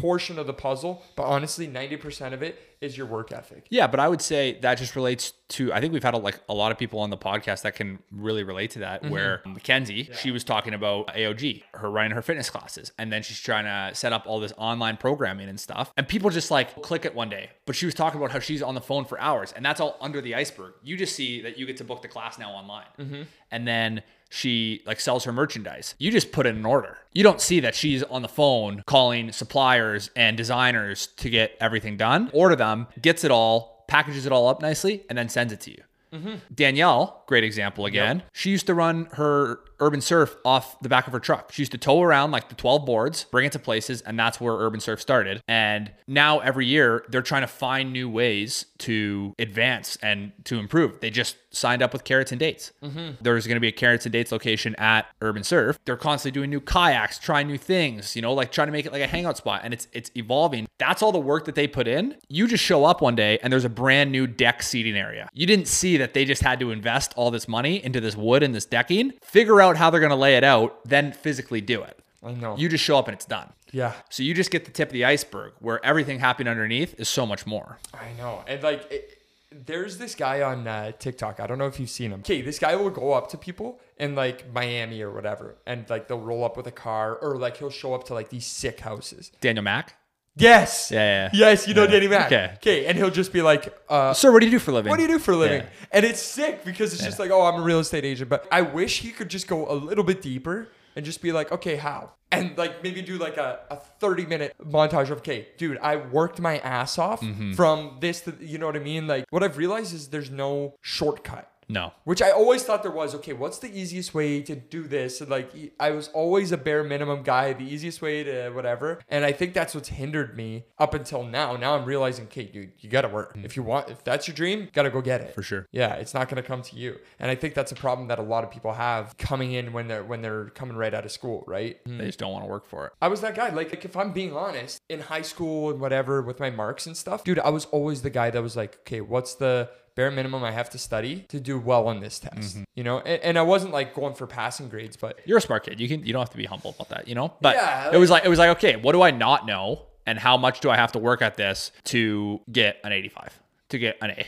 portion 0.06 0.38
of 0.38 0.46
the 0.46 0.54
puzzle, 0.54 1.04
but 1.15 1.24
honestly, 1.24 1.68
90% 1.68 2.34
of 2.34 2.44
it 2.44 2.60
is 2.80 2.96
your 2.96 3.08
work 3.08 3.32
ethic. 3.32 3.65
Yeah, 3.72 3.88
but 3.88 4.00
I 4.00 4.08
would 4.08 4.22
say 4.22 4.60
that 4.62 4.78
just 4.78 4.96
relates 4.96 5.34
to. 5.50 5.74
I 5.74 5.82
think 5.82 5.94
we've 5.94 6.04
had 6.04 6.13
a, 6.13 6.18
like 6.18 6.39
a 6.48 6.54
lot 6.54 6.72
of 6.72 6.78
people 6.78 7.00
on 7.00 7.10
the 7.10 7.18
podcast 7.18 7.63
that 7.63 7.74
can 7.74 7.98
really 8.12 8.44
relate 8.44 8.70
to 8.72 8.80
that. 8.80 9.02
Mm-hmm. 9.02 9.12
Where 9.12 9.41
Mackenzie, 9.48 10.12
she 10.13 10.30
was 10.30 10.44
talking 10.44 10.76
about 10.76 11.08
AOG, 11.08 11.63
her 11.74 11.89
running 11.89 12.12
her 12.12 12.22
fitness 12.22 12.52
classes, 12.52 12.91
and 13.00 13.12
then 13.12 13.24
she's 13.24 13.39
trying 13.39 13.65
to 13.65 13.96
set 13.96 14.13
up 14.13 14.26
all 14.28 14.39
this 14.39 14.54
online 14.58 14.98
programming 14.98 15.50
and 15.50 15.60
stuff. 15.60 15.91
And 15.98 16.08
people 16.08 16.30
just 16.30 16.52
like 16.52 16.82
click 16.84 17.04
it 17.06 17.15
one 17.15 17.30
day. 17.30 17.50
But 17.65 17.76
she 17.76 17.88
was 17.88 17.96
talking 17.96 18.20
about 18.20 18.32
how 18.32 18.39
she's 18.39 18.62
on 18.62 18.76
the 18.76 18.82
phone 18.82 19.06
for 19.06 19.20
hours, 19.20 19.54
and 19.54 19.65
that's 19.65 19.80
all 19.80 19.98
under 20.00 20.22
the 20.22 20.36
iceberg. 20.36 20.74
You 20.84 20.98
just 20.98 21.15
see 21.15 21.41
that 21.41 21.58
you 21.58 21.65
get 21.65 21.78
to 21.78 21.84
book 21.84 22.04
the 22.04 22.08
class 22.08 22.38
now 22.38 22.52
online, 22.52 22.86
mm-hmm. 23.00 23.24
and 23.50 23.68
then 23.68 24.04
she 24.29 24.81
like 24.85 24.99
sells 24.99 25.23
her 25.23 25.31
merchandise. 25.31 25.95
You 25.97 26.11
just 26.11 26.31
put 26.31 26.45
in 26.45 26.55
an 26.57 26.65
order. 26.65 26.97
You 27.13 27.23
don't 27.23 27.41
see 27.41 27.59
that 27.61 27.75
she's 27.75 28.03
on 28.03 28.21
the 28.21 28.27
phone 28.27 28.83
calling 28.85 29.31
suppliers 29.31 30.09
and 30.15 30.35
designers 30.35 31.07
to 31.17 31.29
get 31.29 31.55
everything 31.59 31.97
done. 31.97 32.29
Order 32.33 32.55
them, 32.55 32.88
gets 33.01 33.23
it 33.23 33.31
all, 33.31 33.85
packages 33.88 34.25
it 34.25 34.31
all 34.31 34.47
up 34.47 34.61
nicely, 34.61 35.03
and 35.09 35.17
then 35.17 35.29
sends 35.29 35.53
it 35.53 35.61
to 35.61 35.71
you. 35.71 35.83
Mm-hmm. 36.13 36.35
Danielle, 36.53 37.23
great 37.27 37.43
example 37.43 37.85
again. 37.85 38.23
She 38.31 38.49
used 38.49 38.67
to 38.67 38.73
run 38.73 39.07
her 39.13 39.59
Urban 39.79 40.01
Surf 40.01 40.35
off 40.45 40.79
the 40.81 40.89
back 40.89 41.07
of 41.07 41.13
her 41.13 41.19
truck. 41.19 41.51
She 41.51 41.61
used 41.61 41.71
to 41.73 41.77
tow 41.77 42.01
around 42.01 42.31
like 42.31 42.49
the 42.49 42.55
12 42.55 42.85
boards, 42.85 43.25
bring 43.25 43.45
it 43.45 43.51
to 43.53 43.59
places, 43.59 44.01
and 44.01 44.17
that's 44.17 44.39
where 44.39 44.53
Urban 44.53 44.79
Surf 44.79 45.01
started. 45.01 45.41
And 45.47 45.91
now 46.07 46.39
every 46.39 46.65
year 46.65 47.05
they're 47.09 47.21
trying 47.21 47.41
to 47.41 47.47
find 47.47 47.91
new 47.91 48.09
ways 48.09 48.65
to 48.79 49.33
advance 49.39 49.97
and 50.01 50.31
to 50.45 50.59
improve. 50.59 50.99
They 50.99 51.09
just 51.09 51.38
signed 51.51 51.81
up 51.81 51.93
with 51.93 52.03
Carrots 52.03 52.31
and 52.31 52.39
Dates. 52.39 52.71
Mm-hmm. 52.83 53.11
There's 53.21 53.47
going 53.47 53.55
to 53.55 53.61
be 53.61 53.69
a 53.69 53.71
Carrots 53.71 54.05
and 54.05 54.13
Dates 54.13 54.31
location 54.31 54.75
at 54.75 55.07
Urban 55.21 55.43
Surf. 55.43 55.79
They're 55.85 55.97
constantly 55.97 56.39
doing 56.39 56.49
new 56.49 56.59
kayaks, 56.59 57.17
trying 57.17 57.47
new 57.47 57.57
things, 57.57 58.15
you 58.15 58.21
know, 58.21 58.33
like 58.33 58.51
trying 58.51 58.67
to 58.67 58.71
make 58.71 58.85
it 58.85 58.91
like 58.91 59.01
a 59.01 59.07
hangout 59.07 59.38
spot 59.38 59.61
and 59.63 59.73
it's 59.73 59.88
it's 59.93 60.11
evolving. 60.15 60.67
That's 60.77 61.01
all 61.01 61.11
the 61.11 61.19
work 61.19 61.45
that 61.45 61.55
they 61.55 61.67
put 61.67 61.88
in. 61.88 62.15
You 62.27 62.47
just 62.47 62.63
show 62.63 62.85
up 62.85 63.01
one 63.01 63.15
day 63.15 63.39
and 63.41 63.51
there's 63.51 63.65
a 63.65 63.69
brand 63.69 64.11
new 64.11 64.27
deck 64.27 64.61
seating 64.61 64.95
area. 64.95 65.29
You 65.33 65.45
didn't 65.45 65.67
see 65.67 65.97
that 65.97 66.13
they 66.13 66.25
just 66.25 66.41
had 66.41 66.59
to 66.59 66.71
invest 66.71 67.13
all 67.15 67.31
this 67.31 67.47
money 67.47 67.83
into 67.83 68.01
this 68.01 68.15
wood 68.15 68.43
and 68.43 68.53
this 68.53 68.65
decking, 68.65 69.13
figure 69.23 69.61
out 69.61 69.64
how 69.78 69.89
they're 69.89 69.99
going 69.99 70.10
to 70.12 70.15
lay 70.15 70.36
it 70.38 70.43
out, 70.43 70.80
then 70.86 71.12
physically 71.12 71.62
do 71.62 71.82
it. 71.82 71.99
I 72.23 72.32
know. 72.34 72.56
You 72.58 72.69
just 72.69 72.84
show 72.84 72.97
up 72.97 73.08
and 73.08 73.15
it's 73.15 73.25
done. 73.25 73.51
yeah. 73.71 73.93
So 74.10 74.23
you 74.23 74.34
just 74.34 74.49
get 74.49 74.65
the 74.65 74.71
tip 74.71 74.89
of 74.89 74.93
the 74.93 75.06
iceberg 75.06 75.54
where 75.60 75.84
everything 75.86 76.19
happening 76.19 76.49
underneath 76.49 76.99
is 76.99 77.10
so 77.10 77.25
much 77.25 77.45
more. 77.45 77.78
I 77.93 78.13
know. 78.17 78.43
And 78.47 78.63
like, 78.63 78.91
it, 78.91 79.21
there's 79.51 79.97
this 79.99 80.15
guy 80.15 80.41
on 80.41 80.67
uh, 80.67 80.91
TikTok. 80.97 81.39
I 81.39 81.47
don't 81.47 81.58
know 81.58 81.67
if 81.67 81.80
you've 81.80 81.89
seen 81.89 82.12
him. 82.12 82.19
Okay, 82.21 82.41
this 82.41 82.58
guy 82.60 82.75
will 82.75 82.89
go 82.89 83.13
up 83.13 83.30
to 83.30 83.38
people 83.38 83.80
in 83.97 84.15
like 84.15 84.51
Miami 84.51 85.01
or 85.01 85.12
whatever, 85.12 85.56
and 85.65 85.89
like 85.89 86.08
they'll 86.08 86.19
roll 86.19 86.43
up 86.43 86.58
with 86.58 86.67
a 86.67 86.71
car, 86.71 87.15
or 87.15 87.38
like 87.38 87.58
he'll 87.58 87.69
show 87.69 87.93
up 87.93 88.04
to 88.06 88.13
like 88.13 88.30
these 88.30 88.45
sick 88.45 88.80
houses. 88.82 89.32
Daniel 89.39 89.63
Mac. 89.63 89.95
Yes. 90.38 90.91
Yeah, 90.91 91.00
yeah. 91.00 91.30
Yes, 91.34 91.67
you 91.67 91.74
know 91.74 91.84
Yeah. 91.84 91.91
Danny 91.91 92.08
Mac. 92.08 92.26
Okay. 92.28 92.52
Okay, 92.56 92.86
and 92.88 92.98
he'll 92.98 93.10
just 93.10 93.32
be 93.32 93.41
like, 93.41 93.74
uh, 93.89 94.13
Sir, 94.13 94.32
what 94.32 94.39
do 94.41 94.45
you 94.45 94.52
do 94.52 94.60
for 94.60 94.71
a 94.71 94.74
living? 94.74 94.89
"What 94.89 94.98
do 94.98 95.04
you 95.04 95.08
do 95.08 95.19
for 95.19 95.32
a 95.32 95.38
living?" 95.38 95.62
Yeah. 95.62 95.69
And 95.91 96.06
it's 96.06 96.21
sick 96.21 96.65
because 96.65 96.93
it's 96.93 97.04
just 97.04 97.19
like, 97.19 97.32
"Oh, 97.32 97.43
I'm 97.43 97.60
a 97.62 97.63
real 97.63 97.80
estate 97.80 98.04
agent." 98.06 98.30
But 98.30 98.45
I 98.52 98.62
wish 98.62 99.00
he 99.00 99.12
could 99.12 99.30
just 99.30 99.48
go 99.48 99.69
a 99.71 99.74
little 99.74 100.04
bit 100.04 100.21
deeper 100.21 100.67
and 100.95 101.06
just 101.06 101.21
be 101.21 101.32
like, 101.32 101.52
"Okay, 101.52 101.78
how?" 101.78 102.12
And 102.32 102.58
like 102.58 102.84
maybe 102.84 103.02
do 103.02 103.17
like 103.17 103.38
a, 103.38 103.60
a 103.69 103.78
30 103.78 104.26
minute 104.26 104.54
montage 104.62 105.10
of, 105.10 105.19
"Okay, 105.19 105.48
dude, 105.58 105.78
I 105.82 105.95
worked 105.95 106.41
my 106.41 106.58
ass 106.60 106.98
off 106.98 107.21
Mm-hmm. 107.21 107.54
from 107.54 107.98
this 108.02 108.21
to 108.21 108.34
you 108.41 108.58
know 108.58 108.65
what 108.65 108.76
I 108.76 108.80
mean?" 108.80 109.08
Like 109.08 109.26
what 109.30 109.41
I've 109.41 109.58
realized 109.58 109.93
is 109.93 110.10
there's 110.10 110.32
no 110.32 110.76
shortcut. 110.82 111.50
No. 111.69 111.93
Which 112.04 112.21
I 112.21 112.32
always 112.32 112.63
thought 112.63 112.84
there 112.84 112.91
was. 112.91 113.13
Okay, 113.15 113.34
what's 113.34 113.60
the 113.60 113.69
easiest 113.78 114.13
way 114.13 114.41
to 114.41 114.56
do 114.56 114.84
this? 114.88 115.21
And 115.21 115.30
like, 115.30 115.51
I 115.80 115.91
was 115.91 116.08
always 116.10 116.51
a 116.51 116.58
bare 116.58 116.84
minimum 116.84 117.23
guy, 117.23 117.54
the 117.54 117.63
easiest 117.63 118.01
way 118.01 118.23
to 118.23 118.49
whatever. 118.49 119.01
And 119.10 119.25
I 119.25 119.32
think 119.32 119.54
that's 119.54 119.75
what's 119.75 119.89
hindered 119.89 120.36
me 120.36 120.65
up 120.78 120.93
until 120.93 121.23
now. 121.23 121.56
Now 121.56 121.75
I'm 121.75 121.86
realizing, 121.86 122.25
okay, 122.25 122.45
dude, 122.45 122.71
you 122.80 122.89
gotta 122.89 123.10
work. 123.10 123.34
Hmm. 123.36 123.45
If 123.45 123.56
you 123.56 123.63
want, 123.63 123.89
if 123.89 124.04
that's 124.04 124.28
your 124.28 124.36
dream, 124.36 124.69
gotta 124.73 124.89
go 124.89 125.01
get 125.01 125.21
it. 125.21 125.36
For 125.36 125.43
sure. 125.43 125.67
Yeah, 125.71 125.93
it's 125.95 126.13
not 126.13 126.30
gonna 126.30 126.43
come 126.43 126.62
to 126.63 126.75
you. 126.75 126.97
And 127.19 127.30
I 127.30 127.36
think 127.36 127.54
that's 127.54 127.71
a 127.71 127.75
problem 127.75 128.08
that 128.08 128.19
a 128.19 128.23
lot 128.23 128.43
of 128.43 128.51
people 128.51 128.73
have 128.73 129.17
coming 129.17 129.54
in 129.54 129.73
when 129.73 129.88
they're 129.88 130.04
when 130.04 130.21
they're 130.21 130.45
coming 130.49 130.75
right 130.75 130.93
out 130.93 131.06
of 131.06 131.12
school, 131.12 131.43
right? 131.47 131.78
They 131.86 132.06
just 132.06 132.19
don't 132.19 132.32
want 132.32 132.45
to 132.45 132.49
work 132.49 132.65
for 132.65 132.88
it. 132.88 132.93
I 133.01 133.08
was 133.08 133.21
that 133.21 133.36
guy. 133.36 133.49
Like, 133.49 133.71
like, 133.71 133.86
if 133.86 133.97
I'm 133.97 134.12
being 134.12 134.34
honest, 134.34 134.80
in 134.89 135.01
high 135.01 135.21
school 135.21 135.69
and 135.69 135.80
whatever 135.80 136.21
with 136.21 136.39
my 136.39 136.49
marks 136.49 136.86
and 136.86 136.95
stuff, 136.95 137.23
dude, 137.23 137.39
I 137.39 137.49
was 137.49 137.65
always 137.65 138.01
the 138.01 138.10
guy 138.10 138.30
that 138.30 138.41
was 138.41 138.56
like, 138.56 138.78
okay, 138.82 139.01
what's 139.01 139.36
the 139.36 139.69
bare 139.95 140.12
minimum 140.12 140.43
I 140.43 140.51
have 140.51 140.69
to 140.71 140.77
study 140.77 141.25
to 141.29 141.39
do 141.39 141.58
well 141.60 141.88
on 141.88 141.99
this 141.99 142.19
test? 142.19 142.55
Mm-hmm. 142.55 142.63
You 142.75 142.84
know, 142.84 142.99
and, 142.99 143.21
and 143.23 143.38
I 143.39 143.41
wasn't 143.41 143.73
like 143.73 143.93
going 143.95 144.13
for 144.13 144.27
passing 144.27 144.69
grades, 144.69 144.97
but 144.97 145.19
You're 145.25 145.38
a 145.39 145.41
smart 145.41 145.65
kid. 145.65 145.79
You 145.79 145.88
can 145.88 146.05
you 146.05 146.13
don't 146.13 146.21
have 146.21 146.29
to 146.31 146.38
be 146.38 146.45
humble 146.45 146.71
about 146.71 146.89
that, 146.89 147.08
you 147.08 147.15
know? 147.15 147.34
But 147.41 147.55
Yeah, 147.55 147.91
it 147.93 147.97
was 147.97 148.10
like 148.10 148.25
it 148.25 148.29
was 148.29 148.39
like, 148.39 148.49
okay, 148.58 148.75
what 148.75 148.91
do 148.91 149.01
I 149.01 149.12
not 149.12 149.45
know? 149.45 149.88
And 150.05 150.19
how 150.19 150.38
much 150.38 150.60
do 150.60 150.69
I 150.69 150.75
have 150.75 150.91
to 150.91 150.99
work 150.99 151.21
at 151.23 151.36
this 151.36 151.71
to 151.86 152.39
get 152.51 152.77
an 152.84 152.91
85? 152.91 153.39
To 153.69 153.79
get 153.79 153.97
an 154.01 154.12
A. 154.12 154.25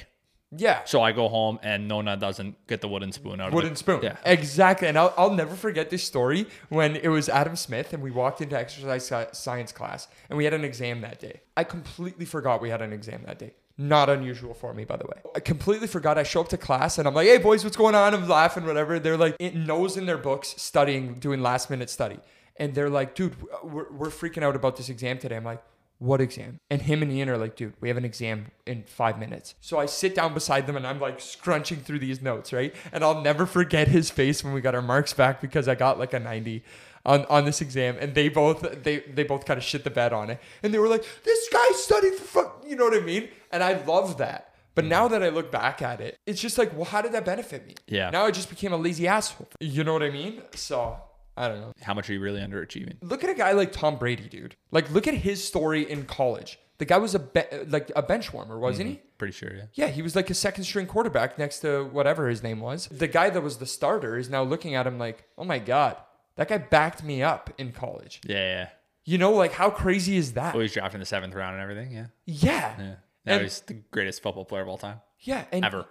yeah. 0.52 0.84
So 0.86 1.04
I 1.04 1.12
go 1.12 1.28
home 1.28 1.60
and 1.62 1.88
Nona 1.88 2.18
doesn't 2.18 2.56
get 2.68 2.82
the 2.82 2.88
wooden 2.88 3.12
spoon 3.12 3.40
out 3.40 3.50
of 3.50 3.54
it. 3.54 3.56
Wooden 3.58 3.76
spoon. 3.76 4.00
Yeah. 4.02 4.16
Exactly. 4.26 4.88
And 4.88 4.98
I'll, 4.98 5.14
I'll 5.16 5.34
never 5.34 5.56
forget 5.56 5.92
this 5.92 6.04
story 6.04 6.48
when 6.70 6.96
it 6.96 7.10
was 7.10 7.30
Adam 7.30 7.56
Smith 7.56 7.94
and 7.94 8.02
we 8.02 8.10
walked 8.10 8.42
into 8.42 8.58
exercise 8.58 9.12
science 9.34 9.72
class 9.72 10.08
and 10.30 10.38
we 10.38 10.46
had 10.46 10.54
an 10.56 10.64
exam 10.64 11.02
that 11.02 11.20
day. 11.20 11.42
I 11.56 11.64
completely 11.64 12.26
forgot 12.26 12.60
we 12.62 12.70
had 12.72 12.82
an 12.82 12.92
exam 12.94 13.22
that 13.28 13.38
day. 13.38 13.54
Not 13.78 14.10
unusual 14.10 14.56
for 14.56 14.74
me, 14.74 14.86
by 14.86 14.98
the 14.98 15.06
way. 15.06 15.22
I 15.36 15.40
completely 15.40 15.88
forgot. 15.88 16.18
I 16.18 16.24
show 16.24 16.42
up 16.42 16.50
to 16.50 16.58
class 16.58 16.98
and 16.98 17.08
I'm 17.08 17.14
like, 17.14 17.28
hey, 17.28 17.38
boys, 17.38 17.64
what's 17.64 17.78
going 17.78 17.94
on? 17.94 18.14
I'm 18.16 18.28
laughing, 18.28 18.66
whatever. 18.66 18.98
They're 18.98 19.18
like, 19.18 19.36
it 19.40 19.56
knows 19.56 19.98
in 19.98 20.08
their 20.08 20.18
books, 20.18 20.56
studying, 20.58 21.16
doing 21.16 21.42
last 21.42 21.70
minute 21.70 21.90
study. 21.90 22.20
And 22.56 22.74
they're 22.74 22.90
like, 22.90 23.14
dude, 23.14 23.36
we're, 23.64 23.92
we're 23.92 24.10
freaking 24.10 24.42
out 24.42 24.56
about 24.56 24.78
this 24.78 24.90
exam 24.90 25.20
today. 25.20 25.36
I'm 25.36 25.44
like, 25.44 25.62
what 26.00 26.22
exam? 26.22 26.60
And 26.70 26.82
him 26.82 27.02
and 27.02 27.12
Ian 27.12 27.30
are 27.30 27.38
like, 27.38 27.56
dude, 27.56 27.74
we 27.80 27.88
have 27.88 27.98
an 27.98 28.06
exam 28.06 28.48
in 28.66 28.84
five 28.84 29.20
minutes. 29.20 29.56
So 29.62 29.80
I 29.80 29.88
sit 29.88 30.14
down 30.14 30.34
beside 30.34 30.68
them 30.68 30.76
and 30.76 30.86
I'm 30.86 31.00
like 31.00 31.20
scrunching 31.20 31.80
through 31.80 32.00
these 32.00 32.22
notes, 32.22 32.54
right? 32.54 32.74
And 32.92 33.04
I'll 33.04 33.22
never 33.22 33.46
forget 33.46 33.88
his 33.88 34.10
face 34.10 34.44
when 34.44 34.54
we 34.54 34.62
got 34.62 34.76
our 34.76 34.82
marks 34.82 35.14
back 35.14 35.42
because 35.42 35.68
I 35.68 35.76
got 35.76 35.98
like 35.98 36.14
a 36.14 36.20
90 36.20 36.64
on, 37.08 37.26
on 37.26 37.46
this 37.46 37.62
exam 37.62 37.98
and 38.00 38.14
they 38.14 38.30
both 38.30 38.84
they 38.84 39.00
they 39.00 39.24
both 39.24 39.46
kind 39.46 39.58
of 39.58 39.64
shit 39.64 39.84
the 39.84 39.90
bed 39.90 40.14
on 40.14 40.30
it. 40.30 40.40
And 40.62 40.72
they 40.72 40.78
were 40.78 40.90
like, 40.90 41.04
this 41.24 41.50
guy 41.52 41.70
studied 41.72 42.14
for 42.14 42.44
fuck 42.44 42.64
you 42.68 42.76
know 42.76 42.84
what 42.84 42.94
I 42.94 43.00
mean? 43.00 43.30
And 43.52 43.64
I 43.64 43.84
love 43.86 44.20
that. 44.20 44.54
But 44.76 44.86
mm. 44.86 44.90
now 44.90 45.08
that 45.08 45.24
I 45.24 45.30
look 45.30 45.50
back 45.52 45.82
at 45.82 46.02
it, 46.02 46.20
it's 46.28 46.40
just 46.40 46.60
like, 46.60 46.76
well, 46.76 46.86
how 46.86 47.02
did 47.02 47.14
that 47.14 47.26
benefit 47.26 47.66
me? 47.66 47.74
Yeah. 47.88 48.12
Now 48.12 48.26
I 48.26 48.32
just 48.32 48.50
became 48.50 48.74
a 48.74 48.78
lazy 48.78 49.08
asshole. 49.08 49.48
You 49.60 49.84
know 49.84 49.94
what 49.94 50.04
I 50.04 50.12
mean? 50.12 50.44
So 50.54 50.98
I 51.38 51.48
don't 51.48 51.62
know. 51.62 51.72
How 51.82 51.94
much 51.94 52.10
are 52.10 52.14
you 52.14 52.20
really 52.20 52.42
underachieving? 52.42 52.98
Look 53.02 53.24
at 53.24 53.30
a 53.30 53.36
guy 53.36 53.54
like 53.54 53.72
Tom 53.72 53.98
Brady, 53.98 54.28
dude. 54.28 54.56
Like, 54.72 54.92
look 54.92 55.08
at 55.08 55.14
his 55.14 55.44
story 55.44 55.90
in 55.90 56.06
college. 56.06 56.60
The 56.80 56.86
guy 56.86 56.98
was 56.98 57.16
a 57.16 57.20
be- 57.20 57.42
like 57.68 57.92
a 57.96 58.04
bench 58.04 58.34
warmer, 58.34 58.60
wasn't 58.60 58.90
mm-hmm. 58.90 58.96
he? 58.98 59.18
Pretty 59.18 59.34
sure, 59.34 59.52
yeah. 59.56 59.64
Yeah, 59.74 59.88
he 59.88 60.02
was 60.04 60.16
like 60.16 60.30
a 60.30 60.36
second 60.36 60.64
string 60.66 60.86
quarterback 60.86 61.40
next 61.40 61.60
to 61.60 61.86
whatever 61.86 62.28
his 62.28 62.44
name 62.44 62.60
was. 62.60 62.88
The 62.88 63.08
guy 63.08 63.32
that 63.32 63.42
was 63.42 63.58
the 63.58 63.66
starter 63.66 64.18
is 64.18 64.30
now 64.30 64.44
looking 64.44 64.76
at 64.76 64.86
him 64.86 65.00
like, 65.00 65.24
oh 65.38 65.44
my 65.44 65.58
god, 65.58 65.98
that 66.38 66.48
guy 66.48 66.58
backed 66.58 67.04
me 67.04 67.22
up 67.22 67.52
in 67.58 67.72
college. 67.74 68.22
Yeah, 68.26 68.36
yeah. 68.38 68.70
You 69.04 69.18
know, 69.18 69.32
like 69.34 69.52
how 69.54 69.70
crazy 69.70 70.18
is 70.18 70.34
that? 70.34 70.56
Oh, 70.56 70.60
he's 70.60 70.74
drafted 70.74 70.96
in 70.96 71.00
the 71.02 71.06
seventh 71.06 71.34
round 71.36 71.54
and 71.56 71.62
everything. 71.64 71.92
Yeah. 71.92 72.06
yeah, 72.26 72.76
Yeah. 72.80 72.96
Now 73.26 73.34
And- 73.34 73.42
he's 73.44 73.60
the 73.62 73.74
greatest 73.92 74.22
football 74.24 74.46
player 74.46 74.62
of 74.64 74.70
all 74.70 74.78
time. 74.78 75.02
yeah, 75.20 75.44
and 75.52 75.64
Ever. 75.66 75.86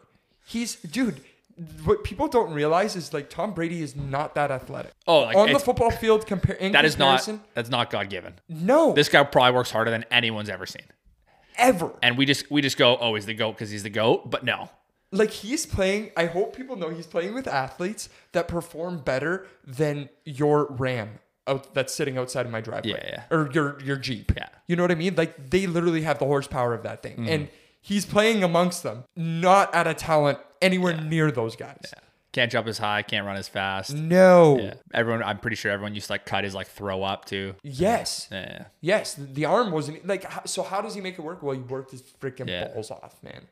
He's 0.47 0.77
dude. 0.77 1.21
What 1.85 2.05
people 2.05 2.29
don't 2.29 2.53
realize 2.53 2.97
is 2.97 3.15
like 3.15 3.31
Tom 3.31 3.55
Brady 3.55 3.81
is 3.83 3.97
not 3.97 4.35
that 4.35 4.51
athletic. 4.51 4.93
Oh, 5.07 5.21
like, 5.21 5.37
on 5.37 5.53
the 5.55 5.59
football 5.59 5.91
field, 5.91 6.27
compare 6.27 6.57
That 6.73 6.85
is 6.85 6.99
not 6.99 7.27
that's 7.55 7.71
not 7.71 7.89
God 7.89 8.11
given. 8.11 8.35
no, 8.49 8.93
This 8.93 9.09
guy 9.09 9.25
probably 9.25 9.55
works 9.55 9.71
harder 9.71 9.91
than 9.91 10.05
anyone's 10.11 10.51
ever 10.51 10.67
seen. 10.67 10.83
ever. 11.57 11.93
And 12.03 12.19
we 12.19 12.27
just 12.27 12.51
we 12.51 12.61
just 12.61 12.77
go, 12.77 12.97
oh, 12.99 13.15
he's 13.15 13.25
the 13.27 13.33
goat 13.35 13.53
because 13.53 13.71
he's 13.71 13.83
the 13.83 13.91
goat. 13.91 14.31
But 14.31 14.45
no, 14.45 14.69
like 15.13 15.31
he's 15.31 15.65
playing 15.67 16.11
i 16.17 16.27
hope 16.27 16.55
people 16.57 16.77
know 16.77 16.91
he's 16.91 17.07
playing 17.07 17.33
with 17.35 17.47
athletes 17.47 18.09
that 18.33 18.49
perform 18.49 18.99
better 18.99 19.47
than 19.67 20.09
your 20.25 20.67
ram 20.73 21.19
out 21.47 21.73
that's 21.75 21.95
sitting 21.95 22.19
outside 22.19 22.45
of 22.45 22.53
my 22.53 22.61
driveway 22.61 23.09
Yeah, 23.13 23.23
or 23.31 23.49
your 23.53 23.81
your 23.83 23.97
jeep 23.97 24.33
Yeah. 24.37 24.49
you 24.67 24.75
know 24.77 24.83
what 24.83 24.91
i 24.91 24.97
mean 24.97 25.15
like 25.15 25.51
they 25.51 25.67
literally 25.67 26.03
have 26.03 26.19
the 26.19 26.25
horsepower 26.27 26.75
of 26.75 26.83
that 26.83 27.03
thing 27.03 27.17
mm. 27.19 27.29
and 27.29 27.49
he's 27.81 28.05
playing 28.05 28.43
amongst 28.43 28.83
them 28.83 29.05
not 29.15 29.73
at 29.75 29.87
a 29.87 29.95
talent 29.95 30.39
anywhere 30.61 31.01
near 31.01 31.31
those 31.31 31.55
guys 31.55 31.79
yeah. 31.85 32.01
can't 32.33 32.51
jump 32.51 32.67
as 32.67 32.79
high, 32.79 33.03
can't 33.03 33.25
run 33.25 33.37
as 33.37 33.47
fast. 33.49 33.95
no 33.95 34.59
Yeah. 34.59 34.75
Everyone, 34.93 35.23
I'm 35.23 35.39
pretty 35.39 35.55
sure 35.57 35.71
everyone 35.71 35.95
used 35.95 36.09
to 36.09 36.15
like 36.15 36.27
cut 36.27 36.43
his 36.45 36.55
like 36.55 36.67
throw 36.67 37.03
up 37.05 37.27
too. 37.27 37.55
yes 37.63 38.29
Yeah. 38.33 38.65
yes 38.81 39.15
the 39.15 39.45
arm 39.45 39.71
wasn't 39.71 40.05
like 40.07 40.27
so 40.47 40.63
how 40.65 40.81
does 40.81 40.95
he 40.97 41.01
make 41.01 41.17
it 41.19 41.23
work 41.23 41.43
well 41.43 41.55
he 41.55 41.61
worked 41.61 41.93
his 41.93 42.03
freaking 42.21 42.49
Yeah. 42.49 42.69
balls 42.69 42.91
off 42.91 43.23
man 43.23 43.47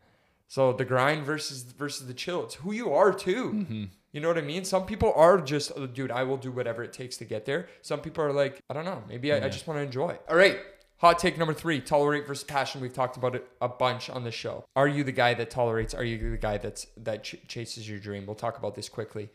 so 0.49 0.73
the 0.73 0.85
grind 0.85 1.25
versus 1.25 1.63
versus 1.63 2.07
the 2.07 2.15
chill 2.15 2.45
it's 2.45 2.55
who 2.57 2.73
you 2.73 2.93
are 2.93 3.13
too 3.13 3.53
Mm-hmm. 3.53 3.85
you 4.13 4.21
know 4.21 4.29
what 4.29 4.39
i 4.39 4.43
mean 4.43 4.65
some 4.65 4.87
people 4.87 5.13
are 5.17 5.41
just 5.41 5.73
oh, 5.77 5.87
dude 5.87 6.11
i 6.11 6.23
will 6.23 6.37
do 6.37 6.51
whatever 6.53 6.83
it 6.85 6.93
takes 6.93 7.17
to 7.19 7.25
get 7.25 7.45
there 7.45 7.69
some 7.83 8.01
people 8.01 8.23
are 8.25 8.33
like 8.33 8.61
i 8.71 8.75
don't 8.75 8.85
know 8.85 9.03
maybe 9.09 9.33
I, 9.33 9.37
I 9.47 9.49
just 9.49 9.67
want 9.67 9.79
to 9.79 9.83
enjoy 9.83 10.19
all 10.29 10.37
right 10.37 10.59
hot 10.99 11.19
take 11.19 11.37
number 11.39 11.55
three 11.55 11.81
tolerate 11.81 12.27
versus 12.27 12.45
passion 12.45 12.81
we've 12.81 12.93
talked 12.93 13.17
about 13.17 13.35
it 13.35 13.47
a 13.61 13.69
bunch 13.69 14.09
on 14.11 14.23
the 14.25 14.31
show 14.31 14.65
are 14.77 14.87
you 14.89 15.03
the 15.05 15.13
guy 15.13 15.35
that 15.35 15.51
tolerates 15.51 15.95
are 15.95 16.05
you 16.05 16.31
the 16.31 16.37
guy 16.37 16.59
that's 16.59 16.87
that 16.97 17.25
ch- 17.25 17.37
chases 17.49 17.89
your 17.89 17.99
dream 17.99 18.25
we'll 18.27 18.37
talk 18.37 18.59
about 18.59 18.75
this 18.75 18.89
quickly 18.89 19.29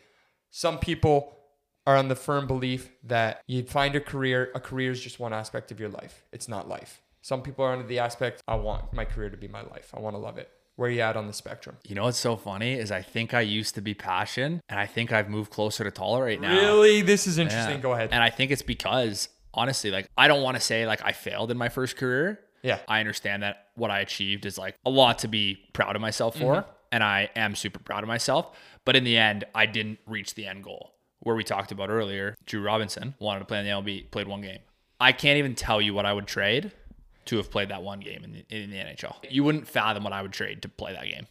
some 0.52 0.78
people 0.80 1.36
are 1.88 1.96
on 1.98 2.08
the 2.08 2.16
firm 2.16 2.46
belief 2.46 2.92
that 3.04 3.42
you 3.48 3.64
find 3.64 3.96
a 3.96 4.00
career, 4.00 4.52
a 4.54 4.60
career 4.60 4.92
is 4.92 5.02
just 5.02 5.20
one 5.20 5.34
aspect 5.34 5.72
of 5.72 5.80
your 5.80 5.90
life. 5.90 6.24
It's 6.32 6.48
not 6.48 6.68
life. 6.68 7.02
Some 7.22 7.42
people 7.42 7.66
are 7.66 7.74
under 7.74 7.88
the 7.88 7.98
aspect, 8.00 8.44
I 8.48 8.56
want 8.56 8.94
my 8.94 9.06
career 9.06 9.30
to 9.32 9.38
be 9.38 9.48
my 9.48 9.62
life. 9.62 9.92
I 9.96 10.00
want 10.00 10.16
to 10.16 10.20
love 10.20 10.38
it. 10.38 10.50
Where 10.80 10.88
are 10.88 10.94
you 10.94 11.02
at 11.02 11.18
on 11.18 11.28
the 11.28 11.34
spectrum? 11.34 11.76
You 11.86 11.96
know 11.96 12.04
what's 12.04 12.18
so 12.18 12.38
funny 12.38 12.72
is 12.76 12.90
I 12.90 13.02
think 13.02 13.34
I 13.34 13.42
used 13.42 13.76
to 13.76 13.82
be 13.82 13.94
passion, 13.94 14.62
and 14.70 14.80
I 14.80 14.86
think 14.86 15.12
I've 15.12 15.28
moved 15.30 15.52
closer 15.52 15.84
to 15.84 15.92
tolerate 15.92 16.40
now. 16.40 16.54
Really? 16.54 17.02
This 17.02 17.28
is 17.28 17.38
Yeah. 17.38 17.44
interesting. 17.44 17.82
Go 17.82 17.92
ahead. 17.92 18.10
And 18.14 18.24
I 18.24 18.30
think 18.30 18.50
it's 18.50 18.62
because 18.62 19.28
honestly, 19.54 19.92
like 19.92 20.08
I 20.18 20.30
don't 20.30 20.42
want 20.42 20.56
to 20.56 20.62
say 20.62 20.88
like 20.88 21.02
I 21.04 21.12
failed 21.12 21.52
in 21.52 21.58
my 21.58 21.68
first 21.68 21.98
career. 21.98 22.40
Yeah. 22.64 22.80
I 22.88 23.02
understand 23.02 23.44
that 23.44 23.68
what 23.76 23.92
I 23.92 24.00
achieved 24.00 24.46
is 24.46 24.58
like 24.58 24.76
a 24.86 24.90
lot 24.90 25.20
to 25.20 25.28
be 25.28 25.58
proud 25.74 25.98
of 25.98 26.02
myself 26.02 26.38
for, 26.38 26.56
Mm-hmm. 26.56 26.70
and 26.94 27.04
I 27.04 27.30
am 27.36 27.56
super 27.56 27.80
proud 27.80 28.04
of 28.04 28.08
myself. 28.08 28.58
But 28.86 28.96
in 28.96 29.04
the 29.04 29.18
end, 29.18 29.44
I 29.54 29.66
didn't 29.66 30.00
reach 30.08 30.36
the 30.36 30.46
end 30.46 30.64
goal. 30.64 30.94
Where 31.20 31.36
we 31.36 31.44
talked 31.44 31.74
about 31.74 31.90
earlier, 31.90 32.36
Drew 32.46 32.62
Robinson 32.62 33.16
wanted 33.20 33.40
to 33.40 33.46
play 33.46 33.60
in 33.60 33.66
the 33.66 33.72
MLB, 33.72 34.10
played 34.12 34.30
one 34.30 34.40
game. 34.42 34.60
I 35.02 35.12
can't 35.12 35.38
even 35.38 35.56
tell 35.56 35.82
you 35.82 35.94
what 35.94 36.06
I 36.06 36.14
would 36.14 36.28
trade 36.28 36.72
to 37.30 37.38
have 37.38 37.50
played 37.50 37.70
that 37.70 37.82
one 37.82 38.00
game 38.00 38.24
in 38.24 38.32
the, 38.34 38.46
in 38.50 38.70
the 38.70 38.78
NHL. 38.78 39.16
You 39.30 39.44
wouldn't 39.44 39.68
fathom 39.68 40.04
what 40.04 40.14
I 40.14 40.22
would 40.22 40.34
trade 40.34 40.62
to 40.64 40.70
play 40.70 40.94
that 40.94 41.06
game. 41.06 41.26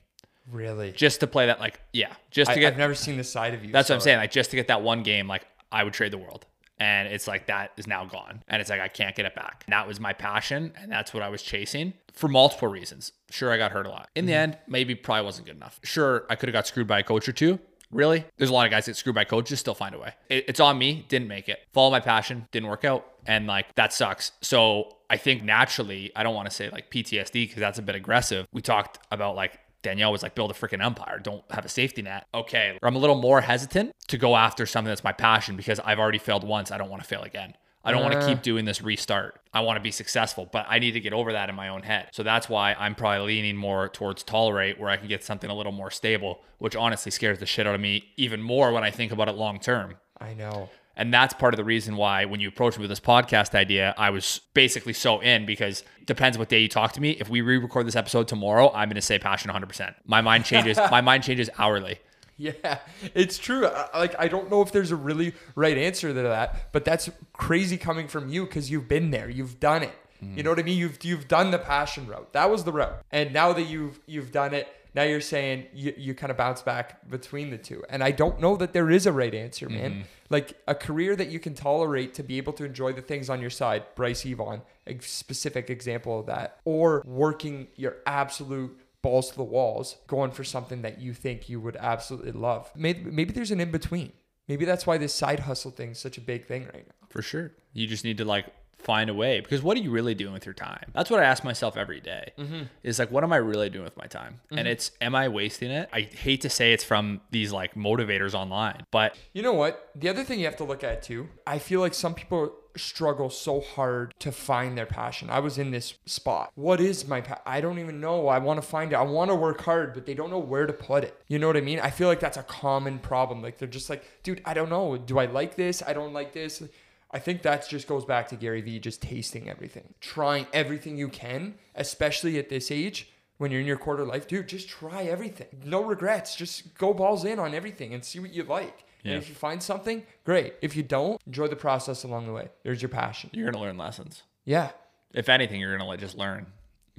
Really? 0.51 0.93
just 0.93 1.21
to 1.21 1.27
play 1.27 1.47
that. 1.47 1.61
Like, 1.61 1.81
yeah, 1.93 2.13
just 2.31 2.51
I, 2.51 2.55
to 2.55 2.61
get. 2.61 2.73
I've 2.73 2.79
never 2.79 2.95
seen 2.95 3.17
this 3.19 3.31
side 3.31 3.53
of 3.55 3.65
you. 3.65 3.71
that's 3.73 3.89
what 3.91 3.97
I'm 3.97 4.01
saying. 4.01 4.19
Like, 4.19 4.31
just 4.31 4.51
to 4.51 4.57
get 4.57 4.69
that 4.69 4.81
one 4.83 5.03
game, 5.03 5.29
like 5.29 5.47
I 5.71 5.85
would 5.85 5.93
trade 5.93 6.13
the 6.13 6.19
world. 6.19 6.47
And 6.81 7.09
it's 7.09 7.27
like 7.27 7.49
that 7.49 7.73
is 7.77 7.87
now 7.89 8.05
gone. 8.05 8.43
And 8.49 8.61
it's 8.61 8.71
like 8.71 8.81
I 8.81 8.87
can't 8.89 9.15
get 9.17 9.27
it 9.27 9.35
back. 9.35 9.65
And 9.67 9.73
that 9.73 9.87
was 9.89 9.99
my 10.01 10.13
passion. 10.13 10.73
And 10.81 10.91
that's 10.93 11.13
what 11.13 11.23
I 11.25 11.29
was 11.29 11.43
chasing 11.43 11.93
for 12.13 12.29
multiple 12.29 12.69
reasons. 12.69 13.13
Sure, 13.31 13.51
I 13.53 13.59
got 13.59 13.73
hurt 13.73 13.85
a 13.85 13.91
lot. 13.91 14.09
In 14.15 14.27
the 14.27 14.33
Mm-hmm. 14.33 14.41
end, 14.43 14.59
maybe 14.69 14.95
probably 14.95 15.25
wasn't 15.25 15.49
good 15.49 15.57
enough. 15.57 15.81
Sure, 15.83 16.25
I 16.31 16.37
could 16.37 16.49
have 16.49 16.55
got 16.55 16.67
screwed 16.69 16.87
by 16.87 17.01
a 17.01 17.03
coach 17.03 17.29
or 17.29 17.33
two. 17.33 17.59
Really? 17.91 18.25
There's 18.37 18.51
a 18.51 18.53
lot 18.53 18.65
of 18.67 18.71
guys 18.71 18.85
that 18.85 18.93
get 18.93 18.97
screwed 18.97 19.15
by 19.17 19.25
coaches, 19.25 19.59
still 19.61 19.75
find 19.75 19.95
a 19.95 19.99
way. 19.99 20.15
It- 20.29 20.45
it's 20.49 20.61
on 20.61 20.79
me, 20.79 21.05
didn't 21.09 21.27
make 21.29 21.49
it. 21.49 21.59
Follow 21.73 21.91
my 21.91 22.01
passion, 22.01 22.47
didn't 22.53 22.69
work 22.69 22.85
out. 22.85 23.07
And 23.27 23.47
like 23.49 23.75
that 23.75 23.93
sucks. 23.93 24.33
So 24.41 24.97
I 25.11 25.17
think 25.17 25.43
naturally, 25.43 26.13
I 26.15 26.23
don't 26.23 26.35
want 26.35 26.49
to 26.49 26.55
say 26.55 26.69
like 26.71 26.91
PTSD 26.91 27.33
because 27.33 27.57
that's 27.61 27.79
a 27.79 27.83
bit 27.83 27.95
aggressive. 27.95 28.47
We 28.53 28.61
talked 28.63 28.99
about 29.11 29.37
like 29.37 29.59
Danielle 29.83 30.13
was 30.13 30.23
like, 30.23 30.35
build 30.35 30.51
a 30.51 30.55
freaking 30.55 30.85
empire. 30.85 31.19
Don't 31.19 31.45
have 31.51 31.65
a 31.65 31.69
safety 31.69 32.03
net. 32.03 32.27
Okay. 32.35 32.79
I'm 32.83 32.97
a 32.97 32.99
little 32.99 33.21
more 33.21 33.41
hesitant 33.41 33.93
to 34.09 34.19
go 34.19 34.37
after 34.37 34.67
something 34.67 34.89
that's 34.89 35.05
my 35.05 35.13
passion 35.13 35.57
because 35.57 35.79
I've 35.81 35.99
already 35.99 36.19
failed 36.19 36.45
once. 36.45 36.71
I 36.73 36.79
don't 36.79 36.91
want 36.91 37.03
to 37.03 37.09
fail 37.09 37.23
again. 37.23 37.55
I 37.85 37.93
don't 37.93 38.03
want 38.03 38.13
to 38.15 38.19
Uh. 38.21 38.27
keep 38.27 38.43
doing 38.43 38.65
this 38.65 38.83
restart. 38.83 39.41
I 39.55 39.61
want 39.61 39.77
to 39.77 39.81
be 39.81 39.93
successful, 39.93 40.49
but 40.53 40.67
I 40.69 40.79
need 40.81 40.91
to 40.93 41.01
get 41.01 41.13
over 41.13 41.33
that 41.33 41.49
in 41.49 41.55
my 41.55 41.69
own 41.69 41.85
head. 41.85 42.09
So 42.13 42.23
that's 42.25 42.49
why 42.49 42.75
I'm 42.79 42.95
probably 42.97 43.25
leaning 43.35 43.57
more 43.57 43.89
towards 43.89 44.23
tolerate 44.25 44.79
where 44.81 44.91
I 44.91 44.97
can 44.97 45.07
get 45.09 45.25
something 45.25 45.49
a 45.49 45.55
little 45.55 45.73
more 45.73 45.91
stable, 45.91 46.41
which 46.59 46.75
honestly 46.77 47.11
scares 47.13 47.39
the 47.39 47.47
shit 47.47 47.67
out 47.67 47.75
of 47.77 47.81
me 47.81 48.09
even 48.17 48.43
more 48.43 48.73
when 48.73 48.83
I 48.85 48.91
think 48.91 49.13
about 49.13 49.29
it 49.29 49.37
long 49.37 49.59
term. 49.61 49.95
I 50.21 50.35
know. 50.35 50.69
And 50.99 51.15
that's 51.15 51.33
part 51.33 51.55
of 51.55 51.59
the 51.59 51.65
reason 51.65 51.97
why 51.97 52.25
when 52.25 52.41
you 52.41 52.49
approached 52.49 52.77
me 52.77 52.83
with 52.83 52.91
this 52.91 53.01
podcast 53.01 53.55
idea, 53.55 53.95
I 53.97 54.11
was 54.11 54.41
basically 54.53 54.93
so 54.93 55.21
in 55.21 55.47
because 55.47 55.85
depends 56.07 56.37
what 56.37 56.49
day 56.49 56.59
you 56.59 56.69
talk 56.69 56.93
to 56.95 57.01
me. 57.01 57.13
If 57.13 57.31
we 57.31 57.41
re-record 57.41 57.87
this 57.87 57.95
episode 57.95 58.27
tomorrow, 58.27 58.73
I'm 58.75 58.89
going 58.89 58.97
to 58.97 59.03
say 59.03 59.19
passion 59.19 59.51
100%. 59.51 59.95
My 60.05 60.21
mind 60.21 60.45
changes. 60.45 60.77
my 60.91 61.01
mind 61.01 61.23
changes 61.23 61.49
hourly. 61.57 62.01
Yeah, 62.37 62.79
it's 63.15 63.39
true. 63.39 63.69
Like 63.95 64.15
I 64.19 64.29
don't 64.29 64.51
know 64.51 64.61
if 64.63 64.73
there's 64.73 64.91
a 64.91 64.97
really 64.97 65.35
right 65.55 65.77
answer 65.77 66.09
to 66.09 66.23
that, 66.23 66.73
but 66.73 66.85
that's 66.85 67.09
crazy 67.33 67.77
coming 67.77 68.07
from 68.07 68.29
you 68.29 68.45
because 68.45 68.71
you've 68.71 68.89
been 68.89 69.11
there, 69.11 69.29
you've 69.29 69.59
done 69.59 69.83
it. 69.83 69.95
You 70.21 70.29
mm. 70.29 70.45
know 70.45 70.51
what 70.51 70.59
I 70.59 70.63
mean? 70.63 70.79
You've 70.79 70.99
you've 71.05 71.29
done 71.29 71.51
the 71.51 71.59
passion 71.59 72.07
route. 72.07 72.33
That 72.33 72.51
was 72.51 72.65
the 72.65 72.73
route, 72.73 73.05
and 73.11 73.33
now 73.33 73.53
that 73.53 73.65
you've 73.65 74.01
you've 74.07 74.33
done 74.33 74.55
it, 74.55 74.69
now 74.95 75.03
you're 75.03 75.21
saying 75.21 75.67
you, 75.73 75.95
you 75.97 76.15
kind 76.15 76.31
of 76.31 76.37
bounce 76.37 76.63
back 76.63 77.09
between 77.09 77.51
the 77.51 77.59
two. 77.59 77.85
And 77.89 78.03
I 78.03 78.11
don't 78.11 78.41
know 78.41 78.57
that 78.57 78.73
there 78.73 78.91
is 78.91 79.07
a 79.07 79.13
right 79.13 79.35
answer, 79.35 79.69
man. 79.69 79.91
Mm-hmm. 79.91 80.03
Like 80.31 80.61
a 80.67 80.75
career 80.75 81.17
that 81.17 81.29
you 81.29 81.39
can 81.39 81.55
tolerate 81.55 82.15
to 82.15 82.23
be 82.23 82.37
able 82.37 82.53
to 82.55 82.65
enjoy 82.65 82.93
the 82.93 83.03
things 83.03 83.31
on 83.31 83.41
your 83.41 83.51
side. 83.51 83.85
Bryce 83.95 84.27
Evon, 84.27 84.63
a 84.87 84.99
specific 85.01 85.71
example 85.71 86.21
of 86.21 86.27
that, 86.27 86.59
or 86.65 87.03
working 87.07 87.69
your 87.77 87.97
absolute 88.07 88.79
balls 89.03 89.31
to 89.31 89.37
the 89.37 89.45
walls, 89.45 89.97
going 90.07 90.31
for 90.31 90.45
something 90.45 90.83
that 90.83 91.01
you 91.01 91.15
think 91.15 91.49
you 91.49 91.61
would 91.61 91.77
absolutely 91.77 92.33
love. 92.33 92.71
Maybe, 92.75 93.11
maybe 93.11 93.33
there's 93.33 93.51
an 93.51 93.61
in 93.61 93.71
between. 93.71 94.13
Maybe 94.49 94.65
that's 94.65 94.87
why 94.87 94.99
this 94.99 95.15
side 95.15 95.41
hustle 95.41 95.71
thing 95.71 95.91
is 95.91 95.99
such 95.99 96.19
a 96.19 96.23
big 96.23 96.47
thing 96.47 96.65
right 96.65 96.87
now. 96.87 97.07
For 97.11 97.23
sure. 97.23 97.53
You 97.73 97.87
just 97.87 98.05
need 98.05 98.19
to 98.19 98.25
like 98.25 98.47
find 98.79 99.11
a 99.11 99.15
way 99.15 99.41
because 99.41 99.63
what 99.63 99.77
are 99.77 99.81
you 99.81 99.91
really 99.91 100.15
doing 100.15 100.33
with 100.33 100.47
your 100.47 100.55
time? 100.55 100.91
That's 100.95 101.11
what 101.11 101.21
I 101.21 101.25
ask 101.25 101.45
myself 101.45 101.77
every 101.77 102.01
day. 102.01 102.33
Mm-hmm. 102.39 102.63
Is 102.83 102.99
like, 102.99 103.11
what 103.11 103.25
am 103.25 103.33
I 103.33 103.37
really 103.37 103.71
doing 103.71 103.85
with 103.85 103.97
my 103.97 104.07
time? 104.07 104.41
And 104.51 104.61
mm-hmm. 104.61 104.69
it's, 104.69 104.93
am 105.01 105.15
I 105.15 105.29
wasting 105.29 105.71
it? 105.71 105.89
I 105.93 106.03
hate 106.03 106.41
to 106.43 106.51
say 106.51 106.73
it's 106.73 106.85
from 106.85 107.21
these 107.31 107.53
like 107.53 107.75
motivators 107.75 108.35
online, 108.35 108.85
but 108.91 109.17
You 109.33 109.43
know 109.43 109.53
what? 109.53 109.91
The 109.95 110.09
other 110.09 110.25
thing 110.25 110.39
you 110.39 110.47
have 110.47 110.57
to 110.57 110.65
look 110.65 110.85
at 110.85 111.03
too, 111.03 111.29
I 111.47 111.59
feel 111.59 111.81
like 111.81 111.95
some 111.95 112.15
people 112.15 112.53
struggle 112.77 113.29
so 113.29 113.61
hard 113.61 114.15
to 114.21 114.31
find 114.31 114.79
their 114.79 114.87
passion. 114.87 115.29
I 115.31 115.41
was 115.41 115.59
in 115.59 115.71
this 115.71 115.95
spot. 116.07 116.53
What 116.55 116.81
is 116.81 117.07
my 117.07 117.21
pa- 117.21 117.43
I 117.45 117.61
don't 117.61 117.79
even 117.79 118.01
know. 118.01 118.29
I 118.29 118.39
want 118.39 118.63
to 118.63 118.67
find 118.67 118.93
it. 118.93 118.97
I 118.97 119.03
want 119.03 119.31
to 119.31 119.35
work 119.35 119.61
hard, 119.63 119.95
but 119.95 120.07
they 120.07 120.15
don't 120.15 120.31
know 120.31 120.39
where 120.39 120.67
to 120.67 120.73
put 120.73 121.05
it. 121.05 121.21
You 121.29 121.39
know 121.39 121.47
what 121.47 121.57
I 121.57 121.61
mean? 121.61 121.81
I 121.81 121.91
feel 121.91 122.09
like 122.09 122.21
that's 122.21 122.37
a 122.37 122.43
common 122.43 122.99
problem. 122.99 123.43
Like 123.43 123.59
they're 123.59 123.69
just 123.69 123.91
like, 123.91 124.05
dude, 124.23 124.41
I 124.45 124.55
don't 124.55 124.71
know. 124.71 124.97
Do 124.97 125.19
I 125.19 125.27
like 125.27 125.57
this? 125.57 125.83
I 125.87 125.93
don't 125.93 126.13
like 126.13 126.33
this. 126.33 126.63
I 127.11 127.19
think 127.19 127.43
that 127.43 127.69
just 127.69 127.89
goes 127.89 128.05
back 128.05 128.29
to 128.29 128.37
Gary 128.37 128.61
Vee 128.61 128.79
just 128.79 129.01
tasting 129.01 129.49
everything, 129.49 129.95
trying 130.01 130.47
everything 130.53 130.99
you 130.99 131.09
can, 131.09 131.55
especially 131.75 132.39
at 132.39 132.49
this 132.51 132.71
age 132.71 133.11
when 133.39 133.53
you're 133.53 133.61
in 133.61 133.67
your 133.67 133.79
quarter 133.79 134.05
life, 134.05 134.27
dude, 134.27 134.49
just 134.49 134.69
try 134.69 135.05
everything. 135.05 135.47
No 135.65 135.83
regrets. 135.83 136.37
Just 136.37 136.77
go 136.77 136.93
balls 136.93 137.25
in 137.25 137.39
on 137.39 137.55
everything 137.55 137.95
and 137.95 138.05
see 138.05 138.19
what 138.19 138.35
you 138.35 138.43
like. 138.43 138.85
Yeah. 139.03 139.13
And 139.13 139.23
if 139.23 139.29
you 139.29 139.35
find 139.35 139.63
something, 139.63 140.03
great. 140.25 140.55
If 140.61 140.77
you 140.77 140.83
don't, 140.83 141.21
enjoy 141.27 141.47
the 141.47 141.57
process 141.57 142.03
along 142.03 142.27
the 142.27 142.33
way. 142.33 142.49
There's 142.65 142.83
your 142.83 142.89
passion. 142.89 143.31
you're 143.33 143.45
going 143.45 143.55
to 143.55 143.61
learn 143.61 143.79
lessons. 143.79 144.25
Yeah. 144.45 144.71
If 145.15 145.29
anything, 145.29 145.61
you're 145.61 145.77
going 145.77 145.89
to 145.89 145.97
just 145.97 146.19
learn. 146.19 146.47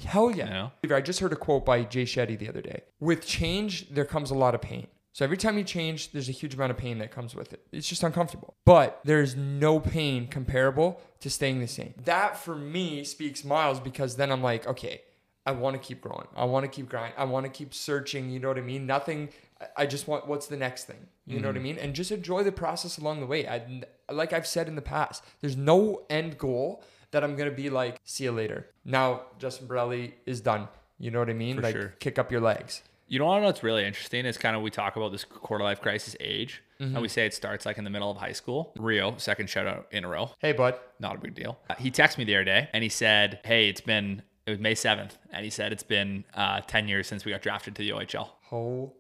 Hell 0.04 0.32
yeah. 0.32 0.46
You 0.46 0.90
know? 0.90 0.96
I 0.96 1.02
just 1.02 1.20
heard 1.20 1.34
a 1.34 1.36
quote 1.36 1.66
by 1.66 1.84
Jay 1.84 2.04
Shetty 2.04 2.40
the 2.40 2.48
other 2.48 2.62
day. 2.62 2.84
With 3.02 3.26
change, 3.26 3.90
there 3.90 4.06
comes 4.06 4.32
a 4.32 4.36
lot 4.36 4.56
of 4.56 4.62
pain. 4.62 4.88
So 5.20 5.26
every 5.26 5.36
time 5.36 5.58
you 5.58 5.66
change, 5.66 6.14
there's 6.14 6.30
a 6.30 6.32
huge 6.32 6.54
amount 6.54 6.72
of 6.72 6.78
pain 6.78 7.00
that 7.00 7.12
comes 7.12 7.36
with 7.36 7.52
it. 7.52 7.60
It's 7.74 7.90
just 7.90 8.04
uncomfortable. 8.04 8.56
But 8.64 9.02
there's 9.04 9.36
no 9.36 9.82
pain 9.82 10.28
comparable 10.28 11.02
to 11.20 11.30
staying 11.30 11.60
the 11.60 11.68
same. 11.68 11.94
That 12.06 12.38
for 12.38 12.56
me 12.56 13.04
speaks 13.04 13.44
miles 13.44 13.82
because 13.82 14.16
then 14.16 14.32
I'm 14.32 14.42
like, 14.42 14.66
okay, 14.66 15.02
I 15.46 15.52
want 15.52 15.74
to 15.74 15.86
keep 15.86 16.00
growing. 16.00 16.28
I 16.38 16.46
want 16.46 16.64
to 16.64 16.70
keep 16.70 16.88
grinding. 16.88 17.12
I 17.18 17.26
want 17.26 17.46
to 17.46 17.52
keep 17.52 17.74
searching. 17.74 18.30
You 18.30 18.40
know 18.40 18.48
what 18.48 18.58
I 18.58 18.62
mean? 18.62 18.86
Nothing. 18.86 19.28
I- 19.76 19.88
just 19.88 20.08
want 20.08 20.26
what's 20.26 20.48
the 20.48 20.56
next 20.56 20.86
thing. 20.86 21.08
You 21.26 21.42
know 21.42 21.50
what 21.50 21.58
I 21.58 21.60
mm-hmm. 21.60 21.64
mean? 21.66 21.78
And 21.80 21.94
just 21.94 22.14
enjoy 22.14 22.44
the 22.44 22.54
process 22.54 22.98
along 22.98 23.20
the 23.20 23.26
way. 23.26 23.46
I, 23.46 23.84
like 24.10 24.32
I've 24.32 24.48
said 24.48 24.70
in 24.70 24.76
the 24.76 24.82
past, 24.82 25.22
there's 25.42 25.58
no 25.58 26.06
end 26.10 26.38
goal 26.38 26.82
that 27.12 27.26
I'm 27.26 27.36
gonna 27.36 27.52
be 27.52 27.70
like, 27.70 28.00
see 28.06 28.24
you 28.24 28.32
later. 28.32 28.68
Now 28.86 29.24
Justin 29.38 29.68
Borelli 29.68 30.14
is 30.26 30.40
done. 30.40 30.70
You 30.98 31.12
know 31.12 31.20
what 31.20 31.30
I 31.30 31.34
mean? 31.34 31.58
For 31.58 31.64
like 31.64 31.76
sure. 31.76 31.94
kick 32.00 32.18
up 32.18 32.32
your 32.32 32.40
legs. 32.40 32.84
You 33.10 33.20
know 33.20 33.26
what? 33.26 33.42
What's 33.42 33.64
really 33.64 33.84
interesting 33.86 34.26
is 34.26 34.38
kind 34.38 34.56
of 34.56 34.62
we 34.62 34.70
talk 34.70 34.96
about 34.96 35.12
this 35.12 35.26
quarter 35.26 35.64
life 35.64 35.82
crisis 35.82 36.16
age, 36.20 36.62
Mm-hmm. 36.80 36.96
and 36.96 37.02
we 37.02 37.10
say 37.10 37.26
it 37.26 37.34
starts 37.34 37.66
like 37.66 37.78
in 37.78 37.84
the 37.84 37.90
middle 37.90 38.10
of 38.10 38.16
high 38.16 38.32
school. 38.32 38.72
Rio, 38.80 39.18
second 39.18 39.50
shout 39.50 39.68
out 39.68 39.88
in 39.92 40.06
a 40.06 40.08
row. 40.08 40.32
Hey 40.40 40.54
bud. 40.54 40.80
Not 40.98 41.16
a 41.16 41.20
big 41.20 41.36
deal. 41.36 41.60
Uh, 41.70 41.76
he 41.78 41.92
texted 41.92 42.20
me 42.20 42.24
the 42.24 42.36
other 42.36 42.46
day 42.46 42.70
and 42.72 42.84
he 42.84 42.90
said, 42.90 43.42
Hey, 43.44 43.68
it's 43.68 43.82
been, 43.82 44.22
it 44.46 44.52
was 44.52 44.60
May 44.60 44.76
7th. 44.76 45.12
And 45.34 45.44
he 45.44 45.50
said, 45.50 45.74
It's 45.74 45.84
been 45.84 46.24
uh, 46.36 46.62
10 46.62 46.88
years 46.88 47.06
since 47.08 47.26
we 47.26 47.34
got 47.34 47.42
drafted 47.42 47.76
to 47.76 47.82
the 47.82 47.90
OHL. 47.90 48.30
Holy 48.44 48.92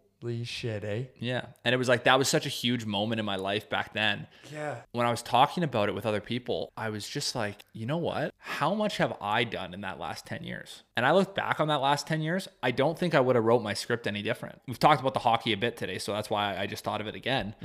shit, 0.44 0.84
eh? 0.84 1.04
Yeah. 1.20 1.46
And 1.64 1.74
it 1.74 1.78
was 1.78 1.88
like, 1.88 2.04
that 2.04 2.18
was 2.18 2.28
such 2.28 2.46
a 2.46 2.50
huge 2.50 2.86
moment 2.86 3.20
in 3.20 3.26
my 3.26 3.36
life 3.36 3.70
back 3.70 3.94
then. 3.94 4.28
Yeah. 4.54 4.76
When 4.92 5.06
I 5.06 5.12
was 5.12 5.22
talking 5.22 5.64
about 5.64 5.90
it 5.90 5.96
with 5.96 6.06
other 6.06 6.22
people, 6.22 6.72
I 6.76 6.90
was 6.90 7.08
just 7.08 7.36
like, 7.36 7.58
you 7.74 7.86
know 7.86 7.98
what? 7.98 8.34
How 8.38 8.74
much 8.74 8.98
have 8.98 9.16
I 9.22 9.44
done 9.44 9.74
in 9.74 9.82
that 9.82 10.00
last 10.00 10.26
10 10.26 10.44
years? 10.44 10.84
And 10.98 11.06
I 11.06 11.12
look 11.12 11.36
back 11.36 11.60
on 11.60 11.68
that 11.70 11.82
last 11.82 12.08
10 12.08 12.22
years, 12.22 12.48
I 12.62 12.72
don't 12.72 12.98
think 12.98 13.16
I 13.16 13.20
would 13.20 13.36
have 13.36 13.46
wrote 13.46 13.64
my 13.64 13.74
script 13.74 14.08
any 14.08 14.22
different. 14.22 14.60
We've 14.68 14.80
talked 14.80 15.02
about 15.02 15.14
the 15.14 15.22
hockey 15.22 15.54
a 15.54 15.58
bit 15.58 15.78
today, 15.78 15.98
so 15.98 16.12
that's 16.12 16.30
why 16.30 16.58
I 16.58 16.68
just 16.68 16.84
thought 16.84 17.02
of 17.02 17.08
it 17.08 17.16
again. 17.16 17.56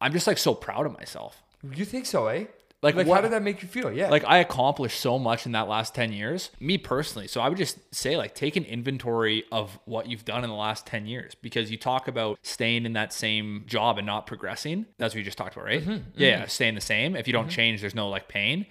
I'm 0.00 0.12
just 0.12 0.26
like 0.26 0.38
so 0.38 0.54
proud 0.54 0.86
of 0.86 0.92
myself. 0.92 1.42
You 1.72 1.84
think 1.84 2.06
so, 2.06 2.28
eh? 2.28 2.44
Like, 2.86 2.94
like 2.94 3.06
what- 3.06 3.16
how 3.16 3.20
did 3.22 3.32
that 3.32 3.42
make 3.42 3.62
you 3.62 3.68
feel? 3.68 3.92
Yeah. 3.92 4.10
like 4.10 4.24
I 4.24 4.38
accomplished 4.38 5.00
so 5.00 5.18
much 5.18 5.46
in 5.46 5.52
that 5.52 5.68
last 5.68 5.94
10 5.94 6.12
years, 6.12 6.50
me 6.60 6.78
personally. 6.78 7.26
So 7.26 7.40
I 7.40 7.48
would 7.48 7.58
just 7.58 7.78
say 7.94 8.16
like 8.16 8.34
take 8.34 8.56
an 8.56 8.64
inventory 8.64 9.44
of 9.50 9.78
what 9.84 10.08
you've 10.08 10.24
done 10.24 10.44
in 10.44 10.50
the 10.50 10.56
last 10.56 10.86
10 10.86 11.06
years 11.06 11.34
because 11.34 11.70
you 11.70 11.76
talk 11.76 12.08
about 12.08 12.38
staying 12.42 12.86
in 12.86 12.92
that 12.92 13.12
same 13.12 13.64
job 13.66 13.98
and 13.98 14.06
not 14.06 14.26
progressing. 14.26 14.86
That's 14.98 15.14
what 15.14 15.18
you 15.18 15.24
just 15.24 15.38
talked 15.38 15.54
about, 15.56 15.66
right? 15.66 15.80
Mm-hmm, 15.82 16.10
yeah, 16.14 16.28
yeah, 16.28 16.46
staying 16.46 16.74
the 16.74 16.80
same. 16.80 17.16
If 17.16 17.26
you 17.26 17.32
don't 17.32 17.46
mm-hmm. 17.46 17.50
change, 17.50 17.80
there's 17.80 17.94
no 17.94 18.08
like 18.08 18.28
pain. 18.28 18.66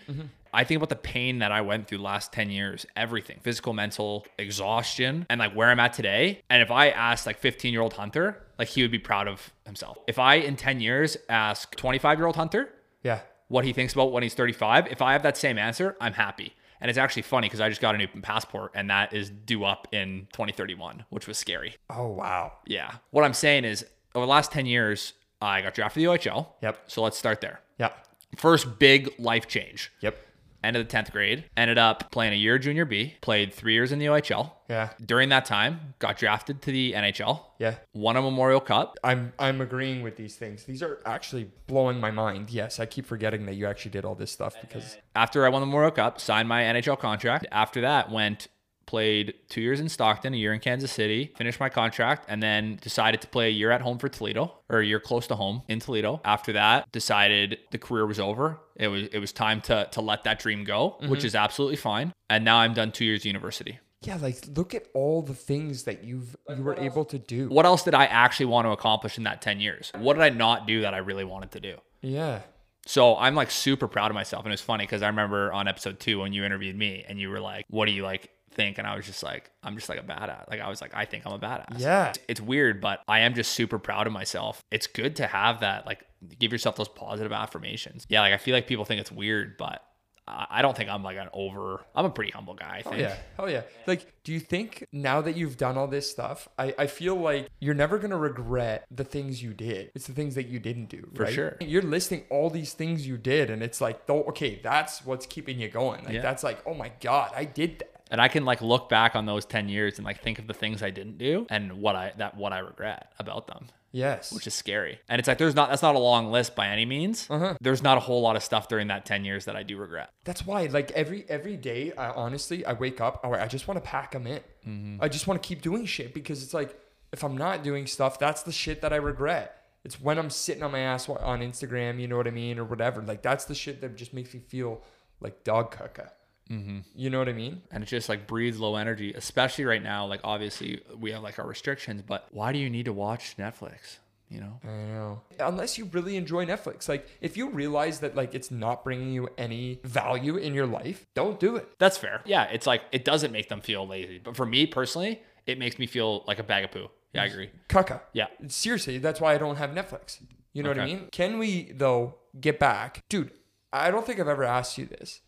I 0.55 0.63
think 0.63 0.77
about 0.77 0.89
the 0.89 0.95
pain 0.95 1.39
that 1.39 1.51
I 1.51 1.61
went 1.61 1.87
through 1.87 1.97
last 1.97 2.31
10 2.31 2.49
years, 2.49 2.85
everything 2.95 3.39
physical, 3.43 3.73
mental, 3.73 4.25
exhaustion, 4.39 5.25
and 5.29 5.39
like 5.39 5.53
where 5.53 5.69
I'm 5.69 5.81
at 5.81 5.91
today. 5.91 6.41
And 6.49 6.61
if 6.61 6.71
I 6.71 6.89
asked 6.89 7.25
like 7.25 7.39
15 7.39 7.73
year 7.73 7.81
old 7.81 7.93
Hunter, 7.93 8.41
like 8.57 8.69
he 8.69 8.81
would 8.81 8.91
be 8.91 8.99
proud 8.99 9.27
of 9.27 9.51
himself. 9.65 9.97
If 10.07 10.17
I 10.17 10.35
in 10.35 10.55
10 10.55 10.79
years 10.79 11.17
ask 11.27 11.75
25 11.75 12.19
year 12.19 12.25
old 12.25 12.37
Hunter, 12.37 12.69
yeah. 13.03 13.19
What 13.47 13.65
he 13.65 13.73
thinks 13.73 13.93
about 13.93 14.11
when 14.11 14.23
he's 14.23 14.33
35, 14.33 14.87
if 14.87 15.01
I 15.01 15.13
have 15.13 15.23
that 15.23 15.37
same 15.37 15.57
answer, 15.57 15.95
I'm 16.01 16.13
happy. 16.13 16.55
And 16.81 16.89
it's 16.89 16.97
actually 16.97 17.21
funny 17.21 17.47
because 17.47 17.61
I 17.61 17.69
just 17.69 17.81
got 17.81 17.95
a 17.95 17.97
new 17.97 18.07
passport 18.21 18.71
and 18.75 18.89
that 18.89 19.13
is 19.13 19.29
due 19.29 19.63
up 19.63 19.87
in 19.91 20.27
2031, 20.33 21.05
which 21.09 21.27
was 21.27 21.37
scary. 21.37 21.75
Oh 21.89 22.07
wow. 22.09 22.53
Yeah. 22.65 22.95
What 23.11 23.23
I'm 23.23 23.33
saying 23.33 23.65
is, 23.65 23.85
over 24.13 24.25
the 24.25 24.31
last 24.31 24.51
10 24.51 24.65
years, 24.65 25.13
I 25.41 25.61
got 25.61 25.73
drafted 25.73 26.03
to 26.03 26.09
the 26.09 26.17
OHL. 26.17 26.47
Yep. 26.61 26.83
So 26.87 27.01
let's 27.01 27.17
start 27.17 27.41
there. 27.41 27.59
Yeah. 27.77 27.91
First 28.37 28.79
big 28.79 29.13
life 29.19 29.47
change. 29.47 29.91
Yep. 30.01 30.17
End 30.65 30.75
of 30.75 30.87
the 30.87 30.97
10th 30.97 31.11
grade. 31.11 31.45
Ended 31.55 31.77
up 31.77 32.11
playing 32.11 32.33
a 32.33 32.35
year 32.35 32.57
junior 32.57 32.85
B. 32.85 33.13
Played 33.21 33.53
three 33.53 33.73
years 33.73 33.91
in 33.91 33.99
the 33.99 34.07
OHL. 34.07 34.51
Yeah. 34.69 34.89
During 35.05 35.29
that 35.29 35.45
time, 35.45 35.93
got 35.99 36.17
drafted 36.17 36.61
to 36.63 36.71
the 36.71 36.93
NHL. 36.93 37.41
Yeah. 37.59 37.75
Won 37.93 38.17
a 38.17 38.21
Memorial 38.21 38.59
Cup. 38.59 38.97
I'm 39.03 39.31
I'm 39.37 39.61
agreeing 39.61 40.01
with 40.01 40.15
these 40.15 40.35
things. 40.35 40.63
These 40.63 40.81
are 40.81 40.99
actually 41.05 41.51
blowing 41.67 41.99
my 41.99 42.11
mind. 42.11 42.49
Yes, 42.49 42.79
I 42.79 42.85
keep 42.87 43.05
forgetting 43.05 43.45
that 43.45 43.55
you 43.55 43.67
actually 43.67 43.91
did 43.91 44.05
all 44.05 44.15
this 44.15 44.31
stuff 44.31 44.55
because 44.59 44.97
After 45.15 45.45
I 45.45 45.49
won 45.49 45.61
the 45.61 45.67
Memorial 45.67 45.91
Cup, 45.91 46.19
signed 46.19 46.49
my 46.49 46.63
NHL 46.63 46.97
contract. 46.99 47.45
After 47.51 47.81
that, 47.81 48.11
went 48.11 48.47
played 48.85 49.33
two 49.49 49.61
years 49.61 49.79
in 49.79 49.89
Stockton, 49.89 50.33
a 50.33 50.37
year 50.37 50.53
in 50.53 50.59
Kansas 50.59 50.91
City, 50.91 51.33
finished 51.37 51.59
my 51.59 51.69
contract, 51.69 52.25
and 52.27 52.41
then 52.41 52.77
decided 52.81 53.21
to 53.21 53.27
play 53.27 53.47
a 53.47 53.51
year 53.51 53.71
at 53.71 53.81
home 53.81 53.97
for 53.97 54.09
Toledo 54.09 54.53
or 54.69 54.79
a 54.79 54.85
year 54.85 54.99
close 54.99 55.27
to 55.27 55.35
home 55.35 55.63
in 55.67 55.79
Toledo. 55.79 56.21
After 56.23 56.53
that, 56.53 56.91
decided 56.91 57.59
the 57.71 57.77
career 57.77 58.05
was 58.05 58.19
over. 58.19 58.59
It 58.75 58.87
was 58.87 59.07
it 59.07 59.19
was 59.19 59.31
time 59.31 59.61
to 59.61 59.87
to 59.91 60.01
let 60.01 60.23
that 60.23 60.39
dream 60.39 60.63
go, 60.63 60.97
mm-hmm. 60.99 61.09
which 61.09 61.23
is 61.23 61.35
absolutely 61.35 61.77
fine. 61.77 62.13
And 62.29 62.43
now 62.43 62.57
I'm 62.57 62.73
done 62.73 62.91
two 62.91 63.05
years 63.05 63.21
of 63.21 63.25
university. 63.27 63.79
yeah, 64.01 64.17
like 64.21 64.37
look 64.55 64.73
at 64.73 64.87
all 64.93 65.21
the 65.21 65.33
things 65.33 65.83
that 65.83 66.03
you've 66.03 66.35
you 66.49 66.63
were 66.63 66.77
able 66.79 67.05
to 67.05 67.17
do. 67.17 67.49
What 67.49 67.65
else 67.65 67.83
did 67.83 67.93
I 67.93 68.05
actually 68.05 68.47
want 68.47 68.65
to 68.65 68.71
accomplish 68.71 69.17
in 69.17 69.23
that 69.23 69.41
10 69.41 69.59
years? 69.59 69.91
What 69.97 70.13
did 70.13 70.23
I 70.23 70.29
not 70.29 70.67
do 70.67 70.81
that 70.81 70.93
I 70.93 70.97
really 70.97 71.23
wanted 71.23 71.51
to 71.51 71.59
do? 71.59 71.77
Yeah. 72.01 72.41
So 72.85 73.17
I'm 73.17 73.33
like 73.33 73.49
super 73.49 73.87
proud 73.87 74.11
of 74.11 74.15
myself. 74.15 74.45
And 74.45 74.53
it's 74.53 74.61
funny 74.61 74.83
because 74.83 75.01
I 75.01 75.07
remember 75.07 75.51
on 75.51 75.67
episode 75.67 75.99
two 75.99 76.19
when 76.19 76.33
you 76.33 76.43
interviewed 76.43 76.77
me 76.77 77.03
and 77.07 77.19
you 77.19 77.29
were 77.29 77.39
like, 77.39 77.65
what 77.69 77.87
do 77.87 77.91
you 77.91 78.03
like 78.03 78.29
think? 78.55 78.77
And 78.77 78.87
I 78.87 78.95
was 78.95 79.05
just 79.05 79.21
like, 79.23 79.51
I'm 79.63 79.75
just 79.75 79.89
like 79.89 79.99
a 79.99 80.03
badass. 80.03 80.49
Like 80.49 80.61
I 80.61 80.69
was 80.69 80.81
like, 80.81 80.95
I 80.95 81.05
think 81.05 81.25
I'm 81.25 81.33
a 81.33 81.39
badass. 81.39 81.79
Yeah. 81.79 82.09
It's, 82.09 82.19
it's 82.27 82.41
weird, 82.41 82.81
but 82.81 83.01
I 83.07 83.19
am 83.19 83.33
just 83.33 83.51
super 83.51 83.77
proud 83.77 84.07
of 84.07 84.13
myself. 84.13 84.63
It's 84.71 84.87
good 84.87 85.17
to 85.17 85.27
have 85.27 85.59
that, 85.59 85.85
like 85.85 86.05
give 86.39 86.51
yourself 86.51 86.75
those 86.75 86.89
positive 86.89 87.31
affirmations. 87.31 88.05
Yeah. 88.09 88.21
Like 88.21 88.33
I 88.33 88.37
feel 88.37 88.53
like 88.53 88.67
people 88.67 88.85
think 88.85 89.01
it's 89.01 89.11
weird, 89.11 89.57
but 89.57 89.81
I 90.27 90.63
don't 90.63 90.75
think 90.75 90.89
I'm 90.89 91.03
like 91.03 91.17
an 91.17 91.29
over, 91.33 91.85
I'm 91.93 92.05
a 92.05 92.09
pretty 92.09 92.31
humble 92.31 92.55
guy, 92.55 92.77
I 92.77 92.83
oh, 92.83 92.89
think. 92.89 92.95
Oh 92.95 93.07
yeah. 93.07 93.15
Hell 93.37 93.49
yeah. 93.49 93.61
Like, 93.85 94.11
do 94.23 94.33
you 94.33 94.39
think 94.39 94.87
now 94.91 95.21
that 95.21 95.37
you've 95.37 95.55
done 95.55 95.77
all 95.77 95.87
this 95.87 96.09
stuff, 96.09 96.49
I, 96.57 96.73
I 96.79 96.87
feel 96.87 97.15
like 97.15 97.47
you're 97.59 97.75
never 97.75 97.99
gonna 97.99 98.17
regret 98.17 98.85
the 98.89 99.03
things 99.03 99.43
you 99.43 99.53
did. 99.53 99.91
It's 99.93 100.07
the 100.07 100.13
things 100.13 100.33
that 100.33 100.47
you 100.47 100.57
didn't 100.57 100.87
do. 100.87 101.07
For 101.13 101.23
right? 101.23 101.33
sure. 101.33 101.57
You're 101.61 101.83
listing 101.83 102.23
all 102.31 102.49
these 102.49 102.73
things 102.73 103.05
you 103.05 103.17
did, 103.17 103.51
and 103.51 103.61
it's 103.61 103.79
like, 103.79 104.01
oh, 104.09 104.23
okay, 104.23 104.59
that's 104.63 105.05
what's 105.05 105.27
keeping 105.27 105.59
you 105.59 105.69
going. 105.69 106.03
Like 106.05 106.15
Yeah. 106.15 106.21
that's 106.23 106.43
like, 106.43 106.57
oh 106.65 106.73
my 106.73 106.91
god, 107.01 107.31
I 107.35 107.45
did 107.45 107.79
that. 107.79 107.91
And 108.11 108.21
I 108.21 108.27
can 108.27 108.45
like 108.45 108.61
look 108.61 108.87
back 108.89 109.15
on 109.15 109.25
those 109.25 109.45
10 109.45 109.67
years 109.67 109.97
and 109.97 110.05
like 110.05 110.21
think 110.21 110.39
of 110.39 110.47
the 110.47 110.53
things 110.53 110.83
I 110.83 110.91
didn't 110.91 111.17
do 111.17 111.47
and 111.49 111.73
what 111.73 111.95
I, 111.95 112.13
that, 112.17 112.37
what 112.37 112.53
I 112.53 112.59
regret 112.59 113.11
about 113.19 113.47
them. 113.47 113.67
Yes. 113.91 114.33
which 114.33 114.45
is 114.45 114.53
scary. 114.53 114.99
And 115.07 115.19
it's 115.19 115.27
like 115.29 115.37
there's 115.37 115.55
not 115.55 115.69
that's 115.69 115.81
not 115.81 115.95
a 115.95 115.99
long 115.99 116.29
list 116.29 116.53
by 116.53 116.67
any 116.67 116.85
means. 116.85 117.27
Uh-huh. 117.29 117.55
There's 117.61 117.81
not 117.81 117.95
a 117.97 118.01
whole 118.01 118.21
lot 118.21 118.35
of 118.35 118.43
stuff 118.43 118.67
during 118.67 118.87
that 118.87 119.05
10 119.05 119.23
years 119.23 119.45
that 119.45 119.55
I 119.55 119.63
do 119.63 119.77
regret. 119.77 120.09
That's 120.25 120.45
why, 120.45 120.65
like 120.65 120.91
every 120.91 121.23
every 121.29 121.55
day, 121.55 121.93
I 121.97 122.09
honestly 122.09 122.65
I 122.65 122.73
wake 122.73 122.99
up. 122.99 123.21
All 123.23 123.31
right, 123.31 123.41
I 123.41 123.47
just 123.47 123.69
want 123.69 123.81
to 123.81 123.89
pack 123.89 124.11
them 124.11 124.27
in. 124.27 124.41
Mm-hmm. 124.67 124.97
I 125.01 125.07
just 125.07 125.27
want 125.27 125.41
to 125.41 125.47
keep 125.47 125.61
doing 125.61 125.85
shit 125.85 126.13
because 126.13 126.43
it's 126.43 126.53
like 126.53 126.77
if 127.13 127.23
I'm 127.23 127.37
not 127.37 127.63
doing 127.63 127.87
stuff, 127.87 128.19
that's 128.19 128.43
the 128.43 128.51
shit 128.51 128.81
that 128.81 128.91
I 128.91 128.97
regret. 128.97 129.63
It's 129.85 130.01
when 130.01 130.17
I'm 130.19 130.29
sitting 130.29 130.63
on 130.63 130.73
my 130.73 130.79
ass 130.79 131.07
on 131.07 131.39
Instagram, 131.39 131.97
you 131.97 132.09
know 132.09 132.17
what 132.17 132.27
I 132.27 132.31
mean, 132.31 132.59
or 132.59 132.65
whatever. 132.65 133.01
Like 133.01 133.21
that's 133.21 133.45
the 133.45 133.55
shit 133.55 133.79
that 133.79 133.95
just 133.95 134.13
makes 134.13 134.33
me 134.33 134.41
feel 134.41 134.81
like 135.21 135.45
dog 135.45 135.73
caca. 135.73 136.09
Mm-hmm. 136.49 136.79
You 136.93 137.09
know 137.09 137.19
what 137.19 137.29
I 137.29 137.33
mean? 137.33 137.61
And 137.71 137.83
it 137.83 137.87
just 137.87 138.09
like 138.09 138.27
breathes 138.27 138.59
low 138.59 138.75
energy, 138.75 139.13
especially 139.13 139.65
right 139.65 139.81
now. 139.81 140.05
Like 140.05 140.21
obviously 140.23 140.81
we 140.97 141.11
have 141.11 141.23
like 141.23 141.39
our 141.39 141.47
restrictions, 141.47 142.03
but 142.05 142.27
why 142.31 142.53
do 142.53 142.59
you 142.59 142.69
need 142.69 142.85
to 142.85 142.93
watch 142.93 143.35
Netflix? 143.37 143.97
You 144.29 144.39
know? 144.41 144.59
I 144.63 144.67
know. 144.67 145.21
Unless 145.39 145.77
you 145.77 145.85
really 145.85 146.17
enjoy 146.17 146.45
Netflix, 146.45 146.89
like 146.89 147.07
if 147.21 147.37
you 147.37 147.49
realize 147.49 147.99
that 147.99 148.15
like 148.15 148.33
it's 148.33 148.51
not 148.51 148.83
bringing 148.83 149.11
you 149.11 149.29
any 149.37 149.79
value 149.83 150.37
in 150.37 150.53
your 150.53 150.67
life, 150.67 151.05
don't 151.13 151.39
do 151.39 151.55
it. 151.55 151.67
That's 151.79 151.97
fair. 151.97 152.21
Yeah, 152.25 152.45
it's 152.45 152.67
like 152.67 152.81
it 152.91 153.05
doesn't 153.05 153.31
make 153.31 153.49
them 153.49 153.61
feel 153.61 153.87
lazy, 153.87 154.19
but 154.19 154.35
for 154.35 154.45
me 154.45 154.65
personally, 154.65 155.21
it 155.45 155.59
makes 155.59 155.77
me 155.77 155.85
feel 155.85 156.23
like 156.27 156.39
a 156.39 156.43
bag 156.43 156.63
of 156.65 156.71
poo. 156.71 156.89
Yeah, 157.13 157.23
I 157.23 157.25
agree. 157.25 157.49
Caca. 157.69 158.01
Yeah. 158.13 158.27
Seriously, 158.47 158.97
that's 158.97 159.21
why 159.21 159.33
I 159.33 159.37
don't 159.37 159.55
have 159.55 159.71
Netflix. 159.71 160.19
You 160.53 160.63
know 160.63 160.69
what 160.69 160.79
I 160.79 160.85
mean? 160.85 161.07
Can 161.11 161.37
we 161.37 161.71
though 161.71 162.15
get 162.39 162.59
back, 162.59 163.03
dude? 163.09 163.31
I 163.71 163.91
don't 163.91 164.05
think 164.05 164.19
I've 164.19 164.27
ever 164.27 164.43
asked 164.43 164.77
you 164.77 164.85
this. 164.85 165.21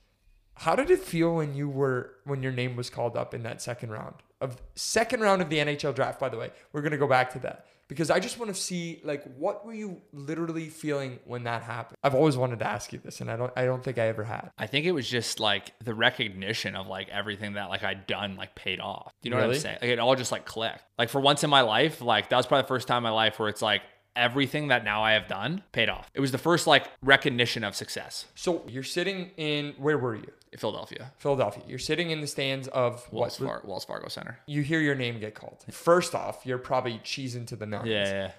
How 0.58 0.76
did 0.76 0.90
it 0.90 1.00
feel 1.00 1.36
when 1.36 1.56
you 1.56 1.70
were 1.70 2.16
when 2.26 2.44
your 2.44 2.52
name 2.52 2.76
was 2.76 2.90
called 2.90 3.16
up 3.16 3.34
in 3.34 3.44
that 3.44 3.62
second 3.62 3.92
round 3.92 4.16
of 4.42 4.62
second 4.76 5.22
round 5.22 5.42
of 5.42 5.50
the 5.50 5.58
NHL 5.58 5.94
draft? 5.96 6.20
By 6.20 6.30
the 6.30 6.38
way, 6.38 6.52
we're 6.74 6.82
gonna 6.82 6.98
go 6.98 7.08
back 7.08 7.32
to 7.34 7.40
that 7.40 7.66
because 7.88 8.10
I 8.10 8.20
just 8.20 8.38
want 8.38 8.54
to 8.54 8.60
see 8.60 9.00
like 9.04 9.24
what 9.38 9.66
were 9.66 9.74
you 9.74 10.02
literally 10.12 10.70
feeling 10.70 11.20
when 11.26 11.44
that 11.44 11.64
happened. 11.64 11.98
I've 12.04 12.16
always 12.16 12.36
wanted 12.38 12.60
to 12.60 12.68
ask 12.68 12.92
you 12.92 13.00
this, 13.04 13.22
and 13.22 13.32
I 13.32 13.38
don't 13.38 13.52
I 13.56 13.66
don't 13.66 13.84
think 13.84 13.98
I 13.98 14.08
ever 14.08 14.24
had. 14.24 14.52
I 14.58 14.68
think 14.68 14.86
it 14.86 14.92
was 14.92 15.08
just 15.08 15.40
like 15.40 15.72
the 15.84 15.94
recognition 15.94 16.76
of 16.76 16.88
like 16.88 17.10
everything 17.10 17.54
that 17.54 17.70
like 17.70 17.84
I'd 17.84 18.08
done 18.08 18.36
like 18.36 18.56
paid 18.56 18.80
off. 18.80 19.14
You 19.22 19.32
know 19.32 19.38
what 19.38 19.46
I'm 19.46 19.56
saying? 19.56 19.78
Like 19.82 19.92
it 19.92 20.00
all 20.00 20.16
just 20.16 20.32
like 20.32 20.46
clicked. 20.46 20.84
Like 20.98 21.10
for 21.10 21.22
once 21.22 21.44
in 21.44 21.50
my 21.50 21.62
life, 21.62 22.02
like 22.02 22.30
that 22.30 22.38
was 22.38 22.46
probably 22.46 22.64
the 22.64 22.68
first 22.68 22.88
time 22.88 22.98
in 22.98 23.04
my 23.04 23.10
life 23.12 23.40
where 23.40 23.50
it's 23.50 23.62
like 23.62 23.82
everything 24.18 24.68
that 24.70 24.84
now 24.84 25.04
I 25.04 25.14
have 25.14 25.28
done 25.28 25.64
paid 25.72 25.90
off. 25.90 26.10
It 26.14 26.20
was 26.20 26.32
the 26.32 26.38
first 26.38 26.68
like 26.68 26.90
recognition 27.02 27.64
of 27.64 27.76
success 27.76 28.26
So 28.36 28.64
you're 28.68 28.84
sitting 28.84 29.32
in 29.38 29.74
where 29.78 29.98
were 29.98 30.16
you? 30.16 30.32
Philadelphia. 30.58 31.12
Philadelphia. 31.18 31.64
You're 31.68 31.78
sitting 31.80 32.10
in 32.12 32.22
the 32.22 32.28
stands 32.28 32.68
of 32.70 33.08
Wells, 33.12 33.40
what? 33.40 33.48
Far- 33.48 33.62
Wells 33.66 33.86
Fargo 33.86 34.08
Center. 34.08 34.40
You 34.48 34.62
hear 34.64 34.80
your 34.80 34.96
name 34.96 35.20
get 35.20 35.36
called. 35.36 35.64
First 35.70 36.16
off, 36.16 36.46
you're 36.46 36.58
probably 36.58 37.00
cheesing 37.04 37.46
to 37.48 37.56
the 37.56 37.66
nines. 37.66 37.88
Yeah, 37.88 38.06
yeah. 38.10 38.32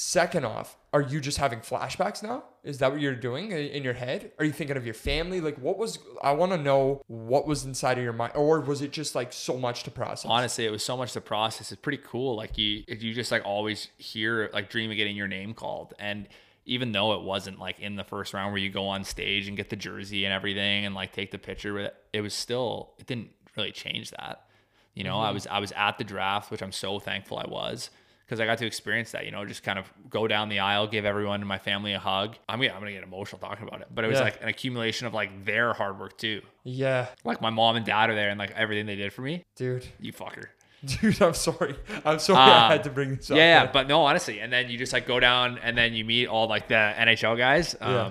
Second 0.00 0.44
off, 0.44 0.76
are 0.92 1.00
you 1.00 1.20
just 1.20 1.38
having 1.38 1.58
flashbacks 1.58 2.22
now? 2.22 2.44
Is 2.62 2.78
that 2.78 2.92
what 2.92 3.00
you're 3.00 3.16
doing 3.16 3.50
in 3.50 3.82
your 3.82 3.94
head? 3.94 4.30
Are 4.38 4.44
you 4.44 4.52
thinking 4.52 4.76
of 4.76 4.84
your 4.84 4.94
family? 4.94 5.40
Like, 5.40 5.58
what 5.58 5.76
was? 5.76 5.98
I 6.22 6.30
want 6.30 6.52
to 6.52 6.56
know 6.56 7.02
what 7.08 7.48
was 7.48 7.64
inside 7.64 7.98
of 7.98 8.04
your 8.04 8.12
mind, 8.12 8.34
or 8.36 8.60
was 8.60 8.80
it 8.80 8.92
just 8.92 9.16
like 9.16 9.32
so 9.32 9.58
much 9.58 9.82
to 9.82 9.90
process? 9.90 10.30
Honestly, 10.30 10.64
it 10.64 10.70
was 10.70 10.84
so 10.84 10.96
much 10.96 11.14
to 11.14 11.20
process. 11.20 11.72
It's 11.72 11.80
pretty 11.80 12.00
cool. 12.04 12.36
Like 12.36 12.56
you, 12.56 12.84
you 12.86 13.12
just 13.12 13.32
like 13.32 13.44
always 13.44 13.88
hear 13.96 14.50
like 14.52 14.70
dream 14.70 14.88
of 14.88 14.96
getting 14.96 15.16
your 15.16 15.26
name 15.26 15.52
called, 15.52 15.94
and 15.98 16.28
even 16.64 16.92
though 16.92 17.14
it 17.14 17.22
wasn't 17.22 17.58
like 17.58 17.80
in 17.80 17.96
the 17.96 18.04
first 18.04 18.32
round 18.32 18.52
where 18.52 18.62
you 18.62 18.70
go 18.70 18.86
on 18.86 19.02
stage 19.02 19.48
and 19.48 19.56
get 19.56 19.68
the 19.68 19.74
jersey 19.74 20.24
and 20.24 20.32
everything 20.32 20.86
and 20.86 20.94
like 20.94 21.12
take 21.12 21.32
the 21.32 21.38
picture 21.38 21.74
with 21.74 21.86
it, 21.86 21.96
it 22.12 22.20
was 22.20 22.34
still 22.34 22.92
it 23.00 23.06
didn't 23.06 23.30
really 23.56 23.72
change 23.72 24.12
that. 24.12 24.44
You 24.94 25.02
know, 25.02 25.18
I 25.18 25.24
mm-hmm. 25.24 25.34
was 25.34 25.46
I 25.48 25.58
was 25.58 25.72
at 25.72 25.98
the 25.98 26.04
draft, 26.04 26.52
which 26.52 26.62
I'm 26.62 26.70
so 26.70 27.00
thankful 27.00 27.36
I 27.36 27.48
was 27.48 27.90
because 28.28 28.40
I 28.40 28.44
got 28.44 28.58
to 28.58 28.66
experience 28.66 29.12
that. 29.12 29.24
You 29.24 29.30
know, 29.30 29.44
just 29.46 29.62
kind 29.62 29.78
of 29.78 29.90
go 30.10 30.28
down 30.28 30.50
the 30.50 30.58
aisle, 30.58 30.86
give 30.86 31.06
everyone 31.06 31.40
in 31.40 31.46
my 31.46 31.58
family 31.58 31.94
a 31.94 31.98
hug. 31.98 32.36
I'm 32.48 32.60
gonna 32.60 32.72
I'm 32.74 32.80
gonna 32.80 32.92
get 32.92 33.02
emotional 33.02 33.38
talking 33.38 33.66
about 33.66 33.80
it, 33.80 33.88
but 33.94 34.04
it 34.04 34.08
was 34.08 34.18
Yeah. 34.18 34.24
like 34.24 34.42
an 34.42 34.48
accumulation 34.48 35.06
of 35.06 35.14
like 35.14 35.44
their 35.46 35.72
hard 35.72 35.98
work 35.98 36.18
too. 36.18 36.42
Yeah, 36.64 37.06
Like 37.24 37.40
my 37.40 37.50
mom 37.50 37.76
and 37.76 37.86
dad 37.86 38.10
are 38.10 38.14
there 38.14 38.28
and 38.28 38.38
like 38.38 38.50
everything 38.52 38.84
they 38.86 38.96
did 38.96 39.12
for 39.12 39.22
me. 39.22 39.44
dude, 39.56 39.86
You 39.98 40.12
fucker. 40.12 40.46
dude, 40.84 41.20
I'm 41.22 41.34
sorry. 41.34 41.74
I'm 42.04 42.18
sorry 42.20 42.38
I 42.38 42.66
Um, 42.66 42.70
had 42.72 42.84
to 42.84 42.90
bring 42.90 43.16
this 43.16 43.30
up. 43.32 43.36
Yeah, 43.36 43.66
but 43.72 43.88
no, 43.88 44.02
honestly, 44.04 44.38
and 44.40 44.52
then 44.52 44.68
you 44.70 44.78
just 44.78 44.92
like 44.92 45.06
go 45.08 45.18
down 45.18 45.58
and 45.58 45.76
then 45.76 45.94
you 45.94 46.04
meet 46.04 46.26
all 46.28 46.46
like 46.48 46.68
the 46.68 46.74
NHL 46.96 47.36
guys 47.36 47.74
um, 47.80 47.92
Yeah. 47.92 48.10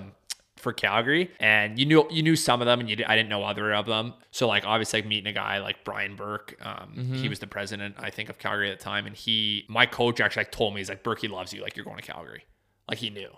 For 0.67 0.73
Calgary, 0.73 1.31
and 1.39 1.79
you 1.79 1.85
knew 1.85 2.05
you 2.11 2.21
knew 2.23 2.35
some 2.35 2.61
of 2.61 2.65
them, 2.65 2.79
and 2.81 2.89
you 2.89 2.97
I 3.07 3.15
didn't 3.15 3.29
know 3.29 3.43
other 3.43 3.73
of 3.73 3.85
them. 3.85 4.13
So 4.31 4.47
like 4.47 4.65
obviously 4.65 4.99
like 5.01 5.07
meeting 5.07 5.27
a 5.27 5.33
guy 5.33 5.59
like 5.59 5.83
Brian 5.83 6.15
Burke, 6.15 6.55
um, 6.61 6.93
Mm-hmm. 6.97 7.13
he 7.15 7.29
was 7.29 7.39
the 7.39 7.47
president 7.47 7.95
I 7.97 8.09
think 8.09 8.29
of 8.29 8.37
Calgary 8.37 8.69
at 8.71 8.77
the 8.79 8.83
time, 8.83 9.05
and 9.05 9.15
he 9.15 9.65
my 9.69 9.85
coach 9.85 10.19
actually 10.19 10.41
like 10.41 10.51
told 10.51 10.73
me 10.73 10.81
he's 10.81 10.89
like 10.89 11.03
Burke 11.03 11.23
loves 11.23 11.53
you, 11.53 11.61
like 11.61 11.75
you're 11.77 11.85
going 11.85 11.97
to 11.97 12.03
Calgary, 12.11 12.43
like 12.89 12.97
he 12.97 13.09
knew. 13.09 13.29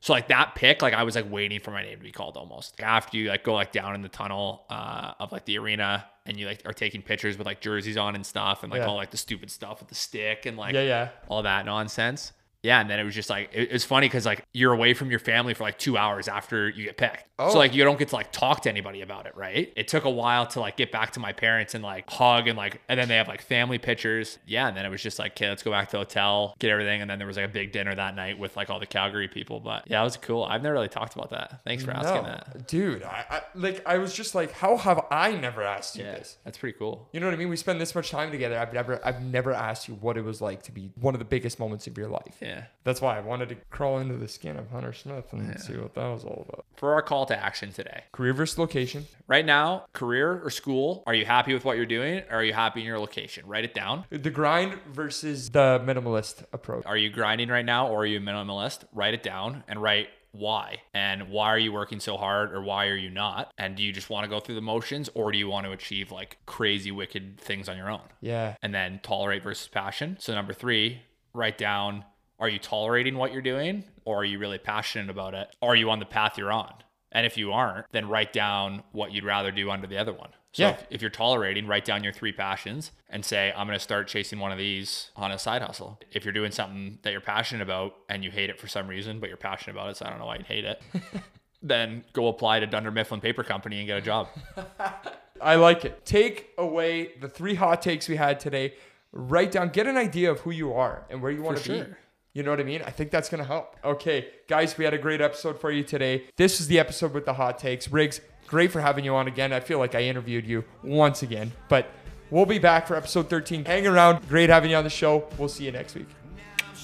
So 0.00 0.12
like 0.12 0.28
that 0.28 0.54
pick, 0.54 0.82
like 0.82 0.94
I 0.94 1.02
was 1.02 1.16
like 1.16 1.28
waiting 1.30 1.58
for 1.58 1.72
my 1.72 1.82
name 1.82 1.98
to 1.98 2.04
be 2.04 2.12
called 2.12 2.36
almost. 2.36 2.80
After 2.80 3.16
you 3.16 3.28
like 3.30 3.42
go 3.42 3.54
like 3.54 3.72
down 3.72 3.94
in 3.96 4.02
the 4.02 4.08
tunnel 4.08 4.64
uh, 4.70 5.12
of 5.18 5.32
like 5.32 5.44
the 5.46 5.58
arena 5.58 6.04
and 6.26 6.38
you 6.38 6.46
like 6.46 6.62
are 6.64 6.72
taking 6.74 7.02
pictures 7.02 7.36
with 7.38 7.46
like 7.46 7.60
jerseys 7.60 7.96
on 7.96 8.14
and 8.14 8.24
stuff 8.24 8.62
and 8.62 8.70
like 8.70 8.80
Yeah. 8.82 8.86
all 8.86 8.94
like 8.96 9.10
the 9.10 9.16
stupid 9.16 9.50
stuff 9.50 9.80
with 9.80 9.88
the 9.88 9.94
stick 9.96 10.46
and 10.46 10.56
like 10.56 10.74
yeah, 10.74 10.82
yeah. 10.82 11.08
all 11.28 11.42
that 11.42 11.64
nonsense. 11.66 12.32
Yeah, 12.62 12.80
and 12.80 12.90
then 12.90 12.98
it 12.98 13.04
was 13.04 13.14
just 13.14 13.30
like 13.30 13.50
it, 13.52 13.68
it's 13.70 13.84
funny 13.84 14.06
because 14.08 14.26
like 14.26 14.44
you're 14.52 14.72
away 14.72 14.92
from 14.94 15.10
your 15.10 15.18
family 15.20 15.54
for 15.54 15.62
like 15.64 15.78
two 15.78 15.96
hours 15.96 16.26
after 16.28 16.68
you 16.68 16.84
get 16.84 16.96
picked, 16.96 17.24
Oh. 17.38 17.50
so 17.52 17.58
like 17.58 17.74
you 17.74 17.84
don't 17.84 17.98
get 17.98 18.08
to 18.08 18.14
like 18.16 18.32
talk 18.32 18.62
to 18.62 18.68
anybody 18.70 19.02
about 19.02 19.26
it, 19.26 19.36
right? 19.36 19.72
It 19.76 19.88
took 19.88 20.04
a 20.04 20.10
while 20.10 20.46
to 20.48 20.60
like 20.60 20.76
get 20.76 20.90
back 20.90 21.12
to 21.12 21.20
my 21.20 21.32
parents 21.32 21.74
and 21.74 21.84
like 21.84 22.08
hug 22.10 22.48
and 22.48 22.56
like, 22.56 22.80
and 22.88 22.98
then 22.98 23.08
they 23.08 23.16
have 23.16 23.28
like 23.28 23.42
family 23.42 23.78
pictures. 23.78 24.38
Yeah, 24.46 24.66
and 24.68 24.76
then 24.76 24.84
it 24.84 24.88
was 24.88 25.02
just 25.02 25.18
like, 25.18 25.32
okay, 25.32 25.48
let's 25.48 25.62
go 25.62 25.70
back 25.70 25.88
to 25.88 25.92
the 25.92 25.98
hotel, 25.98 26.54
get 26.58 26.70
everything, 26.70 27.02
and 27.02 27.10
then 27.10 27.18
there 27.18 27.26
was 27.26 27.36
like 27.36 27.46
a 27.46 27.52
big 27.52 27.72
dinner 27.72 27.94
that 27.94 28.16
night 28.16 28.38
with 28.38 28.56
like 28.56 28.70
all 28.70 28.80
the 28.80 28.86
Calgary 28.86 29.28
people. 29.28 29.60
But 29.60 29.84
yeah, 29.86 30.00
it 30.00 30.04
was 30.04 30.16
cool. 30.16 30.42
I've 30.44 30.62
never 30.62 30.74
really 30.74 30.88
talked 30.88 31.14
about 31.14 31.30
that. 31.30 31.60
Thanks 31.64 31.84
for 31.84 31.90
asking 31.92 32.22
No, 32.22 32.28
that. 32.28 32.66
dude. 32.66 33.02
I, 33.04 33.24
I 33.30 33.40
like. 33.54 33.86
I 33.86 33.98
was 33.98 34.12
just 34.14 34.34
like, 34.34 34.52
how 34.52 34.76
have 34.76 35.04
I 35.10 35.32
never 35.32 35.62
asked 35.62 35.96
you 35.96 36.04
Yeah, 36.04 36.12
this? 36.16 36.38
that's 36.44 36.58
pretty 36.58 36.76
cool. 36.78 37.08
You 37.12 37.20
know 37.20 37.26
what 37.26 37.34
I 37.34 37.36
mean? 37.36 37.48
We 37.48 37.56
spend 37.56 37.80
this 37.80 37.94
much 37.94 38.10
time 38.10 38.30
together. 38.32 38.58
I've 38.58 38.72
never, 38.72 39.00
I've 39.04 39.22
never 39.22 39.52
asked 39.52 39.86
you 39.88 39.94
what 39.94 40.16
it 40.16 40.24
was 40.24 40.40
like 40.40 40.62
to 40.64 40.72
be 40.72 40.90
one 40.98 41.14
of 41.14 41.18
the 41.18 41.24
biggest 41.24 41.58
moments 41.60 41.86
of 41.86 41.96
your 41.98 42.08
life. 42.08 42.36
Yeah. 42.40 42.45
That's 42.84 43.00
why 43.00 43.16
I 43.16 43.20
wanted 43.20 43.48
to 43.50 43.56
crawl 43.70 43.98
into 43.98 44.16
the 44.16 44.28
skin 44.28 44.56
of 44.56 44.70
Hunter 44.70 44.92
Smith 44.92 45.32
and 45.32 45.58
see 45.60 45.76
what 45.76 45.94
that 45.94 46.06
was 46.06 46.24
all 46.24 46.46
about. 46.48 46.64
For 46.76 46.94
our 46.94 47.02
call 47.02 47.26
to 47.26 47.36
action 47.36 47.72
today, 47.72 48.04
Career 48.12 48.32
versus 48.32 48.58
location. 48.58 49.06
right 49.26 49.44
now, 49.44 49.86
career 49.92 50.40
or 50.44 50.50
school, 50.50 51.02
are 51.06 51.14
you 51.14 51.24
happy 51.24 51.52
with 51.54 51.64
what 51.64 51.76
you're 51.76 51.86
doing? 51.86 52.22
Or 52.30 52.36
are 52.36 52.44
you 52.44 52.52
happy 52.52 52.80
in 52.80 52.86
your 52.86 52.98
location? 52.98 53.46
Write 53.46 53.64
it 53.64 53.74
down. 53.74 54.04
The 54.10 54.30
grind 54.30 54.78
versus 54.92 55.50
the 55.50 55.80
minimalist 55.84 56.44
approach. 56.52 56.84
Are 56.86 56.96
you 56.96 57.10
grinding 57.10 57.48
right 57.48 57.64
now 57.64 57.88
or 57.88 58.02
are 58.02 58.06
you 58.06 58.18
a 58.18 58.20
minimalist? 58.20 58.84
Write 58.92 59.14
it 59.14 59.22
down 59.22 59.64
and 59.68 59.82
write 59.82 60.08
why 60.32 60.82
and 60.92 61.30
why 61.30 61.46
are 61.48 61.58
you 61.58 61.72
working 61.72 61.98
so 61.98 62.16
hard 62.18 62.52
or 62.52 62.60
why 62.62 62.86
are 62.88 62.96
you 62.96 63.08
not? 63.10 63.50
And 63.56 63.74
do 63.74 63.82
you 63.82 63.90
just 63.92 64.10
want 64.10 64.24
to 64.24 64.28
go 64.28 64.38
through 64.38 64.56
the 64.56 64.60
motions 64.60 65.08
or 65.14 65.32
do 65.32 65.38
you 65.38 65.48
want 65.48 65.66
to 65.66 65.72
achieve 65.72 66.12
like 66.12 66.36
crazy, 66.46 66.90
wicked 66.90 67.40
things 67.40 67.68
on 67.68 67.76
your 67.76 67.90
own? 67.90 68.02
Yeah. 68.20 68.54
And 68.62 68.74
then 68.74 69.00
tolerate 69.02 69.42
versus 69.42 69.66
passion. 69.68 70.18
So, 70.20 70.34
number 70.34 70.52
three, 70.52 71.00
write 71.32 71.56
down 71.58 72.04
are 72.38 72.48
you 72.48 72.58
tolerating 72.58 73.16
what 73.16 73.32
you're 73.32 73.42
doing 73.42 73.84
or 74.04 74.18
are 74.20 74.24
you 74.24 74.38
really 74.38 74.58
passionate 74.58 75.10
about 75.10 75.34
it? 75.34 75.48
Are 75.62 75.74
you 75.76 75.90
on 75.90 75.98
the 75.98 76.04
path 76.06 76.36
you're 76.38 76.52
on? 76.52 76.72
And 77.12 77.24
if 77.24 77.38
you 77.38 77.52
aren't, 77.52 77.86
then 77.92 78.08
write 78.08 78.32
down 78.32 78.82
what 78.92 79.12
you'd 79.12 79.24
rather 79.24 79.50
do 79.50 79.70
under 79.70 79.86
the 79.86 79.96
other 79.98 80.12
one. 80.12 80.30
So 80.52 80.64
Yeah. 80.64 80.70
if, 80.70 80.86
if 80.90 81.00
you're 81.02 81.10
tolerating, 81.10 81.66
write 81.66 81.84
down 81.84 82.02
your 82.04 82.12
three 82.12 82.32
passions 82.32 82.90
and 83.08 83.24
say, 83.24 83.52
I'm 83.56 83.66
going 83.66 83.78
to 83.78 83.82
start 83.82 84.08
chasing 84.08 84.38
one 84.38 84.52
of 84.52 84.58
these 84.58 85.10
on 85.16 85.30
a 85.32 85.38
side 85.38 85.62
hustle. 85.62 85.98
If 86.12 86.24
you're 86.24 86.32
doing 86.34 86.50
something 86.50 86.98
that 87.02 87.12
you're 87.12 87.20
passionate 87.20 87.62
about 87.62 87.94
and 88.08 88.22
you 88.24 88.30
hate 88.30 88.50
it 88.50 88.58
for 88.60 88.66
some 88.66 88.86
reason, 88.88 89.18
but 89.20 89.28
you're 89.28 89.36
passionate 89.38 89.74
about 89.76 89.90
it, 89.90 89.96
so 89.96 90.06
I 90.06 90.10
don't 90.10 90.18
know 90.18 90.26
why 90.26 90.36
you'd 90.36 90.46
hate 90.46 90.64
it, 90.64 90.82
then 91.62 92.04
go 92.12 92.28
apply 92.28 92.60
to 92.60 92.66
Dunder 92.66 92.90
Mifflin 92.90 93.20
Paper 93.20 93.42
Company 93.44 93.78
and 93.78 93.86
get 93.86 93.98
a 93.98 94.02
job. 94.02 94.28
I, 95.40 95.56
like 95.56 95.84
it. 95.84 96.04
Take 96.04 96.50
away 96.58 97.12
the 97.20 97.28
three 97.28 97.54
hot 97.54 97.82
takes 97.82 98.08
we 98.08 98.16
had 98.16 98.40
today. 98.40 98.74
Write 99.12 99.52
down, 99.52 99.68
get 99.70 99.86
an 99.86 99.96
idea 99.96 100.30
of 100.30 100.40
who 100.40 100.50
you 100.50 100.72
are 100.74 101.04
and 101.10 101.22
where 101.22 101.30
you 101.32 101.42
want 101.42 101.58
to 101.58 101.62
For 101.62 101.84
be. 101.84 101.90
You 102.36 102.42
know 102.42 102.50
what 102.50 102.60
I 102.60 102.64
mean? 102.64 102.82
I 102.82 102.90
think 102.90 103.10
that's 103.10 103.30
going 103.30 103.42
to 103.42 103.46
help. 103.46 103.76
Okay, 103.82 104.26
guys, 104.46 104.76
we 104.76 104.84
had 104.84 104.92
a 104.92 104.98
great 104.98 105.22
episode 105.22 105.58
for 105.58 105.70
you 105.70 105.82
today. 105.82 106.24
This 106.36 106.60
is 106.60 106.66
the 106.66 106.78
episode 106.78 107.14
with 107.14 107.24
the 107.24 107.32
hot 107.32 107.58
takes. 107.58 107.90
Riggs, 107.90 108.20
great 108.46 108.70
for 108.70 108.82
having 108.82 109.06
you 109.06 109.14
on 109.14 109.26
again. 109.26 109.54
I 109.54 109.60
feel 109.60 109.78
like 109.78 109.94
I 109.94 110.02
interviewed 110.02 110.44
you 110.44 110.62
once 110.84 111.22
again, 111.22 111.50
but 111.70 111.88
we'll 112.30 112.44
be 112.44 112.58
back 112.58 112.86
for 112.86 112.94
episode 112.94 113.30
13. 113.30 113.64
Hang 113.64 113.86
around. 113.86 114.28
Great 114.28 114.50
having 114.50 114.70
you 114.70 114.76
on 114.76 114.84
the 114.84 114.90
show. 114.90 115.26
We'll 115.38 115.48
see 115.48 115.64
you 115.64 115.72
next 115.72 115.94
week. 115.94 116.08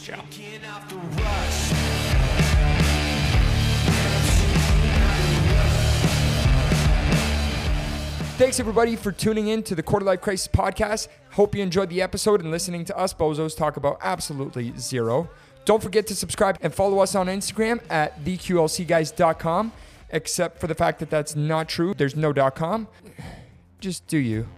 Ciao. 0.03 0.25
Thanks 8.43 8.59
everybody 8.59 8.97
for 8.97 9.13
tuning 9.13 9.47
in 9.47 9.63
to 9.63 9.77
the 9.77 9.85
Quarter 9.85 10.05
Life 10.05 10.21
Crisis 10.21 10.49
podcast. 10.49 11.07
Hope 11.31 11.55
you 11.55 11.63
enjoyed 11.63 11.89
the 11.91 12.03
episode 12.03 12.41
and 12.41 12.51
listening 12.51 12.85
to 12.87 12.99
us 12.99 13.15
bozos 13.15 13.57
talk 13.57 13.77
about 13.77 13.99
absolutely 14.03 14.73
zero. 14.77 15.31
Don't 15.65 15.81
forget 15.81 16.09
to 16.09 16.17
subscribe 16.17 16.59
and 16.61 16.75
follow 16.75 16.99
us 16.99 17.15
on 17.15 17.29
Instagram 17.29 17.81
at 17.89 18.19
theqlcguys.com. 18.25 19.73
Except 20.11 20.59
for 20.59 20.67
the 20.67 20.75
fact 20.75 20.99
that 20.99 21.09
that's 21.09 21.37
not 21.37 21.69
true. 21.69 21.95
There's 21.95 22.17
no 22.17 22.35
.com. 22.51 22.89
Just 23.79 24.09
do 24.09 24.19
you. 24.19 24.49